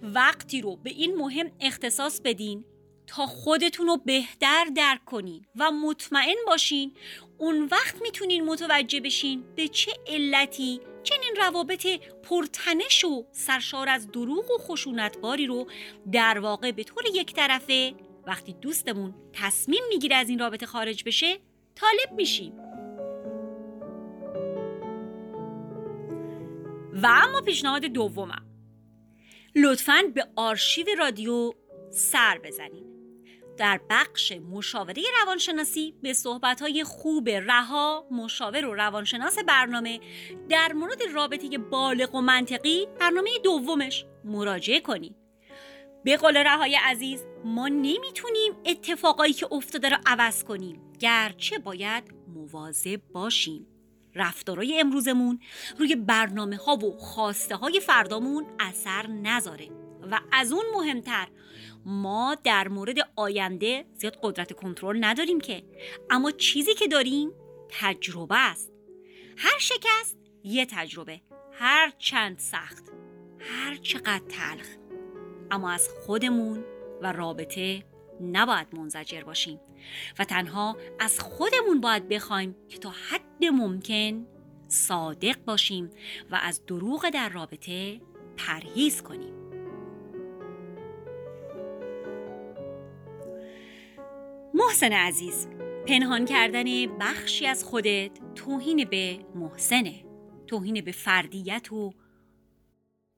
وقتی 0.03 0.61
رو 0.61 0.75
به 0.75 0.89
این 0.89 1.15
مهم 1.15 1.51
اختصاص 1.59 2.21
بدین 2.21 2.65
تا 3.07 3.25
خودتون 3.25 3.87
رو 3.87 3.97
بهتر 3.97 4.65
درک 4.75 5.05
کنین 5.05 5.45
و 5.55 5.71
مطمئن 5.71 6.35
باشین 6.47 6.93
اون 7.37 7.67
وقت 7.71 8.01
می‌تونین 8.01 8.45
متوجه 8.45 8.99
بشین 8.99 9.43
به 9.55 9.67
چه 9.67 9.91
علتی 10.07 10.81
چنین 11.03 11.35
روابط 11.37 11.87
پرتنش 12.23 13.03
و 13.03 13.25
سرشار 13.31 13.89
از 13.89 14.11
دروغ 14.11 14.51
و 14.51 14.57
خشونتباری 14.57 15.45
رو 15.45 15.67
در 16.11 16.39
واقع 16.39 16.71
به 16.71 16.83
طور 16.83 17.03
یک 17.13 17.33
طرفه 17.33 17.93
وقتی 18.27 18.53
دوستمون 18.53 19.15
تصمیم 19.33 19.83
می‌گیره 19.89 20.15
از 20.15 20.29
این 20.29 20.39
رابطه 20.39 20.65
خارج 20.65 21.03
بشه 21.03 21.39
طالب 21.75 22.15
میشیم. 22.15 22.53
و 26.93 27.07
اما 27.07 27.41
پیشنهاد 27.41 27.85
دومم. 27.85 28.45
لطفا 29.55 30.03
به 30.15 30.27
آرشیو 30.35 30.85
رادیو 30.97 31.51
سر 31.91 32.39
بزنید. 32.43 32.93
در 33.57 33.79
بخش 33.89 34.31
مشاوره 34.31 35.03
روانشناسی 35.21 35.95
به 36.01 36.13
صحبتهای 36.13 36.83
خوب 36.83 37.29
رها 37.29 38.07
مشاور 38.11 38.65
و 38.65 38.73
روانشناس 38.73 39.39
برنامه 39.39 39.99
در 40.49 40.73
مورد 40.73 41.01
رابطه 41.13 41.57
بالغ 41.57 42.15
و 42.15 42.21
منطقی 42.21 42.87
برنامه 42.99 43.29
دومش 43.43 44.05
مراجعه 44.23 44.79
کنید. 44.79 45.15
به 46.03 46.17
قول 46.17 46.37
رهای 46.37 46.75
عزیز 46.75 47.25
ما 47.45 47.67
نمی‌تونیم 47.67 48.53
اتفاقایی 48.65 49.33
که 49.33 49.53
افتاده 49.53 49.89
را 49.89 49.97
عوض 50.05 50.43
کنیم. 50.43 50.82
گرچه 50.99 51.57
باید 51.57 52.03
مواظب 52.27 53.01
باشیم. 53.13 53.67
رفتارای 54.15 54.79
امروزمون 54.79 55.39
روی 55.79 55.95
برنامه 55.95 56.57
ها 56.57 56.75
و 56.75 56.97
خواسته 56.97 57.55
های 57.55 57.79
فردامون 57.79 58.45
اثر 58.59 59.07
نذاره. 59.07 59.69
و 60.11 60.19
از 60.31 60.51
اون 60.51 60.63
مهمتر 60.75 61.27
ما 61.85 62.37
در 62.43 62.67
مورد 62.67 62.97
آینده 63.15 63.85
زیاد 63.95 64.17
قدرت 64.23 64.53
کنترل 64.53 65.05
نداریم 65.05 65.41
که 65.41 65.63
اما 66.09 66.31
چیزی 66.31 66.73
که 66.73 66.87
داریم 66.87 67.31
تجربه 67.69 68.35
است. 68.37 68.71
هر 69.37 69.59
شکست 69.59 70.17
یه 70.43 70.65
تجربه 70.65 71.21
هر 71.51 71.93
چند 71.97 72.39
سخت 72.39 72.83
هر 73.39 73.75
چقدر 73.75 74.23
تلخ. 74.29 74.67
اما 75.51 75.71
از 75.71 75.89
خودمون 76.05 76.63
و 77.01 77.11
رابطه 77.11 77.83
نباید 78.21 78.67
منزجر 78.75 79.23
باشیم 79.23 79.59
و 80.19 80.25
تنها 80.25 80.77
از 80.99 81.19
خودمون 81.19 81.81
باید 81.81 82.07
بخوایم 82.07 82.55
که 82.69 82.77
تا 82.77 82.89
حد 82.89 83.45
ممکن 83.53 84.25
صادق 84.67 85.35
باشیم 85.45 85.89
و 86.31 86.39
از 86.43 86.65
دروغ 86.65 87.09
در 87.09 87.29
رابطه 87.29 88.01
پرهیز 88.37 89.01
کنیم. 89.01 89.33
محسن 94.53 94.91
عزیز 94.91 95.47
پنهان 95.87 96.25
کردن 96.25 96.97
بخشی 96.97 97.47
از 97.47 97.63
خودت 97.63 98.11
توهین 98.35 98.85
به 98.85 99.19
محسنه. 99.35 100.05
توهین 100.47 100.81
به 100.81 100.91
فردیت 100.91 101.71
و 101.71 101.93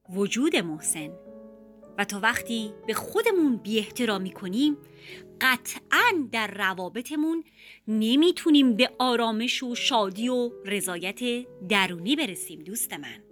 وجود 0.09 0.55
محسن. 0.55 1.24
و 1.97 2.05
تا 2.05 2.19
وقتی 2.19 2.73
به 2.87 2.93
خودمون 2.93 3.57
بی 3.57 3.79
احترامی 3.79 4.31
کنیم 4.31 4.77
قطعا 5.41 6.27
در 6.31 6.47
روابطمون 6.47 7.43
نمی‌تونیم 7.87 8.75
به 8.75 8.91
آرامش 8.99 9.63
و 9.63 9.75
شادی 9.75 10.29
و 10.29 10.51
رضایت 10.65 11.19
درونی 11.69 12.15
برسیم 12.15 12.63
دوست 12.63 12.93
من. 12.93 13.23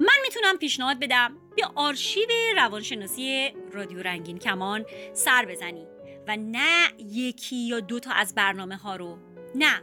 من 0.00 0.16
می‌تونم 0.22 0.56
پیشنهاد 0.56 0.98
بدم 0.98 1.36
به 1.56 1.66
آرشیو 1.74 2.28
روانشناسی 2.56 3.50
رادیو 3.72 4.02
رنگین 4.02 4.38
کمان 4.38 4.84
سر 5.12 5.44
بزنی 5.44 5.86
و 6.28 6.36
نه 6.36 6.88
یکی 6.98 7.56
یا 7.56 7.80
دو 7.80 8.00
تا 8.00 8.10
از 8.10 8.34
برنامه 8.34 8.76
ها 8.76 8.96
رو. 8.96 9.18
نه 9.54 9.82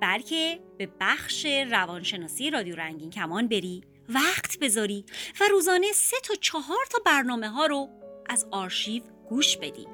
بلکه 0.00 0.60
به 0.78 0.88
بخش 1.00 1.46
روانشناسی 1.46 2.50
رادیو 2.50 2.76
رنگین 2.76 3.10
کمان 3.10 3.48
بری. 3.48 3.82
وقت 4.08 4.58
بذاری 4.58 5.04
و 5.40 5.44
روزانه 5.50 5.92
سه 5.92 6.16
تا 6.24 6.34
چهار 6.34 6.86
تا 6.90 6.98
برنامه 7.06 7.48
ها 7.48 7.66
رو 7.66 7.88
از 8.28 8.46
آرشیو 8.50 9.02
گوش 9.28 9.56
بدی. 9.56 9.86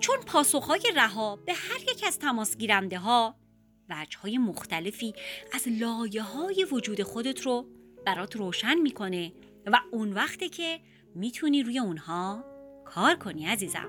چون 0.00 0.16
پاسخهای 0.26 0.92
رها 0.96 1.36
به 1.36 1.52
هر 1.52 1.80
یک 1.80 2.04
از 2.06 2.18
تماس 2.18 2.56
گیرنده 2.56 2.98
ها 2.98 3.34
وجه 3.88 4.18
های 4.18 4.38
مختلفی 4.38 5.14
از 5.52 5.68
لایه 5.68 6.22
های 6.22 6.66
وجود 6.72 7.02
خودت 7.02 7.40
رو 7.40 7.66
برات 8.06 8.36
روشن 8.36 8.74
می‌کنه 8.74 9.32
و 9.66 9.80
اون 9.90 10.12
وقته 10.12 10.48
که 10.48 10.80
می‌تونی 11.14 11.62
روی 11.62 11.78
اونها 11.78 12.44
کار 12.84 13.14
کنی 13.14 13.46
عزیزم. 13.46 13.88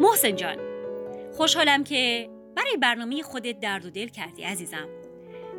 محسن 0.00 0.36
جان 0.36 0.56
خوشحالم 1.32 1.84
که 1.84 2.30
برای 2.56 2.76
برنامه 2.76 3.22
خودت 3.22 3.60
درد 3.60 3.84
و 3.84 3.90
دل 3.90 4.08
کردی 4.08 4.42
عزیزم. 4.42 4.88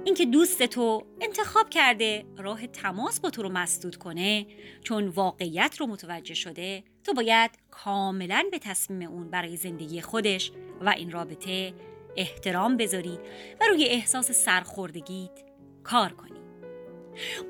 اینکه 0.08 0.26
دوست 0.26 0.64
تو 0.64 1.06
انتخاب 1.22 1.70
کرده 1.70 2.26
راه 2.38 2.68
تماس 2.68 3.20
با 3.20 3.30
تو 3.30 3.44
رو 3.44 3.50
مسدود 3.50 3.96
کنه 3.96 4.46
چون 4.84 5.08
واقعیت 5.08 5.76
رو 5.80 5.88
متوجه 5.88 6.34
شده 6.34 6.84
تو 7.04 7.14
باید 7.14 7.52
کاملا 7.72 8.44
به 8.52 8.60
تصمیم 8.60 9.10
اون 9.10 9.30
برای 9.30 9.58
زندگی 9.58 10.02
خودش 10.02 10.52
و 10.82 10.90
این 10.90 11.12
رابطه 11.12 11.74
احترام 12.16 12.78
بذاری 12.78 13.20
و 13.62 13.66
روی 13.70 13.86
احساس 13.86 14.32
سرخوردگیت 14.32 15.44
کار 15.84 16.14
کنی. 16.14 16.40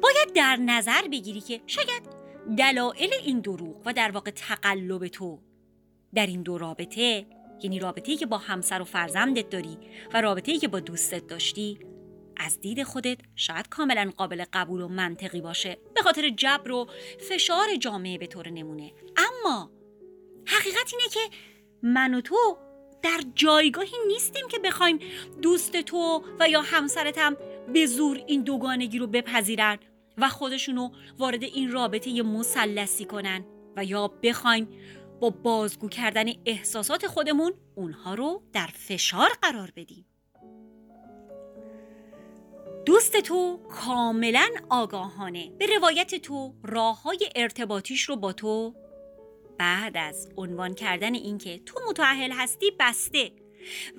باید 0.01 0.33
در 0.35 0.55
نظر 0.55 1.07
بگیری 1.11 1.41
که 1.41 1.61
شاید 1.67 2.03
دلایل 2.57 3.13
این 3.25 3.39
دروغ 3.39 3.81
و 3.85 3.93
در 3.93 4.11
واقع 4.11 4.31
تقلب 4.31 5.07
تو 5.07 5.39
در 6.13 6.27
این 6.27 6.41
دو 6.41 6.57
رابطه 6.57 7.25
یعنی 7.61 7.79
رابطه‌ای 7.79 8.17
که 8.17 8.25
با 8.25 8.37
همسر 8.37 8.81
و 8.81 8.85
فرزندت 8.85 9.49
داری 9.49 9.77
و 10.13 10.21
رابطه‌ای 10.21 10.57
که 10.57 10.67
با 10.67 10.79
دوستت 10.79 11.27
داشتی 11.27 11.79
از 12.37 12.61
دید 12.61 12.83
خودت 12.83 13.17
شاید 13.35 13.69
کاملا 13.69 14.11
قابل 14.17 14.45
قبول 14.53 14.81
و 14.81 14.87
منطقی 14.87 15.41
باشه. 15.41 15.77
به 15.95 16.01
خاطر 16.01 16.29
جبر 16.29 16.71
و 16.71 16.87
فشار 17.29 17.75
جامعه 17.75 18.17
به 18.17 18.27
طور 18.27 18.49
نمونه. 18.49 18.93
اما 19.17 19.71
حقیقت 20.45 20.93
اینه 20.93 21.09
که 21.11 21.37
من 21.83 22.13
و 22.13 22.21
تو 22.21 22.57
در 23.03 23.19
جایگاهی 23.35 23.97
نیستیم 24.07 24.47
که 24.47 24.59
بخوایم 24.59 24.99
دوست 25.41 25.77
تو 25.77 26.23
و 26.39 26.49
یا 26.49 26.61
همسرتم 26.61 27.37
به 27.73 27.85
زور 27.85 28.23
این 28.27 28.43
دوگانگی 28.43 28.99
رو 28.99 29.07
بپذیرن 29.07 29.77
و 30.17 30.29
خودشونو 30.29 30.89
وارد 31.17 31.43
این 31.43 31.71
رابطه 31.71 32.21
مسلسی 32.21 33.05
کنن 33.05 33.45
و 33.75 33.85
یا 33.85 34.07
بخوایم 34.07 34.67
با 35.19 35.29
بازگو 35.29 35.89
کردن 35.89 36.25
احساسات 36.45 37.07
خودمون 37.07 37.53
اونها 37.75 38.13
رو 38.13 38.43
در 38.53 38.67
فشار 38.67 39.29
قرار 39.41 39.71
بدیم. 39.75 40.05
دوست 42.87 43.17
تو 43.17 43.59
کاملا 43.69 44.49
آگاهانه. 44.69 45.51
به 45.59 45.65
روایت 45.65 46.15
تو 46.15 46.53
راه 46.63 47.01
های 47.01 47.29
ارتباطیش 47.35 48.01
رو 48.01 48.15
با 48.15 48.33
تو 48.33 48.75
بعد 49.57 49.97
از 49.97 50.29
عنوان 50.37 50.73
کردن 50.73 51.13
اینکه 51.15 51.59
تو 51.59 51.79
متعهل 51.89 52.31
هستی 52.31 52.71
بسته 52.79 53.31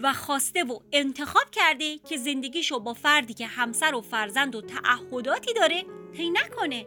و 0.02 0.12
خواسته 0.12 0.64
و 0.64 0.78
انتخاب 0.92 1.50
کرده 1.52 1.98
که 1.98 2.16
زندگیشو 2.16 2.80
با 2.80 2.94
فردی 2.94 3.34
که 3.34 3.46
همسر 3.46 3.94
و 3.94 4.00
فرزند 4.00 4.54
و 4.54 4.60
تعهداتی 4.60 5.52
داره 5.52 5.84
طی 6.16 6.30
نکنه. 6.30 6.86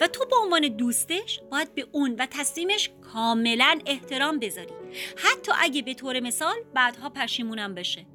و 0.00 0.06
تو 0.06 0.24
به 0.24 0.36
عنوان 0.36 0.68
دوستش 0.68 1.40
باید 1.50 1.74
به 1.74 1.86
اون 1.92 2.14
و 2.18 2.26
تصمیمش 2.30 2.90
کاملا 3.12 3.78
احترام 3.86 4.38
بذاری. 4.38 4.74
حتی 5.16 5.52
اگه 5.58 5.82
به 5.82 5.94
طور 5.94 6.20
مثال 6.20 6.56
بعدها 6.74 7.10
پشیمونم 7.10 7.74
بشه. 7.74 8.06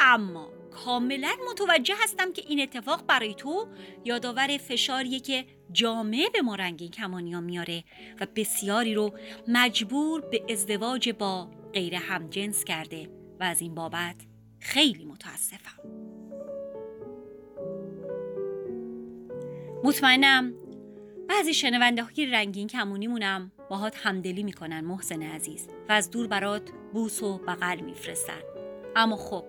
اما 0.00 0.59
کاملا 0.70 1.36
متوجه 1.50 1.94
هستم 2.02 2.32
که 2.32 2.42
این 2.48 2.60
اتفاق 2.60 3.06
برای 3.06 3.34
تو 3.34 3.68
یادآور 4.04 4.56
فشاریه 4.56 5.20
که 5.20 5.44
جامعه 5.72 6.30
به 6.32 6.42
ما 6.42 6.54
رنگین 6.54 6.90
کمانیا 6.90 7.40
میاره 7.40 7.84
و 8.20 8.26
بسیاری 8.36 8.94
رو 8.94 9.18
مجبور 9.48 10.20
به 10.20 10.44
ازدواج 10.50 11.10
با 11.10 11.50
غیر 11.72 11.94
همجنس 11.94 12.64
کرده 12.64 13.08
و 13.40 13.44
از 13.44 13.60
این 13.60 13.74
بابت 13.74 14.16
خیلی 14.60 15.04
متاسفم. 15.04 15.80
مطمئنم 19.84 20.54
بعضی 21.28 21.54
شنونده 21.54 22.02
های 22.02 22.26
رنگین 22.26 22.68
کمونیمونم 22.68 23.52
باهات 23.70 23.96
همدلی 23.96 24.42
می‌کنن 24.42 24.80
محسن 24.80 25.22
عزیز. 25.22 25.68
و 25.88 25.92
از 25.92 26.10
دور 26.10 26.26
برات 26.26 26.70
بوس 26.92 27.22
و 27.22 27.38
بغل 27.38 27.80
میفرستن. 27.80 28.40
اما 28.96 29.16
خب 29.16 29.44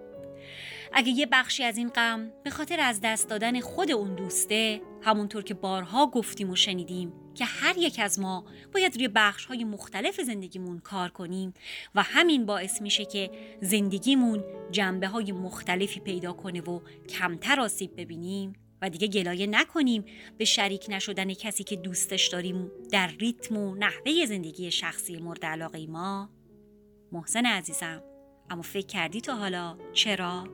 اگه 0.93 1.09
یه 1.09 1.25
بخشی 1.31 1.63
از 1.63 1.77
این 1.77 1.89
غم 1.89 2.31
به 2.43 2.49
خاطر 2.49 2.79
از 2.79 2.99
دست 3.03 3.29
دادن 3.29 3.59
خود 3.59 3.91
اون 3.91 4.15
دوسته 4.15 4.81
همونطور 5.01 5.43
که 5.43 5.53
بارها 5.53 6.07
گفتیم 6.07 6.49
و 6.49 6.55
شنیدیم 6.55 7.13
که 7.35 7.45
هر 7.45 7.77
یک 7.77 7.99
از 7.99 8.19
ما 8.19 8.45
باید 8.73 8.95
روی 8.95 9.07
بخش 9.07 9.45
های 9.45 9.63
مختلف 9.63 10.21
زندگیمون 10.21 10.79
کار 10.79 11.09
کنیم 11.09 11.53
و 11.95 12.03
همین 12.03 12.45
باعث 12.45 12.81
میشه 12.81 13.05
که 13.05 13.31
زندگیمون 13.61 14.43
جنبه 14.71 15.07
های 15.07 15.31
مختلفی 15.31 15.99
پیدا 15.99 16.33
کنه 16.33 16.61
و 16.61 16.79
کمتر 17.09 17.59
آسیب 17.61 17.91
ببینیم 17.97 18.53
و 18.81 18.89
دیگه 18.89 19.07
گلایه 19.07 19.47
نکنیم 19.47 20.05
به 20.37 20.45
شریک 20.45 20.85
نشدن 20.89 21.33
کسی 21.33 21.63
که 21.63 21.75
دوستش 21.75 22.27
داریم 22.27 22.71
در 22.91 23.07
ریتم 23.07 23.57
و 23.57 23.75
نحوه 23.75 24.25
زندگی 24.25 24.71
شخصی 24.71 25.17
مورد 25.17 25.45
علاقه 25.45 25.87
ما 25.87 26.29
محسن 27.11 27.45
عزیزم 27.45 28.03
اما 28.49 28.61
فکر 28.61 28.85
کردی 28.85 29.21
تا 29.21 29.35
حالا 29.35 29.77
چرا؟ 29.93 30.47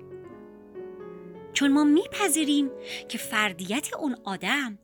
چون 1.57 1.73
ما 1.73 1.83
میپذیریم 1.83 2.71
که 3.09 3.17
فردیت 3.17 3.93
اون 3.99 4.17
آدم 4.23 4.77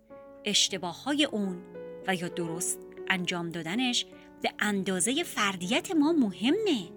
اشتباه 0.46 1.04
های 1.04 1.26
اون 1.26 1.64
و 2.08 2.16
یا 2.16 2.28
درست 2.28 2.80
انجام 3.10 3.50
دادنش 3.50 4.06
به 4.42 4.50
اندازه 4.60 5.24
فردیت 5.24 5.92
ما 5.92 6.12
مهمه. 6.12 6.92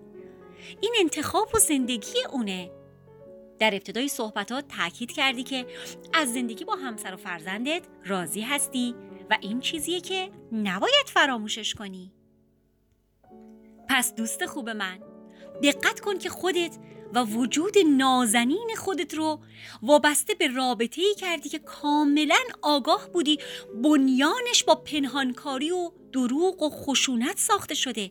این 0.81 0.95
انتخاب 1.01 1.49
و 1.55 1.59
زندگی 1.59 2.25
اونه. 2.33 2.71
در 3.59 3.75
ابتدای 3.75 4.09
صحبتات 4.09 4.65
تاکید 4.69 5.13
کردی 5.13 5.43
که 5.43 5.67
از 6.13 6.33
زندگی 6.33 6.65
با 6.65 6.77
همسر 6.77 7.15
و 7.15 7.17
فرزندت 7.17 7.83
راضی 8.05 8.41
هستی 8.41 8.95
و 9.31 9.39
این 9.41 9.61
چیزیه 9.61 10.01
که 10.01 10.31
نباید 10.53 11.07
فراموشش 11.07 11.75
کنی. 11.75 12.13
پس 13.89 14.15
دوست 14.15 14.47
خوب 14.47 14.71
من 14.71 15.06
دقت 15.63 16.01
کن 16.01 16.19
که 16.19 16.29
خودت 16.29 16.77
و 17.15 17.25
وجود 17.25 17.75
نازنین 17.79 18.69
خودت 18.77 19.15
رو 19.15 19.41
وابسته 19.83 20.35
به 20.35 20.47
رابطه 20.47 21.03
ای 21.03 21.15
کردی 21.15 21.49
که 21.49 21.59
کاملا 21.59 22.39
آگاه 22.63 23.09
بودی 23.13 23.39
بنیانش 23.83 24.65
با 24.67 24.75
پنهانکاری 24.75 25.71
و 25.71 25.91
دروغ 26.13 26.63
و 26.63 26.71
خشونت 26.71 27.39
ساخته 27.39 27.75
شده 27.75 28.11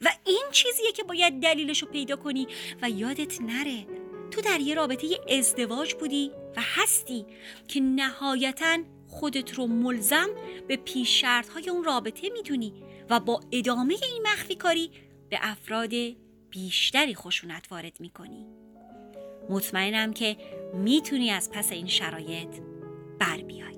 و 0.00 0.08
این 0.26 0.44
چیزیه 0.52 0.92
که 0.92 1.02
باید 1.02 1.42
دلیلش 1.42 1.82
رو 1.82 1.88
پیدا 1.88 2.16
کنی 2.16 2.46
و 2.82 2.90
یادت 2.90 3.40
نره. 3.40 3.86
تو 4.30 4.40
در 4.40 4.60
یه 4.60 4.74
رابطه 4.74 5.06
ازدواج 5.28 5.94
بودی 5.94 6.30
و 6.56 6.60
هستی 6.62 7.26
که 7.68 7.80
نهایتا 7.80 8.78
خودت 9.08 9.54
رو 9.54 9.66
ملزم 9.66 10.28
به 10.68 10.76
پیش 10.76 11.24
های 11.24 11.70
اون 11.70 11.84
رابطه 11.84 12.30
می‌دونی 12.30 12.72
و 13.10 13.20
با 13.20 13.40
ادامه 13.52 13.96
این 14.02 14.22
مخفی 14.22 14.54
کاری 14.54 14.90
به 15.30 15.38
افراد 15.42 15.90
بیشتری 16.54 17.14
خشونت 17.14 17.66
وارد 17.70 18.00
می‌کنی. 18.00 18.46
مطمئنم 19.50 20.12
که 20.12 20.36
می‌تونی 20.74 21.30
از 21.30 21.50
پس 21.50 21.72
این 21.72 21.86
شرایط 21.86 22.48
بر 23.18 23.36
بیای. 23.36 23.74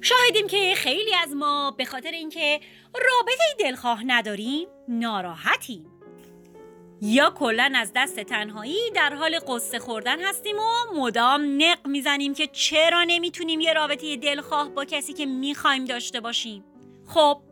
شاهدیم 0.00 0.46
که 0.46 0.74
خیلی 0.76 1.14
از 1.14 1.34
ما 1.34 1.74
به 1.78 1.84
خاطر 1.84 2.10
اینکه 2.10 2.60
رابطه 2.94 3.44
دلخواه 3.58 4.02
نداریم 4.06 4.68
ناراحتیم. 4.88 5.86
یا 7.02 7.30
کلا 7.30 7.72
از 7.76 7.92
دست 7.96 8.20
تنهایی 8.20 8.90
در 8.94 9.14
حال 9.14 9.38
قصه 9.38 9.78
خوردن 9.78 10.20
هستیم 10.20 10.56
و 10.56 11.00
مدام 11.00 11.62
نق 11.62 11.86
می‌زنیم 11.86 12.34
که 12.34 12.46
چرا 12.46 13.04
نمی‌تونیم 13.04 13.60
یه 13.60 13.72
رابطه 13.72 14.16
دلخواه 14.16 14.68
با 14.68 14.84
کسی 14.84 15.12
که 15.12 15.26
می‌خوایم 15.26 15.84
داشته 15.84 16.20
باشیم. 16.20 16.64
خب 17.14 17.42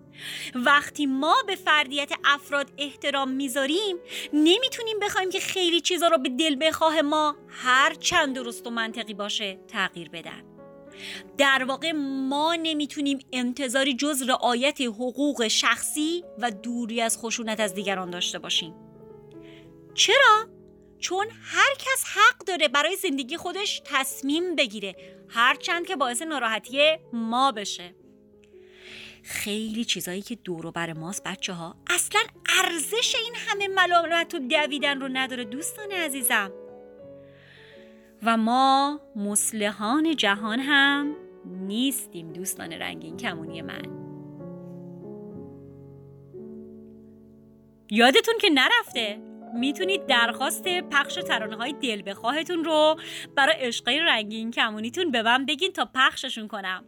وقتی 0.54 1.06
ما 1.06 1.34
به 1.46 1.54
فردیت 1.54 2.12
افراد 2.24 2.70
احترام 2.78 3.30
می‌ذاریم 3.30 3.96
نمی‌تونیم 4.32 4.98
بخوایم 5.02 5.30
که 5.30 5.40
خیلی 5.40 5.80
چیزا 5.80 6.08
رو 6.08 6.18
به 6.18 6.28
دل 6.28 6.56
بخواه 6.60 7.02
ما 7.02 7.36
هر 7.48 7.94
چند 7.94 8.34
درست 8.34 8.66
و 8.66 8.70
منطقی 8.70 9.14
باشه 9.14 9.58
تغییر 9.68 10.08
بدن. 10.08 10.42
در 11.38 11.64
واقع 11.64 11.92
ما 12.28 12.54
نمی‌تونیم 12.54 13.18
انتظاری 13.32 13.94
جز 13.94 14.22
رعایت 14.22 14.80
حقوق 14.80 15.48
شخصی 15.48 16.24
و 16.38 16.50
دوری 16.50 17.00
از 17.00 17.18
خشونت 17.18 17.60
از 17.60 17.74
دیگران 17.74 18.10
داشته 18.10 18.38
باشیم. 18.38 18.74
چرا؟ 19.94 20.48
چون 20.98 21.26
هر 21.42 21.74
کس 21.78 22.04
حق 22.04 22.38
داره 22.46 22.68
برای 22.68 22.96
زندگی 22.96 23.36
خودش 23.36 23.82
تصمیم 23.84 24.56
بگیره 24.56 24.96
هرچند 25.28 25.86
که 25.86 25.96
باعث 25.96 26.22
ناراحتی 26.22 26.96
ما 27.12 27.52
بشه. 27.52 27.94
خیلی 29.22 29.84
چیزایی 29.84 30.22
که 30.22 30.34
دور 30.34 30.70
بر 30.70 30.92
ماست 30.92 31.24
بچه 31.24 31.52
ها 31.52 31.76
اصلا 31.90 32.20
ارزش 32.64 33.14
این 33.24 33.34
همه 33.36 33.68
ملامت 33.68 34.34
و 34.34 34.38
دویدن 34.38 35.00
رو 35.00 35.08
نداره 35.12 35.44
دوستان 35.44 35.90
عزیزم. 35.90 36.52
و 38.22 38.36
ما 38.36 39.00
مسلحان 39.16 40.16
جهان 40.16 40.60
هم 40.60 41.16
نیستیم 41.44 42.32
دوستان 42.32 42.72
رنگین 42.72 43.16
کمونی 43.16 43.62
من. 43.62 43.82
یادتون 47.90 48.34
که 48.40 48.50
نرفته. 48.50 49.18
می‌تونید 49.54 50.06
درخواست 50.06 50.64
پخش 50.64 51.14
ترانه 51.14 51.56
های 51.56 51.72
دل 51.72 52.02
بخواهتون 52.06 52.64
رو 52.64 52.96
برای 53.36 53.54
عشقای 53.58 54.00
رنگین 54.00 54.50
کمونیتون 54.50 55.10
به 55.10 55.22
من 55.22 55.46
بگین 55.46 55.72
تا 55.72 55.90
پخششون 55.94 56.48
کنم. 56.48 56.84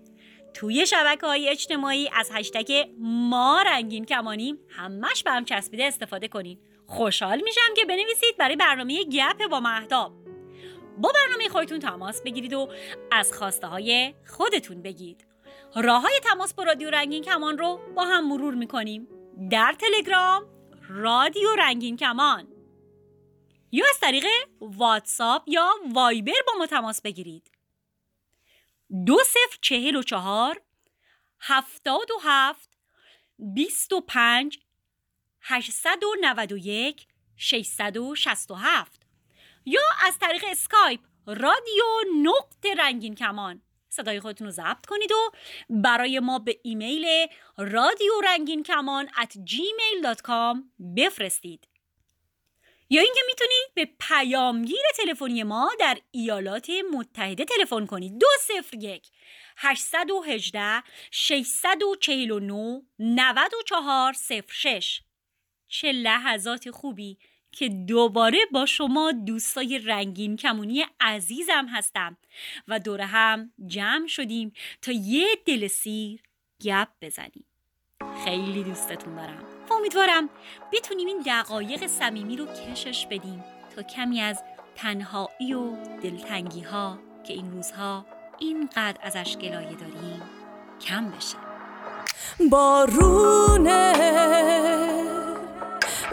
توی 0.55 0.87
شبکه 0.87 1.27
های 1.27 1.49
اجتماعی 1.49 2.11
از 2.13 2.31
هشتگ 2.35 2.89
ما 2.99 3.63
رنگین 3.63 4.05
کمانی 4.05 4.55
همش 4.69 5.23
به 5.23 5.31
هم 5.31 5.45
چسبیده 5.45 5.85
استفاده 5.85 6.29
کنید 6.29 6.59
خوشحال 6.87 7.41
میشم 7.41 7.75
که 7.77 7.85
بنویسید 7.85 8.37
برای 8.39 8.57
برنامه 8.57 9.05
گپ 9.05 9.47
با 9.51 9.61
مهداب 9.61 10.13
با 10.99 11.13
برنامه 11.15 11.49
خودتون 11.49 11.79
تماس 11.79 12.23
بگیرید 12.23 12.53
و 12.53 12.69
از 13.13 13.33
خواسته 13.33 13.67
های 13.67 14.15
خودتون 14.27 14.83
بگید. 14.83 15.27
راه 15.77 16.03
های 16.03 16.21
تماس 16.25 16.55
با 16.55 16.63
رادیو 16.63 16.91
رنگین 16.91 17.23
کمان 17.23 17.59
رو 17.59 17.81
با 17.97 18.05
هم 18.05 18.29
مرور 18.29 18.55
می‌کنیم. 18.55 19.09
در 19.51 19.77
تلگرام 19.81 20.47
رادیو 20.89 21.49
رنگین 21.59 21.97
کمان. 21.97 22.49
یا 23.73 23.85
از 23.91 24.01
طریق 24.01 24.25
واتساپ 24.61 25.43
یا 25.47 25.71
وایبر 25.95 26.33
با 26.47 26.53
ما 26.59 26.67
تماس 26.67 27.03
بگیرید. 27.03 27.51
دو 29.07 29.19
صفر 29.25 29.59
چهل 29.61 29.97
و 29.97 30.03
چهار 30.03 30.61
هفتاد 31.41 32.11
و 32.11 32.19
هفت 32.23 32.71
بیست 33.39 33.93
و 33.93 34.01
پنج 34.01 34.59
هشتصد 35.43 36.05
و 36.05 36.15
نود 36.21 36.53
و 36.53 36.57
یک 36.57 37.07
ششصد 37.37 37.97
و 37.97 38.15
شست 38.15 38.51
و 38.51 38.55
هفت. 38.55 39.01
یا 39.67 39.83
از 40.07 40.19
طریق 40.19 40.45
اسکایپ 40.49 41.01
رادیو 41.27 41.85
نقطه 42.23 42.79
رنگین 42.79 43.15
کمان. 43.15 43.63
صدای 43.89 44.21
خودتون 44.21 44.47
رو 44.47 44.51
ضبط 44.51 44.87
کنید 44.87 45.13
و 45.13 45.31
برای 45.71 46.21
ما 46.21 46.39
به 46.39 46.61
ایمیل 46.63 47.07
رادیو 47.57 48.13
رنگین 48.25 48.63
کمان 48.63 49.09
at 49.09 49.33
gmail.com 49.33 50.57
بفرستید. 50.97 51.70
یا 52.91 53.03
اینکه 53.03 53.21
می‌تونید 53.27 53.75
به 53.75 53.89
پیامگیر 54.01 54.83
تلفنی 54.97 55.43
ما 55.43 55.71
در 55.79 55.99
ایالات 56.11 56.71
متحده 56.93 57.45
تلفن 57.45 57.87
کنید 57.87 58.19
دو 58.19 58.27
صفر 58.41 58.77
یک 58.77 59.09
818 59.57 60.83
649 61.11 62.83
94 62.99 64.13
06 64.49 65.01
چه 65.69 65.93
لحظات 65.93 66.71
خوبی 66.71 67.19
که 67.53 67.69
دوباره 67.69 68.39
با 68.53 68.67
شما 68.67 69.13
دوستای 69.13 69.79
رنگین 69.79 70.37
کمونی 70.37 70.85
عزیزم 71.01 71.67
هستم 71.67 72.17
و 72.69 72.79
دور 72.79 73.01
هم 73.01 73.53
جمع 73.67 74.07
شدیم 74.07 74.53
تا 74.83 74.93
یه 74.93 75.27
دل 75.47 75.67
سیر 75.67 76.23
گپ 76.63 76.89
بزنیم. 77.03 77.45
خیلی 78.25 78.65
دوستتون 78.65 79.17
دارم. 79.17 79.60
امیدوارم 79.71 80.29
بتونیم 80.73 81.09
این 81.09 81.23
دقایق 81.27 81.87
صمیمی 81.87 82.37
رو 82.37 82.47
کشش 82.47 83.07
بدیم 83.07 83.45
تا 83.77 83.83
کمی 83.83 84.21
از 84.21 84.43
تنهایی 84.77 85.55
و 85.55 85.77
دلتنگی 86.03 86.61
ها 86.61 86.99
که 87.25 87.33
این 87.33 87.53
روزها 87.53 88.07
اینقدر 88.39 88.99
ازش 89.03 89.37
گلایه 89.37 89.75
داریم 89.75 90.23
کم 90.81 91.11
بشه. 91.11 91.37
بارونه 92.51 93.93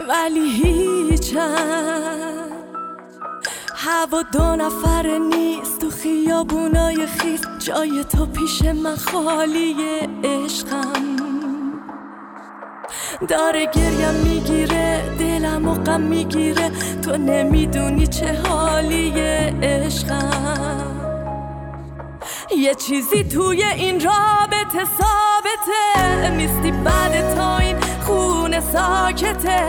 ولی 0.08 0.50
هیچم 0.50 2.48
هوا 3.74 4.22
دو 4.22 4.56
نفر 4.56 5.18
نیست 5.18 5.80
تو 5.80 5.90
خیابونای 5.90 7.06
خیس 7.06 7.40
جای 7.58 8.04
تو 8.04 8.26
پیش 8.26 8.62
من 8.62 8.96
خالیه 8.96 10.08
عشقم. 10.24 11.17
داره 13.26 13.66
گریم 13.66 14.14
می‌گیره 14.24 15.02
دلم 15.18 15.68
و 15.68 15.74
غم 15.74 16.00
می‌گیره. 16.00 16.70
تو 17.02 17.16
نمی‌دونی 17.16 18.06
چه 18.06 18.38
حالیه 18.48 19.54
عشقم. 19.62 20.84
یه 22.58 22.74
چیزی 22.74 23.24
توی 23.24 23.62
این 23.62 24.00
رابطه 24.00 24.84
ثابته. 24.98 26.30
میستی 26.30 26.70
بعد 26.70 27.34
تا 27.34 27.58
این 27.58 27.76
خونه 28.06 28.60
ساکته. 28.60 29.66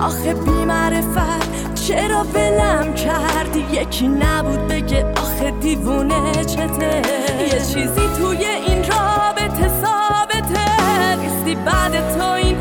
آخه 0.00 0.34
بی 0.34 0.50
معرفت 0.50 1.74
چرا 1.74 2.22
ولم 2.34 2.94
کردی؟ 2.94 3.66
یکی 3.72 4.08
نبود 4.08 4.68
بگه 4.68 5.04
آخه 5.16 5.50
دیوونه 5.50 6.32
چته. 6.44 7.02
یه 7.40 7.58
چیزی 7.58 8.08
توی 8.18 8.46
این 8.46 8.84
رابطه 8.84 9.68
ثابته. 9.68 11.16
نیستی 11.16 11.54
بعد 11.54 12.18
تو 12.18 12.30
این 12.30 12.56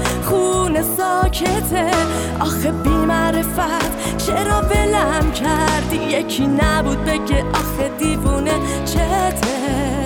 ساکته 1.32 1.92
آخه 2.40 2.72
بی 2.72 2.90
معرفت 2.90 4.18
چرا 4.18 4.62
ولم 4.62 5.32
کردی؟ 5.32 5.96
یکی 5.96 6.48
نبود 6.48 7.06
بگه 7.06 7.44
آخه 7.54 7.90
دیوونه 8.00 8.54
چته. 8.86 10.01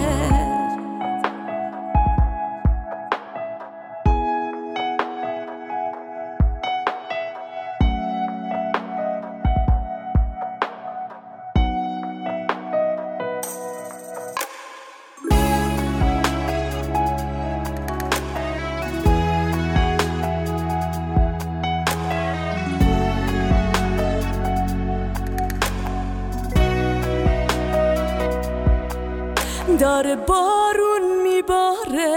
داره 29.95 30.15
بارون 30.15 31.23
میباره 31.23 32.15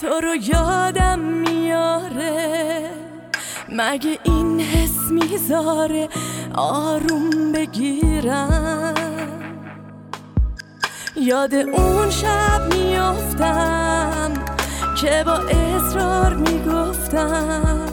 تو 0.00 0.06
رو 0.06 0.34
یادم 0.34 1.18
میاره. 1.18 2.90
مگه 3.68 4.18
این 4.22 4.60
حس 4.60 5.10
می‌ذاره 5.10 6.08
آروم 6.54 7.52
بگیرم؟ 7.52 8.94
یاد 11.16 11.54
اون 11.54 12.10
شب 12.10 12.74
میافتم 12.74 14.32
که 15.00 15.24
با 15.26 15.32
اصرار 15.34 16.34
می‌گفتم 16.34 17.88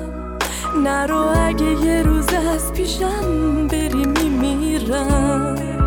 نرو 0.83 1.33
اگه 1.35 1.85
یه 1.85 2.03
روز 2.03 2.27
از 2.33 2.73
پیشم 2.73 3.67
بری 3.67 4.05
میمیرم. 4.05 5.78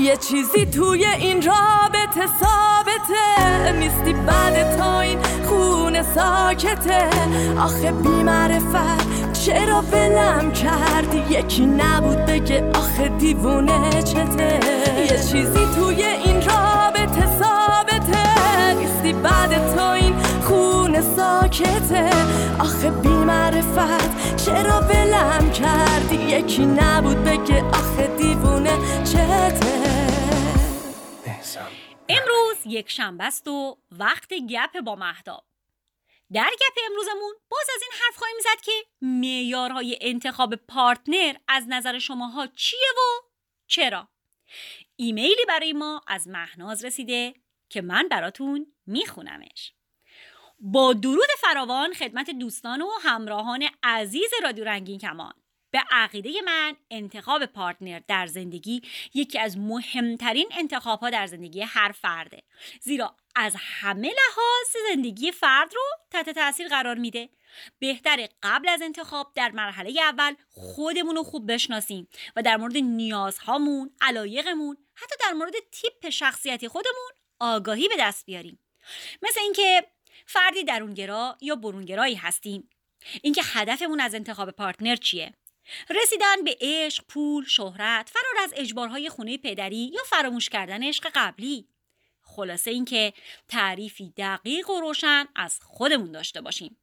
یه 0.00 0.16
چیزی 0.16 0.66
توی 0.66 1.04
این 1.04 1.42
رابطه 1.42 2.26
ثابته. 2.40 3.72
نیستی 3.72 4.12
بعد 4.12 4.76
تا 4.76 5.00
این 5.00 5.18
خونه 5.48 6.02
ساکته. 6.02 7.10
آخه 7.58 7.92
بی 7.92 8.08
معرفت 8.22 9.32
چرا 9.32 9.80
ولم 9.92 10.52
کردی؟ 10.52 11.18
یکی 11.30 11.66
نبود 11.66 12.16
بگه 12.26 12.70
آخه 12.74 13.08
دیوونه 13.08 14.02
چته. 14.02 14.60
یه 15.00 15.18
چیزی 15.32 15.66
توی 15.76 16.04
این 16.04 16.42
رابطه 16.42 17.26
ثابته. 17.42 18.74
نیستی 18.74 19.12
بعد 19.12 19.74
تا 19.76 19.92
این 19.92 20.14
خونه 20.42 21.02
ساکته. 21.16 22.10
آخه 22.58 22.90
بی 22.90 23.19
معرفت. 23.30 24.36
چرا 24.44 24.80
ولم 24.80 25.52
کردی؟ 25.52 26.16
یکی 26.16 26.66
نبود 26.66 27.24
بگه 27.24 27.62
آخه 27.62 28.16
دیوونه 28.16 29.04
چته. 29.04 30.00
امروز 32.08 32.56
یک 32.66 32.90
شنبه 32.90 33.24
است 33.24 33.48
و 33.48 33.78
وقت 33.90 34.34
گپ 34.34 34.80
با 34.80 34.96
مهداب 34.96 35.44
در 36.32 36.50
گپ 36.60 36.84
امروزمون 36.90 37.34
باز 37.50 37.66
از 37.74 37.82
این 37.82 37.90
حرف 38.02 38.16
خواهیم 38.16 38.36
زد 38.40 38.60
که 38.64 38.72
معیارهای 39.02 39.98
انتخاب 40.00 40.54
پارتنر 40.54 41.34
از 41.48 41.64
نظر 41.68 41.98
شماها 41.98 42.46
چیه 42.46 42.88
و 42.96 43.26
چرا؟ 43.66 44.08
ایمیلی 44.96 45.44
برای 45.48 45.72
ما 45.72 46.00
از 46.06 46.28
مهناز 46.28 46.84
رسیده 46.84 47.34
که 47.68 47.82
من 47.82 48.08
براتون 48.08 48.72
میخونمش. 48.86 49.74
با 50.60 50.92
درود 50.92 51.28
فراوان 51.38 51.94
خدمت 51.94 52.30
دوستان 52.30 52.82
و 52.82 52.88
همراهان 53.02 53.68
عزیز 53.82 54.30
رادیو 54.42 54.64
رنگین 54.64 54.98
کمان. 54.98 55.32
به 55.70 55.80
عقیده 55.90 56.30
من 56.44 56.76
انتخاب 56.90 57.46
پارتنر 57.46 58.00
در 58.08 58.26
زندگی 58.26 58.82
یکی 59.14 59.38
از 59.38 59.58
مهمترین 59.58 60.48
انتخاب 60.50 61.00
ها 61.00 61.10
در 61.10 61.26
زندگی 61.26 61.62
هر 61.62 61.92
فرده. 61.92 62.42
زیرا 62.80 63.16
از 63.34 63.56
همه 63.58 64.08
لحاظ 64.08 64.90
زندگی 64.90 65.32
فرد 65.32 65.74
رو 65.74 65.82
تحت 66.10 66.30
تاثیر 66.30 66.68
قرار 66.68 66.94
میده. 66.94 67.28
بهتره 67.78 68.28
قبل 68.42 68.68
از 68.68 68.82
انتخاب 68.82 69.32
در 69.34 69.50
مرحله 69.50 70.00
اول 70.00 70.34
خودمون 70.48 71.16
رو 71.16 71.22
خوب 71.22 71.52
بشناسیم 71.52 72.08
و 72.36 72.42
در 72.42 72.56
مورد 72.56 72.76
نیازهامون 72.76 73.90
علایقمون 74.00 74.76
حتی 74.94 75.14
در 75.20 75.32
مورد 75.32 75.54
تیپ 75.72 76.10
شخصیتی 76.10 76.68
خودمون 76.68 77.10
آگاهی 77.40 77.88
به 77.88 77.94
دست 77.98 78.26
بیاریم. 78.26 78.58
مثل 79.22 79.40
اینکه 79.40 79.86
فردی 80.26 80.64
درونگرا 80.64 81.36
یا 81.40 81.56
برونگرایی 81.56 82.14
هستیم 82.14 82.68
اینکه 83.22 83.42
هدفمون 83.44 84.00
از 84.00 84.14
انتخاب 84.14 84.50
پارتنر 84.50 84.96
چیه 84.96 85.34
رسیدن 85.90 86.44
به 86.44 86.56
عشق، 86.60 87.04
پول، 87.04 87.44
شهرت، 87.44 88.08
فرار 88.08 88.44
از 88.44 88.52
اجبارهای 88.56 89.08
خونه 89.08 89.38
پدری 89.38 89.90
یا 89.94 90.02
فراموش 90.06 90.48
کردن 90.48 90.82
عشق 90.82 91.10
قبلی. 91.14 91.68
خلاصه 92.22 92.70
اینکه 92.70 93.12
تعریفی 93.48 94.12
دقیق 94.16 94.70
و 94.70 94.80
روشن 94.80 95.28
از 95.36 95.60
خودمون 95.62 96.12
داشته 96.12 96.40
باشیم. 96.40 96.76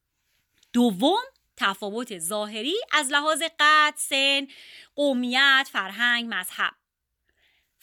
دوم 0.74 1.24
تفاوت 1.58 2.20
ظاهری 2.20 2.76
از 2.92 3.12
لحاظ 3.12 3.44
قد، 3.60 3.94
سن، 3.98 4.48
قومیت، 4.96 5.70
فرهنگ، 5.72 6.26
مذهب. 6.30 6.74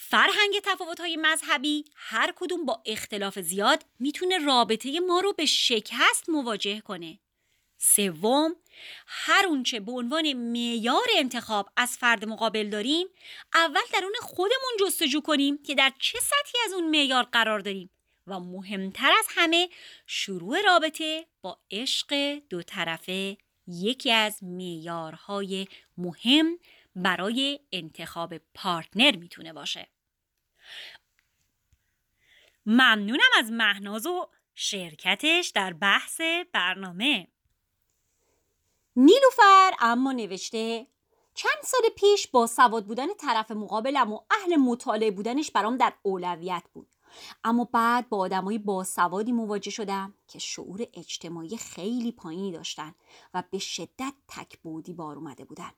فرهنگ 0.09 0.61
تفاوت‌های 0.63 1.17
مذهبی 1.17 1.85
هر 1.95 2.33
کدوم 2.37 2.65
با 2.65 2.83
اختلاف 2.87 3.39
زیاد 3.39 3.85
می‌تونه 3.99 4.39
رابطه 4.39 5.01
ما 5.01 5.21
رو 5.21 5.33
به 5.33 5.47
شکست 5.47 6.29
مواجه 6.29 6.81
کنه. 6.81 7.19
سوم 7.79 8.57
هر 9.07 9.47
اونچه 9.49 9.81
به 9.81 9.93
عنوان 9.93 10.33
معیار 10.33 11.07
انتخاب 11.17 11.69
از 11.77 11.97
فرد 11.97 12.25
مقابل 12.25 12.71
داریم 12.71 13.07
اول 13.55 13.81
درون 13.93 14.13
خودمون 14.21 14.73
جستجو 14.81 15.21
کنیم 15.21 15.63
که 15.63 15.75
در 15.75 15.93
چه 15.99 16.19
سطحی 16.19 16.61
از 16.65 16.73
اون 16.73 16.91
معیار 16.91 17.23
قرار 17.23 17.59
داریم 17.61 17.91
و 18.27 18.41
مهمتر 18.41 19.13
از 19.19 19.27
همه 19.29 19.69
شروع 20.07 20.63
رابطه 20.63 21.27
با 21.43 21.59
عشق 21.71 22.41
دو 22.51 22.63
طرفه 22.63 23.37
یکی 23.67 24.13
از 24.13 24.43
معیارهای 24.43 25.67
مهم 25.99 26.59
برای 26.97 27.61
انتخاب 27.73 28.35
پارتنر 28.55 29.17
می‌تونه 29.17 29.53
باشه 29.53 29.94
ممنونم 32.67 33.31
از 33.39 33.53
مهناز 33.53 34.07
و 34.07 34.27
شرکتش 34.55 35.49
در 35.49 35.73
بحث 35.73 36.21
برنامه. 36.53 37.29
نیلوفر 38.97 39.73
اما 39.81 40.13
نوشته 40.13 40.87
چند 41.35 41.63
سال 41.65 41.81
پیش 41.97 42.27
با 42.27 42.47
سواد 42.47 42.87
بودن 42.87 43.15
طرف 43.15 43.51
مقابلم 43.51 44.13
و 44.13 44.21
اهل 44.31 44.57
مطالعه 44.57 45.11
بودنش 45.11 45.51
برام 45.51 45.77
در 45.77 45.93
اولویت 46.03 46.63
بود. 46.73 46.89
اما 47.45 47.65
بعد 47.65 48.09
با 48.09 48.19
آدمایی 48.19 48.59
با 48.59 48.85
سوادی 48.85 49.33
مواجه 49.33 49.71
شدم 49.71 50.15
که 50.29 50.39
شعور 50.39 50.87
اجتماعی 50.95 51.57
خیلی 51.57 52.13
پایینی 52.13 52.53
داشتن 52.53 52.95
و 53.35 53.43
به 53.51 53.59
شدت 53.59 54.15
تکبودی 54.29 54.93
بار 54.93 55.17
اومده 55.17 55.45
بودن. 55.45 55.71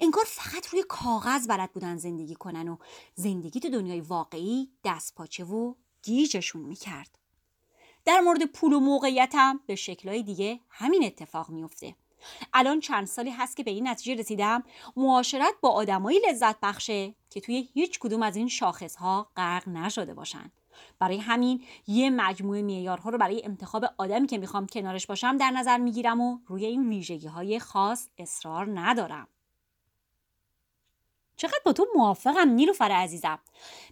انگار 0.00 0.24
فقط 0.24 0.68
روی 0.68 0.84
کاغذ 0.88 1.48
بلد 1.48 1.72
بودن 1.72 1.96
زندگی 1.96 2.34
کنن 2.34 2.68
و 2.68 2.76
زندگی 3.14 3.60
تو 3.60 3.68
دنیای 3.68 4.00
واقعی 4.00 4.70
دست 4.84 5.14
پاچه 5.14 5.44
و 5.44 5.74
گیجشون 6.06 6.62
می‌کرد. 6.62 7.18
در 8.04 8.20
مورد 8.20 8.44
پول 8.44 8.72
و 8.72 8.80
موقعیتم 8.80 9.60
به 9.66 9.74
شکلهای 9.74 10.22
دیگه 10.22 10.60
همین 10.68 11.04
اتفاق 11.04 11.50
میفته 11.50 11.94
الان 12.54 12.80
چند 12.80 13.06
سالی 13.06 13.30
هست 13.30 13.56
که 13.56 13.62
به 13.62 13.70
این 13.70 13.88
نتیجه 13.88 14.20
رسیدم. 14.20 14.62
معاشرت 14.96 15.54
با 15.60 15.70
آدمایی 15.70 16.20
لذت 16.30 16.60
بخشه 16.60 17.14
که 17.30 17.40
توی 17.40 17.68
هیچ 17.74 17.98
کدوم 17.98 18.22
از 18.22 18.36
این 18.36 18.48
شاخص 18.48 18.96
ها 18.96 19.30
غرق 19.36 19.68
نشده 19.68 20.14
باشن. 20.14 20.52
برای 20.98 21.18
همین 21.18 21.64
یه 21.86 22.10
مجموعه 22.10 22.62
معیارها 22.62 23.10
رو 23.10 23.18
برای 23.18 23.44
انتخاب 23.44 23.84
آدمی 23.98 24.26
که 24.26 24.38
می‌خوام 24.38 24.66
کنارش 24.66 25.06
باشم 25.06 25.36
در 25.36 25.50
نظر 25.50 25.78
می‌گیرم 25.78 26.20
و 26.20 26.38
روی 26.46 26.66
این 26.66 26.88
ویژگی 26.88 27.26
های 27.26 27.58
خاص 27.58 28.08
اصرار 28.18 28.80
ندارم. 28.80 29.28
چقدر 31.36 31.60
با 31.64 31.72
تو 31.72 31.86
موافقم 31.94 32.48
نیلوفر 32.48 32.92
عزیزم 32.92 33.38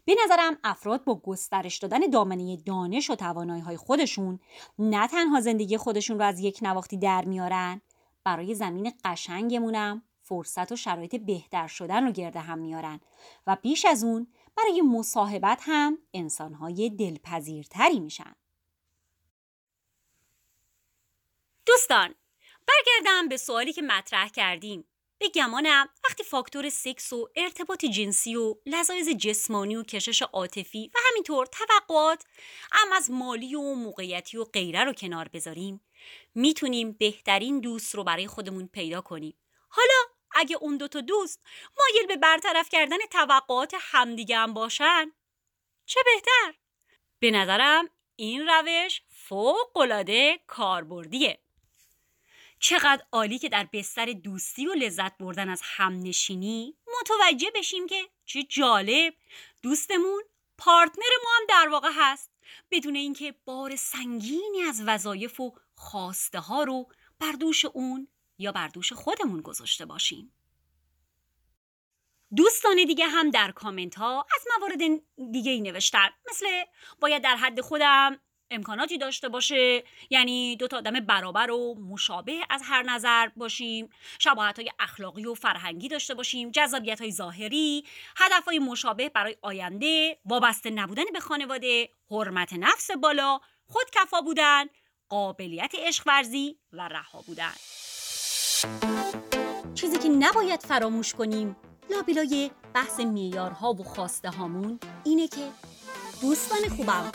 به 0.04 0.16
نظرم 0.24 0.58
افراد 0.64 1.04
با 1.04 1.14
گسترش 1.14 1.78
دادن 1.78 2.00
دامنه 2.00 2.56
دانش 2.56 3.10
و 3.10 3.14
توانایی 3.14 3.62
های 3.62 3.76
خودشون 3.76 4.40
نه 4.78 5.08
تنها 5.08 5.40
زندگی 5.40 5.76
خودشون 5.76 6.18
رو 6.18 6.24
از 6.24 6.40
یک 6.40 6.58
نواختی 6.62 6.96
در 6.96 7.24
میارن 7.24 7.80
برای 8.24 8.54
زمین 8.54 8.92
قشنگمونم 9.04 10.02
فرصت 10.22 10.72
و 10.72 10.76
شرایط 10.76 11.16
بهتر 11.16 11.66
شدن 11.66 12.04
رو 12.04 12.12
گرده 12.12 12.40
هم 12.40 12.58
میارن 12.58 13.00
و 13.46 13.56
بیش 13.62 13.84
از 13.84 14.04
اون 14.04 14.26
برای 14.56 14.82
مصاحبت 14.82 15.62
هم 15.62 15.98
انسانهای 16.14 16.90
دلپذیرتری 16.90 18.00
میشن. 18.00 18.34
دوستان 21.66 22.14
برگردم 22.66 23.28
به 23.28 23.36
سوالی 23.36 23.72
که 23.72 23.82
مطرح 23.82 24.28
کردیم 24.28 24.84
به 25.24 25.30
گمانم 25.30 25.88
وقتی 26.04 26.24
فاکتور 26.24 26.68
سکس 26.68 27.12
و 27.12 27.28
ارتباط 27.36 27.84
جنسی 27.84 28.36
و 28.36 28.54
لذایز 28.66 29.08
جسمانی 29.08 29.76
و 29.76 29.82
کشش 29.82 30.22
عاطفی 30.22 30.90
و 30.94 30.98
همینطور 31.08 31.46
توقعات 31.46 32.24
ام 32.72 32.92
از 32.92 33.10
مالی 33.10 33.54
و 33.54 33.74
موقعیتی 33.74 34.36
و 34.36 34.44
غیره 34.44 34.84
رو 34.84 34.92
کنار 34.92 35.28
بذاریم 35.28 35.80
می‌تونیم 36.34 36.92
بهترین 36.92 37.60
دوست 37.60 37.94
رو 37.94 38.04
برای 38.04 38.26
خودمون 38.26 38.66
پیدا 38.66 39.00
کنیم. 39.00 39.38
حالا 39.68 40.14
اگه 40.34 40.56
اون 40.60 40.76
دوتا 40.76 41.00
دوست 41.00 41.40
مایل 41.78 42.06
به 42.06 42.16
برطرف 42.16 42.68
کردن 42.68 42.98
توقعات 43.10 43.74
همدیگه 43.80 44.36
هم 44.36 44.54
باشن 44.54 45.12
چه 45.86 46.00
بهتر؟ 46.04 46.54
به 47.18 47.30
نظرم 47.30 47.88
این 48.16 48.48
روش 48.48 49.02
فوق 49.08 49.76
العاده 49.76 50.40
کاربردیه. 50.46 51.43
چقدر 52.64 53.02
عالی 53.12 53.38
که 53.38 53.48
در 53.48 53.68
بستر 53.72 54.06
دوستی 54.12 54.66
و 54.66 54.74
لذت 54.74 55.18
بردن 55.18 55.48
از 55.48 55.60
همنشینی 55.64 56.76
متوجه 57.00 57.50
بشیم 57.54 57.86
که 57.86 58.08
چه 58.24 58.42
جالب. 58.42 59.14
دوستمون 59.62 60.22
پارتنر 60.58 61.10
ما 61.24 61.30
هم 61.38 61.46
در 61.48 61.68
واقع 61.68 61.90
هست. 61.94 62.30
بدون 62.70 62.96
اینکه 62.96 63.34
بار 63.44 63.76
سنگینی 63.76 64.62
از 64.68 64.82
وظایف 64.86 65.40
و 65.40 65.52
خواسته 65.74 66.38
ها 66.38 66.62
رو 66.62 66.88
بر 67.18 67.32
دوش 67.32 67.64
اون 67.64 68.08
یا 68.38 68.52
بر 68.52 68.68
دوش 68.68 68.92
خودمون 68.92 69.40
گذاشته 69.40 69.86
باشیم. 69.86 70.34
دوستان 72.36 72.76
دیگه 72.76 73.06
هم 73.06 73.30
در 73.30 73.52
کامنت 73.52 73.94
ها 73.94 74.26
از 74.34 74.46
موارد 74.58 75.02
دیگه 75.32 75.52
ای 75.52 75.60
نوشتن. 75.60 76.08
مثل 76.30 76.46
باید 77.00 77.22
در 77.22 77.36
حد 77.36 77.60
خودم 77.60 78.20
امکاناتی 78.50 78.98
داشته 78.98 79.28
باشه. 79.28 79.84
یعنی 80.10 80.56
دو 80.56 80.68
تا 80.68 80.76
آدم 80.76 81.00
برابر 81.00 81.50
و 81.50 81.74
مشابه 81.74 82.40
از 82.50 82.62
هر 82.64 82.82
نظر 82.82 83.28
باشیم. 83.36 83.90
شباهت 84.18 84.58
های 84.58 84.70
اخلاقی 84.78 85.26
و 85.26 85.34
فرهنگی 85.34 85.88
داشته 85.88 86.14
باشیم. 86.14 86.50
جذابیت 86.50 87.00
های 87.00 87.12
ظاهری. 87.12 87.84
هدف 88.16 88.44
های 88.44 88.58
مشابه 88.58 89.08
برای 89.08 89.36
آینده. 89.42 90.18
وابسته 90.24 90.70
نبودن 90.70 91.04
به 91.12 91.20
خانواده. 91.20 91.88
حرمت 92.10 92.52
نفس 92.52 92.90
بالا. 92.90 93.40
خودکفا 93.66 94.20
بودن. 94.20 94.64
قابلیت 95.08 95.72
عشق 95.78 96.02
ورزی 96.06 96.56
و 96.72 96.88
رها 96.88 97.22
بودن. 97.26 97.52
چیزی 99.74 99.98
که 99.98 100.08
نباید 100.08 100.60
فراموش 100.60 101.14
کنیم 101.14 101.56
لابلای 101.90 102.50
بحث 102.74 103.00
میارها 103.00 103.72
و 103.72 103.84
خواسته 103.84 104.30
هامون 104.30 104.78
اینه 105.04 105.28
که 105.28 105.48
دوستان 106.20 106.58
خوبم. 106.76 107.12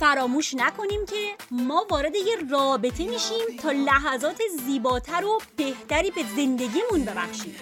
فراموش 0.00 0.54
نکنیم 0.54 1.06
که 1.06 1.36
ما 1.50 1.86
وارد 1.90 2.14
یه 2.14 2.36
رابطه 2.50 3.04
میشیم 3.04 3.56
تا 3.62 3.70
لحظات 3.70 4.40
زیباتر 4.66 5.24
و 5.24 5.38
بهتری 5.56 6.10
به 6.10 6.22
زندگیمون 6.36 7.04
ببخشیم. 7.06 7.54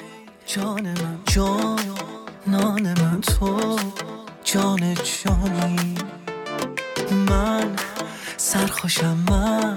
جان 0.46 0.82
من 0.82 1.18
جان 1.26 1.98
نان 2.46 2.82
من 2.82 3.20
تو 3.20 3.78
جان 4.44 4.94
جانی. 4.94 5.94
من 7.10 7.76
سرخوشم 8.36 9.24
من 9.30 9.76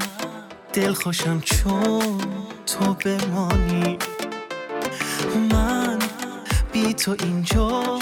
دل 0.74 0.93
خوشم 0.93 1.41
چون 1.41 2.22
تو 2.66 2.93
بمانی. 2.93 3.97
من 5.52 5.99
بی 6.72 6.93
تو 6.93 7.16
اینجا 7.20 7.99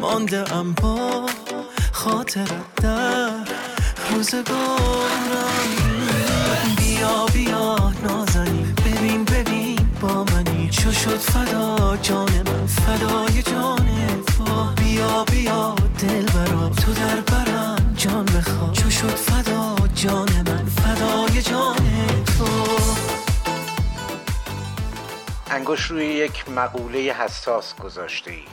مانده 0.00 0.54
ام 0.54 0.72
با 0.72 1.26
خاطرت 1.92 2.74
در 2.82 3.30
روزگارم. 4.10 4.48
بیا 6.76 7.26
بیا 7.26 7.92
نازنی 8.04 8.74
ببین 8.86 9.24
ببین 9.24 9.78
با 10.00 10.24
منی. 10.24 10.68
چو 10.70 10.92
شد 10.92 11.18
فدا 11.18 11.96
جان 11.96 12.28
من 12.46 12.66
فدای 12.66 13.42
جان 13.42 13.86
تو. 14.26 14.44
بیا 14.82 15.24
بیا. 15.24 15.77
انگوش 25.68 25.86
روی 25.86 26.06
یک 26.06 26.48
مقوله 26.48 26.98
حساس 26.98 27.76
گذاشته 27.76 28.30
ای 28.30 28.44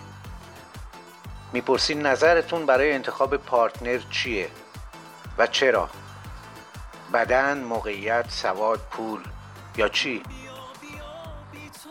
می‌پرسین 1.53 2.01
نظرتون 2.01 2.65
برای 2.65 2.93
انتخاب 2.93 3.37
پارتنر 3.37 3.99
چیه 4.11 4.49
و 5.37 5.47
چرا؟ 5.47 5.89
بدن 7.13 7.57
موقعیت 7.57 8.25
سواد 8.29 8.79
پول 8.91 9.19
یا 9.77 9.89
چی؟ 9.89 10.23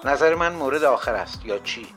نظر 0.05 0.35
من 0.35 0.53
مورد 0.53 0.85
آخر 0.85 1.15
است 1.15 1.45
یا 1.45 1.59
چی؟ 1.59 1.95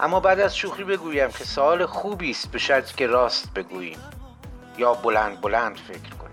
اما 0.00 0.20
بعد 0.20 0.40
از 0.40 0.56
شوخی 0.56 0.84
بگویم 0.84 1.30
که 1.30 1.44
سوال 1.44 1.86
خوبی 1.86 2.30
است 2.30 2.50
به 2.50 2.58
شرطی 2.58 2.94
که 2.94 3.06
راست 3.06 3.54
بگوییم 3.54 3.98
یا 4.78 4.94
بلند 4.94 5.40
بلند 5.40 5.76
فکر 5.76 6.14
کنیم. 6.14 6.23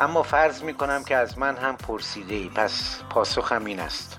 اما 0.00 0.22
فرض 0.22 0.62
می 0.62 0.74
کنم 0.74 1.04
که 1.04 1.16
از 1.16 1.38
من 1.38 1.56
هم 1.56 1.76
پرسیده 1.76 2.34
ای 2.34 2.48
پس 2.48 3.00
پاسخم 3.10 3.64
این 3.64 3.80
است. 3.80 4.18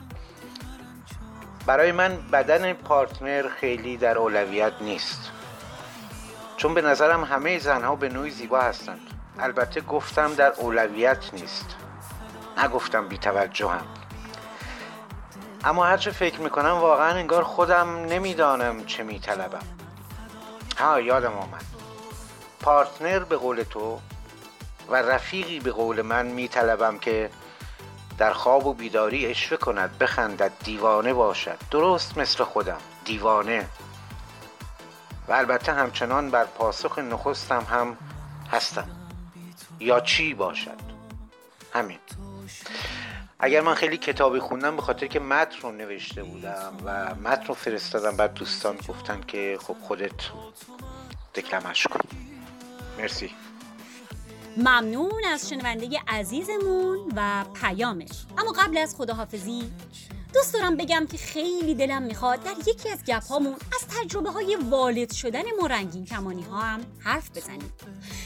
برای 1.65 1.91
من 1.91 2.17
بدن 2.31 2.73
پارتنر 2.73 3.49
خیلی 3.49 3.97
در 3.97 4.17
اولویت 4.17 4.73
نیست. 4.81 5.31
چون 6.57 6.73
به 6.73 6.81
نظرم 6.81 7.23
همه 7.23 7.59
زنها 7.59 7.95
به 7.95 8.09
نوعی 8.09 8.31
زیبا 8.31 8.61
هستند. 8.61 8.99
البته 9.39 9.81
گفتم 9.81 10.33
در 10.33 10.53
اولویت 10.57 11.33
نیست. 11.33 11.75
نگفتم 12.57 13.07
بی 13.07 13.17
توجه 13.17 13.69
هم. 13.69 13.85
اما 15.63 15.85
هرچه 15.85 16.11
فکر 16.11 16.39
می‌کنم 16.41 16.77
واقعا 16.77 17.13
انگار 17.13 17.43
خودم 17.43 18.05
نمی‌دانم 18.05 18.85
چه 18.85 19.03
میطلبم. 19.03 19.65
ها 20.77 21.01
یادم 21.01 21.33
آمد. 21.33 21.65
پارتنر 22.59 23.19
به 23.19 23.37
قول 23.37 23.63
تو 23.63 23.99
و 24.91 24.95
رفیقی 24.95 25.59
به 25.59 25.71
قول 25.71 26.01
من 26.01 26.25
میطلبم 26.25 26.99
که 26.99 27.29
در 28.17 28.33
خواب 28.33 28.65
و 28.65 28.73
بیداری 28.73 29.25
اشوه 29.25 29.57
کند 29.57 29.97
بخندد 29.97 30.51
دیوانه 30.63 31.13
باشد. 31.13 31.57
درست 31.71 32.17
مثل 32.17 32.43
خودم 32.43 32.77
دیوانه. 33.05 33.67
و 35.27 35.33
البته 35.33 35.73
همچنان 35.73 36.29
بر 36.31 36.45
پاسخ 36.45 36.99
نخستم 36.99 37.63
هم 37.69 37.97
هستم. 38.51 38.87
یا 39.79 39.99
چی 39.99 40.33
باشد؟ 40.33 40.79
همین. 41.73 41.99
اگر 43.39 43.61
من 43.61 43.73
خیلی 43.73 43.97
کتابی 43.97 44.39
خوندم 44.39 44.75
به 44.75 44.81
خاطر 44.81 45.07
که 45.07 45.19
متن 45.19 45.61
رو 45.61 45.71
نوشته 45.71 46.23
بودم 46.23 46.73
و 46.85 47.15
متن 47.15 47.45
رو 47.45 47.53
فرستادم 47.53 48.17
بعد 48.17 48.33
دوستان 48.33 48.77
گفتن 48.87 49.21
که 49.27 49.57
خب 49.61 49.75
خودت 49.81 50.31
دکلمش 51.35 51.87
کن. 51.87 51.99
مرسی. 52.97 53.35
ممنون 54.57 55.21
از 55.33 55.49
شنونده 55.49 55.87
عزیزمون 56.07 56.99
و 57.15 57.45
پیامش. 57.53 58.25
اما 58.37 58.51
قبل 58.51 58.77
از 58.77 58.95
خداحافظی 58.95 59.71
دوست 60.33 60.53
دارم 60.53 60.77
بگم 60.77 61.07
که 61.11 61.17
خیلی 61.17 61.75
دلم 61.75 62.01
می‌خواد 62.01 62.43
در 62.43 62.55
یکی 62.67 62.89
از 62.89 63.03
گپ 63.03 63.23
هامون 63.23 63.53
از 63.53 63.87
تجربه 63.97 64.29
های 64.29 64.57
والد 64.69 65.13
شدن 65.13 65.43
ما 65.59 65.67
رنگین 65.67 66.05
کمانی 66.05 66.43
ها 66.43 66.59
هم 66.59 66.79
حرف 66.99 67.37
بزنیم. 67.37 67.73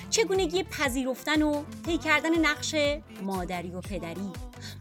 چگونگی 0.10 0.64
پذیرفتن 0.64 1.42
و 1.42 1.64
طی 1.86 1.98
کردن 1.98 2.40
نقش 2.40 2.76
مادری 3.24 3.72
و 3.72 3.82
پدری. 3.82 4.32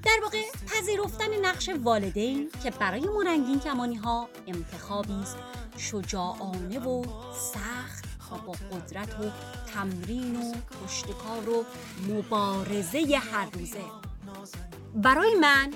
در 0.03 0.21
واقع 0.23 0.43
پذیرفتن 0.67 1.47
نقش 1.47 1.69
والدین 1.69 2.51
که 2.63 2.71
برای 2.71 3.07
ما 3.07 3.23
رنگین 3.23 3.61
کمانی 3.61 3.95
ها 3.95 4.29
انتخابی 4.47 5.21
است 5.23 5.37
شجاعانه 5.77 6.79
و 6.79 7.05
سخت 7.33 8.14
با 8.39 8.53
قدرت 8.53 9.21
و 9.21 9.31
تمرین 9.75 10.37
و 10.37 10.53
پشتکار 10.53 11.49
و 11.49 11.65
مبارزه 12.09 13.21
هر 13.33 13.51
روزه. 13.51 13.85
برای 14.95 15.35
من 15.35 15.73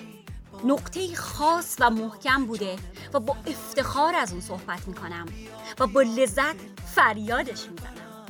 نقطه 0.65 1.15
خاص 1.15 1.77
و 1.81 1.91
محکم 1.91 2.47
بوده 2.47 2.77
و 3.15 3.21
با 3.21 3.37
افتخار 3.47 4.15
از 4.15 4.33
اون 4.33 4.41
صحبت 4.41 4.89
می‌کنم 4.89 5.27
و 5.79 5.87
با 5.87 6.03
لذت 6.03 6.57
فریادش 6.95 7.67
می‌زنم. 7.67 8.27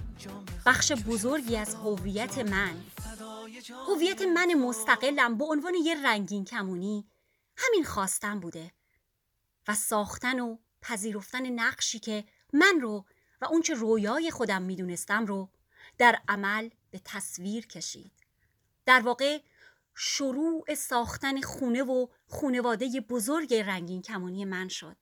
بخش 0.67 0.93
بزرگی 0.93 1.57
از 1.57 1.75
هویت 1.75 2.39
من. 2.39 2.75
هویت 3.89 4.23
من 4.23 4.55
مستقلم 4.55 5.39
به 5.39 5.45
عنوان 5.45 5.75
یه 5.75 6.03
رنگین 6.05 6.45
کمونی 6.45 7.09
همین 7.57 7.85
خواستم 7.85 8.41
بوده 8.41 8.73
و 9.69 9.75
ساختن 9.75 10.41
و 10.41 10.57
پذیرفتن 10.83 11.47
نقشی 11.47 11.99
که 11.99 12.25
من 12.53 12.81
رو 12.83 13.05
و 13.41 13.45
اونچه 13.45 13.75
رویای 13.75 14.31
خودم 14.31 14.63
می‌دونستم 14.63 15.27
رو 15.27 15.49
در 15.99 16.19
عمل 16.29 16.69
به 16.91 17.01
تصویر 17.05 17.67
کشید. 17.67 18.13
در 18.87 19.01
واقع 19.01 19.39
شروع 19.95 20.75
ساختن 20.75 21.41
خونه 21.41 21.83
و 21.83 22.07
خونواده 22.27 23.01
بزرگ 23.01 23.55
رنگین 23.55 24.03
کمانی 24.03 24.45
من 24.45 24.69
شد. 24.69 24.97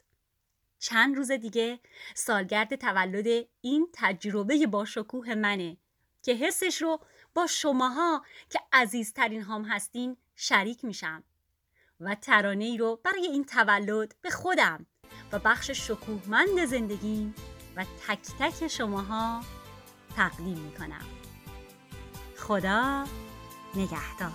چند 0.78 1.16
روز 1.16 1.30
دیگه 1.30 1.80
سالگرد 2.14 2.74
تولد 2.74 3.46
این 3.60 3.88
تجربه 3.92 4.66
با 4.66 4.84
شکوه 4.84 5.34
منه 5.34 5.76
که 6.22 6.34
حسش 6.34 6.82
رو 6.82 7.00
با 7.34 7.46
شماها 7.46 8.24
که 8.50 8.60
عزیزترین 8.72 9.42
هم 9.42 9.64
هستین 9.64 10.16
شریک 10.36 10.84
میشم 10.84 11.24
و 12.00 12.14
ترانه 12.14 12.64
ای 12.64 12.78
رو 12.78 13.00
برای 13.04 13.26
این 13.26 13.44
تولد 13.44 14.14
به 14.22 14.30
خودم 14.30 14.86
و 15.32 15.38
بخش 15.38 15.70
شکوهمند 15.70 16.64
زندگیم 16.64 17.34
و 17.76 17.84
تک 17.84 18.18
تک 18.38 18.68
شماها 18.68 19.40
تقدیم 20.16 20.58
می‌کنم. 20.58 21.04
خدا 22.38 23.04
نگهدار. 23.74 24.32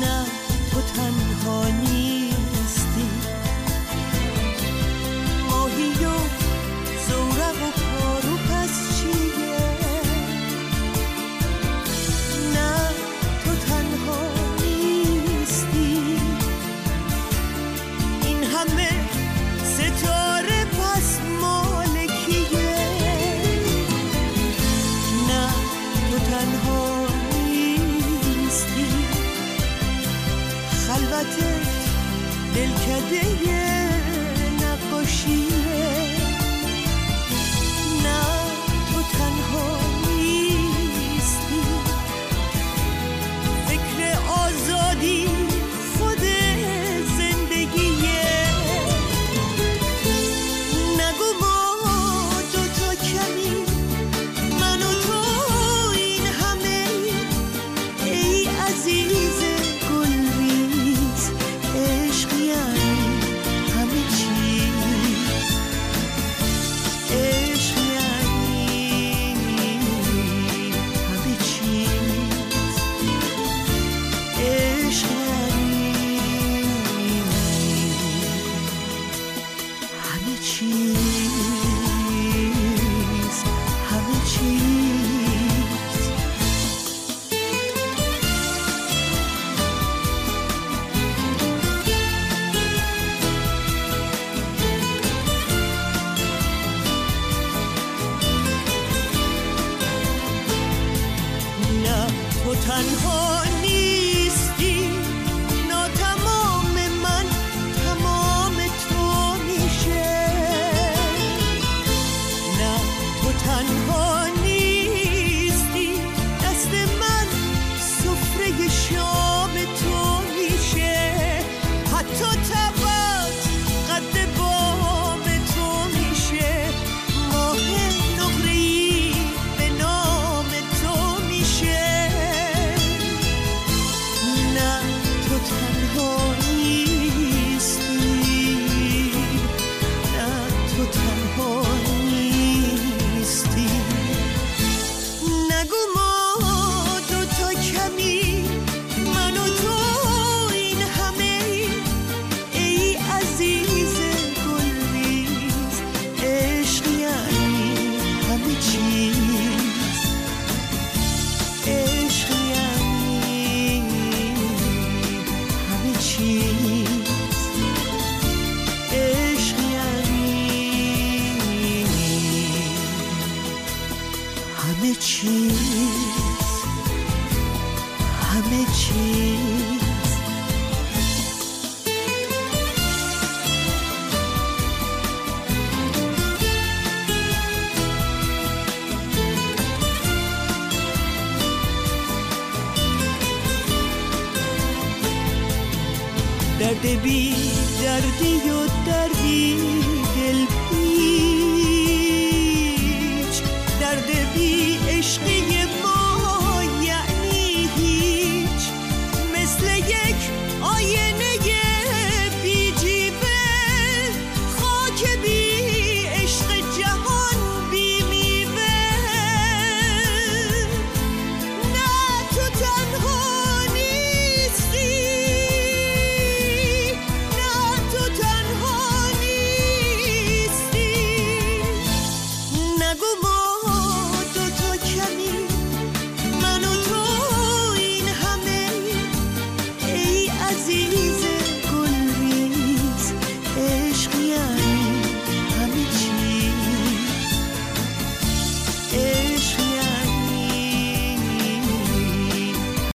نه 0.00 0.24
تو 0.70 0.80
تنها 0.80 1.64